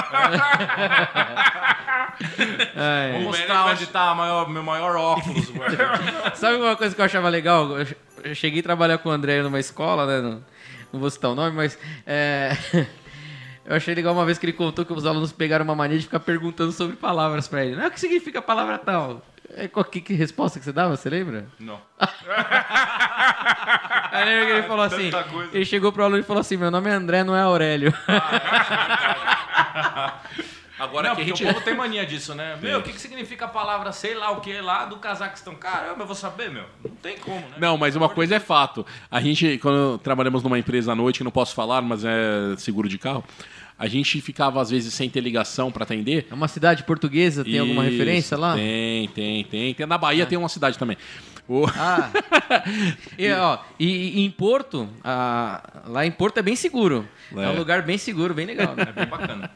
É. 2.76 3.12
Vou 3.12 3.20
mostrar 3.22 3.66
onde 3.66 3.86
tá 3.86 4.10
a 4.10 4.14
maior- 4.14 4.48
meu 4.48 4.62
maior 4.62 4.96
óculos. 4.96 5.52
Sabe 6.34 6.56
uma 6.56 6.76
coisa 6.76 6.94
que 6.94 7.00
eu 7.00 7.04
achava 7.04 7.28
legal? 7.32 7.76
Eu 7.78 7.84
che- 7.86 7.96
Eu 8.24 8.34
cheguei 8.36 8.60
a 8.60 8.62
trabalhar 8.62 8.98
com 8.98 9.08
o 9.08 9.12
André 9.12 9.42
numa 9.42 9.58
escola, 9.58 10.06
né? 10.06 10.20
Não, 10.20 10.44
não 10.92 11.00
vou 11.00 11.10
citar 11.10 11.30
o 11.32 11.34
nome, 11.34 11.56
mas. 11.56 11.76
é, 12.06 12.56
Eu 13.64 13.76
achei 13.76 13.94
legal 13.94 14.12
uma 14.12 14.24
vez 14.26 14.38
que 14.38 14.46
ele 14.46 14.52
contou 14.52 14.84
que 14.84 14.92
os 14.92 15.06
alunos 15.06 15.30
pegaram 15.32 15.64
uma 15.64 15.74
mania 15.76 15.96
de 15.96 16.04
ficar 16.04 16.18
perguntando 16.20 16.72
sobre 16.72 16.96
palavras 16.96 17.46
pra 17.48 17.64
ele. 17.64 17.76
Não, 17.76 17.86
o 17.86 17.90
que 17.92 17.98
significa 18.00 18.40
a 18.40 18.42
palavra 18.42 18.76
tal? 18.78 19.22
É, 19.54 19.68
qual 19.68 19.84
que, 19.84 20.00
que 20.00 20.14
resposta 20.14 20.58
que 20.58 20.64
você 20.64 20.72
dava, 20.72 20.96
você 20.96 21.08
lembra? 21.10 21.46
Não. 21.60 21.78
Aí 24.10 24.46
que 24.46 24.52
ele 24.52 24.62
falou 24.64 24.84
assim: 24.84 25.10
ele 25.52 25.64
chegou 25.64 25.92
pro 25.92 26.02
aluno 26.04 26.18
e 26.20 26.22
falou 26.24 26.40
assim: 26.40 26.56
Meu 26.56 26.70
nome 26.72 26.90
é 26.90 26.92
André, 26.94 27.22
não 27.22 27.36
é 27.36 27.40
Aurélio. 27.42 27.92
Agora 30.82 31.10
Não, 31.10 31.14
que 31.14 31.22
a 31.22 31.24
porque 31.24 31.38
gente. 31.38 31.48
o 31.48 31.54
povo 31.54 31.64
tem 31.64 31.76
mania 31.76 32.04
disso, 32.04 32.34
né? 32.34 32.58
Meu, 32.60 32.80
o 32.80 32.82
que, 32.82 32.92
que 32.92 33.00
significa 33.00 33.44
a 33.44 33.48
palavra 33.48 33.92
sei 33.92 34.14
lá 34.16 34.32
o 34.32 34.40
que 34.40 34.60
lá 34.60 34.84
do 34.84 34.96
Cazaquistão? 34.96 35.54
Caramba, 35.54 36.02
eu 36.02 36.06
vou 36.06 36.16
saber, 36.16 36.50
meu. 36.50 36.64
Não 36.84 36.96
tem 36.96 37.16
como, 37.18 37.38
né? 37.38 37.54
Não, 37.56 37.78
mas 37.78 37.94
uma 37.94 38.08
coisa 38.08 38.34
é 38.34 38.40
fato. 38.40 38.84
A 39.08 39.20
gente, 39.20 39.58
quando 39.58 39.98
trabalhamos 39.98 40.42
numa 40.42 40.58
empresa 40.58 40.90
à 40.90 40.96
noite, 40.96 41.18
que 41.18 41.24
não 41.24 41.30
posso 41.30 41.54
falar, 41.54 41.80
mas 41.82 42.04
é 42.04 42.56
seguro 42.56 42.88
de 42.88 42.98
carro, 42.98 43.22
a 43.78 43.86
gente 43.86 44.20
ficava 44.20 44.60
às 44.60 44.70
vezes 44.70 44.92
sem 44.92 45.08
ter 45.08 45.20
ligação 45.20 45.70
para 45.70 45.84
atender. 45.84 46.26
É 46.28 46.34
uma 46.34 46.48
cidade 46.48 46.82
portuguesa, 46.82 47.44
tem 47.44 47.60
alguma 47.60 47.82
Isso, 47.84 47.92
referência 47.92 48.36
lá? 48.36 48.54
Tem, 48.54 49.08
tem, 49.10 49.44
tem. 49.44 49.74
tem. 49.74 49.86
Na 49.86 49.96
Bahia 49.96 50.26
tem 50.26 50.36
uma 50.36 50.48
cidade 50.48 50.76
também. 50.76 50.96
O- 51.52 51.66
Ah. 51.76 52.10
e, 53.18 53.30
ó, 53.32 53.58
e, 53.78 54.20
e 54.20 54.24
em 54.24 54.30
Porto, 54.30 54.88
ah, 55.04 55.82
lá 55.86 56.06
em 56.06 56.10
Porto 56.10 56.38
é 56.38 56.42
bem 56.42 56.56
seguro. 56.56 57.06
É. 57.36 57.44
É. 57.44 57.48
um 57.48 57.56
lugar 57.56 57.82
bem 57.82 57.96
seguro, 57.98 58.34
bem 58.34 58.46
legal. 58.46 58.74
né? 58.76 58.84
É 58.88 58.92
bem 58.92 59.06
bacana. 59.06 59.50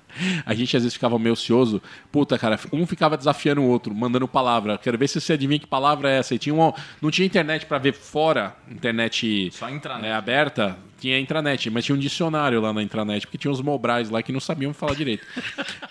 A 0.45 0.55
gente 0.55 0.77
às 0.77 0.83
vezes 0.83 0.95
ficava 0.95 1.19
meio 1.19 1.33
ocioso. 1.35 1.81
Puta, 2.11 2.39
cara, 2.39 2.59
um 2.73 2.87
ficava 2.87 3.17
desafiando 3.17 3.61
o 3.63 3.67
outro, 3.69 3.95
mandando 3.95 4.27
palavra. 4.27 4.79
Quero 4.79 4.97
ver 4.99 5.09
se 5.09 5.21
você 5.21 5.35
adivinha 5.35 5.59
que 5.61 5.67
palavra 5.67 6.11
é 6.11 6.19
essa. 6.19 6.35
E 6.35 6.39
tinha 6.39 6.55
um, 6.55 6.73
não 7.03 7.11
tinha 7.11 7.27
internet 7.27 7.67
para 7.67 7.79
ver 7.79 7.93
fora, 7.93 8.55
internet 8.71 9.51
Só 9.53 9.69
intranet. 9.69 10.07
é, 10.07 10.13
aberta. 10.15 10.77
Tinha 10.99 11.19
intranet, 11.19 11.69
mas 11.69 11.85
tinha 11.85 11.95
um 11.95 11.99
dicionário 11.99 12.61
lá 12.61 12.73
na 12.73 12.83
intranet, 12.83 13.27
porque 13.27 13.37
tinha 13.37 13.51
uns 13.51 13.61
mobrais 13.61 14.09
lá 14.09 14.23
que 14.23 14.33
não 14.33 14.41
sabiam 14.41 14.73
falar 14.73 14.95
direito. 14.95 15.27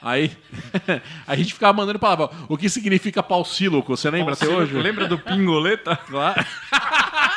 Aí 0.02 0.32
a 1.28 1.36
gente 1.36 1.54
ficava 1.54 1.74
mandando 1.74 2.00
palavra. 2.00 2.30
O 2.50 2.58
que 2.58 2.70
significa 2.70 3.22
paucíloco? 3.22 3.96
Você 3.96 4.10
lembra 4.10 4.34
até 4.34 4.48
hoje? 4.48 4.74
Lembra 4.74 5.08
do 5.08 5.18
Pingoleta? 5.20 5.96
Claro. 5.96 6.44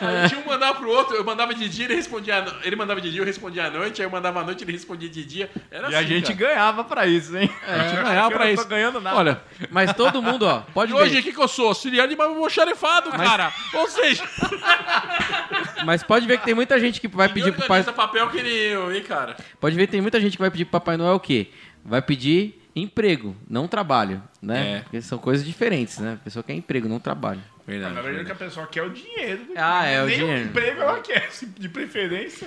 Aí 0.00 0.28
tinha 0.28 0.40
um 0.40 0.46
mandava 0.46 0.78
pro 0.78 0.88
outro, 0.90 1.16
eu 1.16 1.24
mandava 1.24 1.54
de 1.54 1.68
dia, 1.68 1.84
ele 1.86 1.94
respondia. 1.94 2.44
Ele 2.62 2.76
mandava 2.76 3.00
de 3.00 3.10
dia, 3.10 3.20
eu 3.20 3.24
respondia 3.24 3.66
à 3.66 3.70
noite, 3.70 4.00
aí 4.00 4.06
eu 4.06 4.10
mandava 4.10 4.40
à 4.40 4.44
noite, 4.44 4.64
ele 4.64 4.72
respondia 4.72 5.08
de 5.08 5.24
dia. 5.24 5.50
Era 5.70 5.90
E 5.90 5.94
a 5.94 5.98
assim, 5.98 6.08
gente 6.08 6.34
cara. 6.34 6.52
ganhava 6.54 6.84
pra 6.84 7.06
isso, 7.06 7.36
hein? 7.36 7.50
A 7.66 7.78
gente 7.88 8.02
ganhava 8.02 8.30
pra 8.30 8.46
eu 8.46 8.54
isso. 8.54 8.62
não 8.62 8.68
tô 8.68 8.70
ganhando 8.70 9.00
nada. 9.00 9.16
Olha, 9.16 9.42
Mas 9.70 9.92
todo 9.94 10.22
mundo, 10.22 10.46
ó, 10.46 10.60
pode 10.74 10.92
e 10.92 10.94
hoje 10.94 11.14
ver. 11.14 11.20
o 11.20 11.22
que, 11.22 11.32
que 11.32 11.40
eu 11.40 11.48
sou? 11.48 11.68
Auxiliar 11.68 12.08
de 12.08 12.20
almoxarifado, 12.20 13.10
cara. 13.10 13.52
Ou 13.74 13.88
seja, 13.88 14.24
Mas 15.84 16.02
pode 16.02 16.26
ver 16.26 16.38
que 16.38 16.44
tem 16.44 16.54
muita 16.54 16.78
gente 16.78 17.00
que 17.00 17.08
vai 17.08 17.28
pedir 17.28 17.52
pro 17.52 17.66
pai. 17.66 17.82
papel 17.82 18.28
que 18.28 18.42
nem 18.42 18.52
eu, 18.52 18.94
hein, 18.94 19.02
cara. 19.02 19.36
Pode 19.60 19.76
ver 19.76 19.86
que 19.86 19.92
tem 19.92 20.00
muita 20.00 20.20
gente 20.20 20.32
que 20.36 20.42
vai 20.42 20.50
pedir 20.50 20.64
pro 20.64 20.72
Papai 20.72 20.96
Noel 20.96 21.14
o 21.14 21.20
quê? 21.20 21.48
Vai 21.84 22.02
pedir 22.02 22.60
emprego, 22.74 23.36
não 23.48 23.66
trabalho, 23.66 24.22
né? 24.40 24.76
É. 24.76 24.80
Porque 24.80 25.00
são 25.02 25.18
coisas 25.18 25.44
diferentes, 25.44 25.98
né? 25.98 26.14
A 26.20 26.24
pessoa 26.24 26.42
quer 26.42 26.54
emprego, 26.54 26.88
não 26.88 27.00
trabalho. 27.00 27.40
Verdade. 27.70 27.94
Na 27.94 28.00
verdade, 28.02 28.22
o 28.22 28.26
que 28.26 28.32
a 28.32 28.36
pessoa 28.36 28.66
quer 28.66 28.80
é 28.80 28.82
o 28.82 28.90
dinheiro. 28.90 29.42
Ah, 29.56 29.86
é, 29.86 30.02
o 30.02 30.06
Nem 30.06 30.18
dinheiro. 30.18 30.44
emprego 30.48 30.82
ela 30.82 30.98
quer, 31.00 31.30
se- 31.30 31.46
de 31.46 31.68
preferência. 31.68 32.46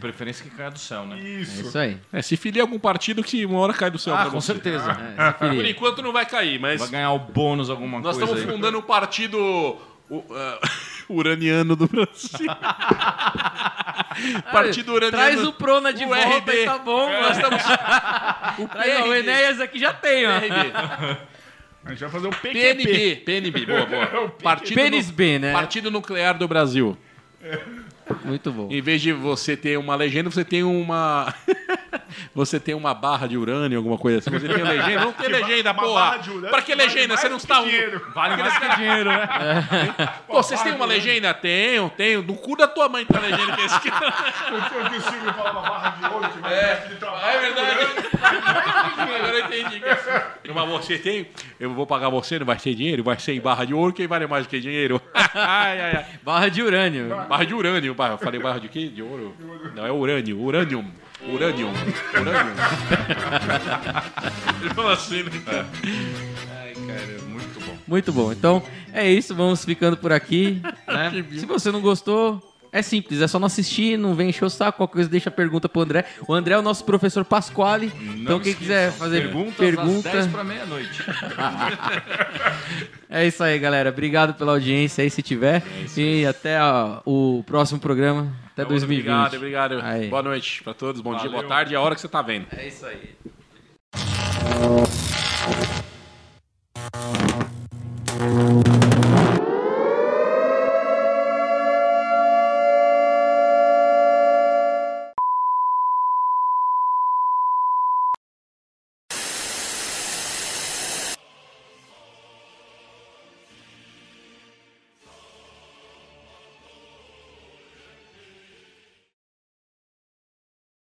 Preferência 0.00 0.48
que 0.48 0.56
caia 0.56 0.70
do 0.70 0.78
céu, 0.78 1.04
né? 1.04 1.18
É 1.18 1.22
Isso. 1.22 1.60
isso 1.62 1.78
aí. 1.78 1.98
É, 2.12 2.22
se 2.22 2.36
filia 2.38 2.62
algum 2.62 2.78
partido 2.78 3.22
que 3.22 3.44
uma 3.44 3.58
hora 3.58 3.74
cai 3.74 3.90
do 3.90 3.98
céu 3.98 4.14
Ah, 4.16 4.24
com 4.30 4.40
você. 4.40 4.52
certeza. 4.54 4.96
É, 5.18 5.32
se 5.32 5.38
Por 5.56 5.64
enquanto 5.66 6.00
não 6.02 6.10
vai 6.12 6.24
cair, 6.24 6.58
mas 6.58 6.80
Vai 6.80 6.88
ganhar 6.88 7.10
o 7.12 7.18
bônus 7.18 7.68
alguma 7.68 8.00
nós 8.00 8.16
coisa 8.16 8.24
estamos 8.32 8.48
aí. 8.48 8.56
fundando 8.56 8.78
um 8.78 8.82
partido 8.82 9.36
o, 10.08 10.24
ah, 10.30 10.58
uraniano 11.10 11.76
do 11.76 11.86
Brasil. 11.86 12.46
partido 14.52 14.92
uraniano. 14.92 15.16
Traz 15.18 15.44
o 15.44 15.52
Prona 15.52 15.92
de 15.92 16.04
O 16.04 16.08
volta 16.08 16.36
RB. 16.38 16.62
e 16.62 16.64
tá 16.64 16.78
bom, 16.78 17.10
Nós 17.10 17.38
mano. 17.38 17.56
estamos... 17.56 17.62
o 18.58 18.68
Traz, 18.68 19.00
ó, 19.02 19.08
o. 19.08 19.14
Enéas 19.14 19.60
aqui 19.60 19.78
já 19.78 19.92
tem, 19.92 20.24
ó. 20.26 20.30
A 21.84 21.90
gente 21.90 22.00
vai 22.00 22.10
fazer 22.10 22.26
o 22.26 22.30
PQP. 22.30 22.52
PNB, 22.52 23.16
PNB, 23.16 23.66
boa, 23.66 23.86
boa. 23.86 24.28
Partido, 24.42 24.74
Pênis 24.74 25.10
B, 25.10 25.38
né? 25.38 25.52
Partido 25.52 25.90
Nuclear 25.90 26.36
do 26.38 26.48
Brasil. 26.48 26.96
Muito 28.24 28.52
bom. 28.52 28.68
Em 28.70 28.80
vez 28.82 29.00
de 29.00 29.12
você 29.12 29.56
ter 29.56 29.78
uma 29.78 29.94
legenda, 29.96 30.30
você 30.30 30.44
tem 30.44 30.62
uma. 30.62 31.32
você 32.34 32.60
tem 32.60 32.74
uma 32.74 32.92
barra 32.94 33.26
de 33.26 33.36
urânio, 33.36 33.78
alguma 33.78 33.96
coisa 33.98 34.18
assim. 34.18 34.30
Você 34.30 34.46
tem 34.46 34.62
legenda. 34.62 35.04
Não 35.04 35.12
tem 35.12 35.28
legenda, 35.28 35.72
uma 35.72 35.82
porra. 35.82 36.00
barra 36.00 36.16
de 36.18 36.30
urânio 36.30 36.50
Pra 36.50 36.62
que 36.62 36.74
vale 36.76 36.88
legenda? 36.88 37.08
mais 37.08 37.20
Você 37.20 37.28
não 37.28 37.36
do 37.36 37.40
está. 37.40 37.56
que 37.62 37.64
dinheiro. 37.70 38.06
Vale 38.14 38.36
mais 38.42 38.58
que 38.58 38.68
dinheiro, 38.76 39.10
né? 39.10 39.28
Pô, 40.26 40.34
vocês 40.42 40.60
têm 40.62 40.72
uma 40.72 40.84
legenda? 40.86 41.32
Tenho, 41.34 41.90
tenho. 41.90 42.22
No 42.22 42.34
cu 42.34 42.56
da 42.56 42.68
tua 42.68 42.88
mãe 42.88 43.04
tem 43.06 43.18
uma 43.18 43.26
legenda 43.26 43.56
que 43.56 43.62
é 43.62 43.64
esse 43.64 43.80
que 43.80 43.88
o 43.88 45.00
Silvio 45.00 45.32
falava 45.34 45.60
barra 45.62 45.90
de 45.90 46.14
ouro 46.14 46.28
que 46.30 46.38
vai 46.40 46.54
É, 46.54 46.74
de 46.88 46.94
trabalho. 46.96 47.24
é 47.26 47.40
verdade. 47.40 48.08
Agora 48.96 49.28
eu 49.28 49.44
entendi. 49.46 49.80
que 49.80 49.86
é- 49.86 50.52
Mas 50.54 50.68
você 50.68 50.98
tem. 50.98 51.26
Eu 51.58 51.72
vou 51.74 51.86
pagar 51.86 52.08
você, 52.10 52.38
não 52.38 52.46
vai 52.46 52.58
ser 52.58 52.74
dinheiro, 52.74 53.02
vai 53.02 53.18
ser 53.18 53.32
em 53.32 53.40
barra 53.40 53.64
de 53.64 53.74
ouro, 53.74 53.92
quem 53.92 54.06
vale 54.06 54.26
mais 54.26 54.46
do 54.46 54.50
que 54.50 54.60
dinheiro? 54.60 55.00
ai, 55.14 55.80
ai, 55.80 55.96
ai. 55.96 56.06
Barra 56.22 56.48
de 56.48 56.62
urânio. 56.62 57.08
Barra 57.28 57.44
de 57.44 57.54
urânio, 57.54 57.93
barra. 57.94 58.14
Eu 58.14 58.18
falei 58.18 58.40
barra 58.40 58.58
de 58.58 58.68
quê? 58.68 58.88
De 58.88 59.02
ouro? 59.02 59.34
Não, 59.74 59.86
é 59.86 59.92
urânio. 59.92 60.40
Uranium. 60.40 60.84
Uranium. 61.28 61.72
Uranium. 62.20 62.54
Ele 64.60 64.74
falou 64.74 64.90
assim, 64.90 65.22
né, 65.22 65.30
cara? 65.44 65.66
Ai, 66.62 66.74
cara, 66.74 67.22
muito 67.28 67.60
bom. 67.60 67.76
Muito 67.86 68.12
bom. 68.12 68.32
Então, 68.32 68.62
é 68.92 69.10
isso. 69.10 69.34
Vamos 69.34 69.64
ficando 69.64 69.96
por 69.96 70.12
aqui. 70.12 70.60
né? 70.86 71.24
Se 71.32 71.46
você 71.46 71.70
não 71.70 71.80
gostou, 71.80 72.42
é 72.74 72.82
simples, 72.82 73.20
é 73.20 73.28
só 73.28 73.38
não 73.38 73.46
assistir, 73.46 73.96
não 73.96 74.16
vem 74.16 74.30
encher 74.30 74.44
o 74.44 74.50
saco, 74.50 74.78
qualquer 74.78 74.94
coisa 74.94 75.08
deixa 75.08 75.28
a 75.28 75.32
pergunta 75.32 75.68
pro 75.68 75.82
André. 75.82 76.04
O 76.26 76.34
André 76.34 76.54
é 76.54 76.58
o 76.58 76.62
nosso 76.62 76.84
professor 76.84 77.24
Pasquale, 77.24 77.92
não 78.00 78.14
então 78.16 78.40
quem 78.40 78.52
quiser 78.52 78.90
fazer 78.90 79.20
Perguntas 79.20 79.54
pergunta... 79.56 80.08
às 80.08 80.14
10 80.14 80.26
para 80.26 80.42
meia-noite. 80.42 81.04
é 83.08 83.24
isso 83.24 83.44
aí, 83.44 83.56
galera. 83.60 83.90
Obrigado 83.90 84.34
pela 84.34 84.50
audiência 84.50 85.04
aí, 85.04 85.08
se 85.08 85.22
tiver. 85.22 85.62
É 85.96 86.00
e 86.00 86.26
até 86.26 86.60
ó, 86.60 87.00
o 87.06 87.44
próximo 87.46 87.78
programa, 87.78 88.34
até 88.52 88.62
então, 88.62 88.64
é 88.64 88.80
2020. 88.80 89.06
Obrigado, 89.06 89.36
obrigado. 89.36 89.80
Aí. 89.80 90.08
Boa 90.08 90.24
noite 90.24 90.60
para 90.64 90.74
todos, 90.74 91.00
bom 91.00 91.12
Valeu. 91.12 91.30
dia, 91.30 91.30
boa 91.30 91.48
tarde 91.48 91.74
e 91.74 91.76
a 91.76 91.80
hora 91.80 91.94
que 91.94 92.00
você 92.00 92.08
tá 92.08 92.22
vendo. 92.22 92.46
É 92.50 92.66
isso 92.66 92.84
aí. 92.84 93.14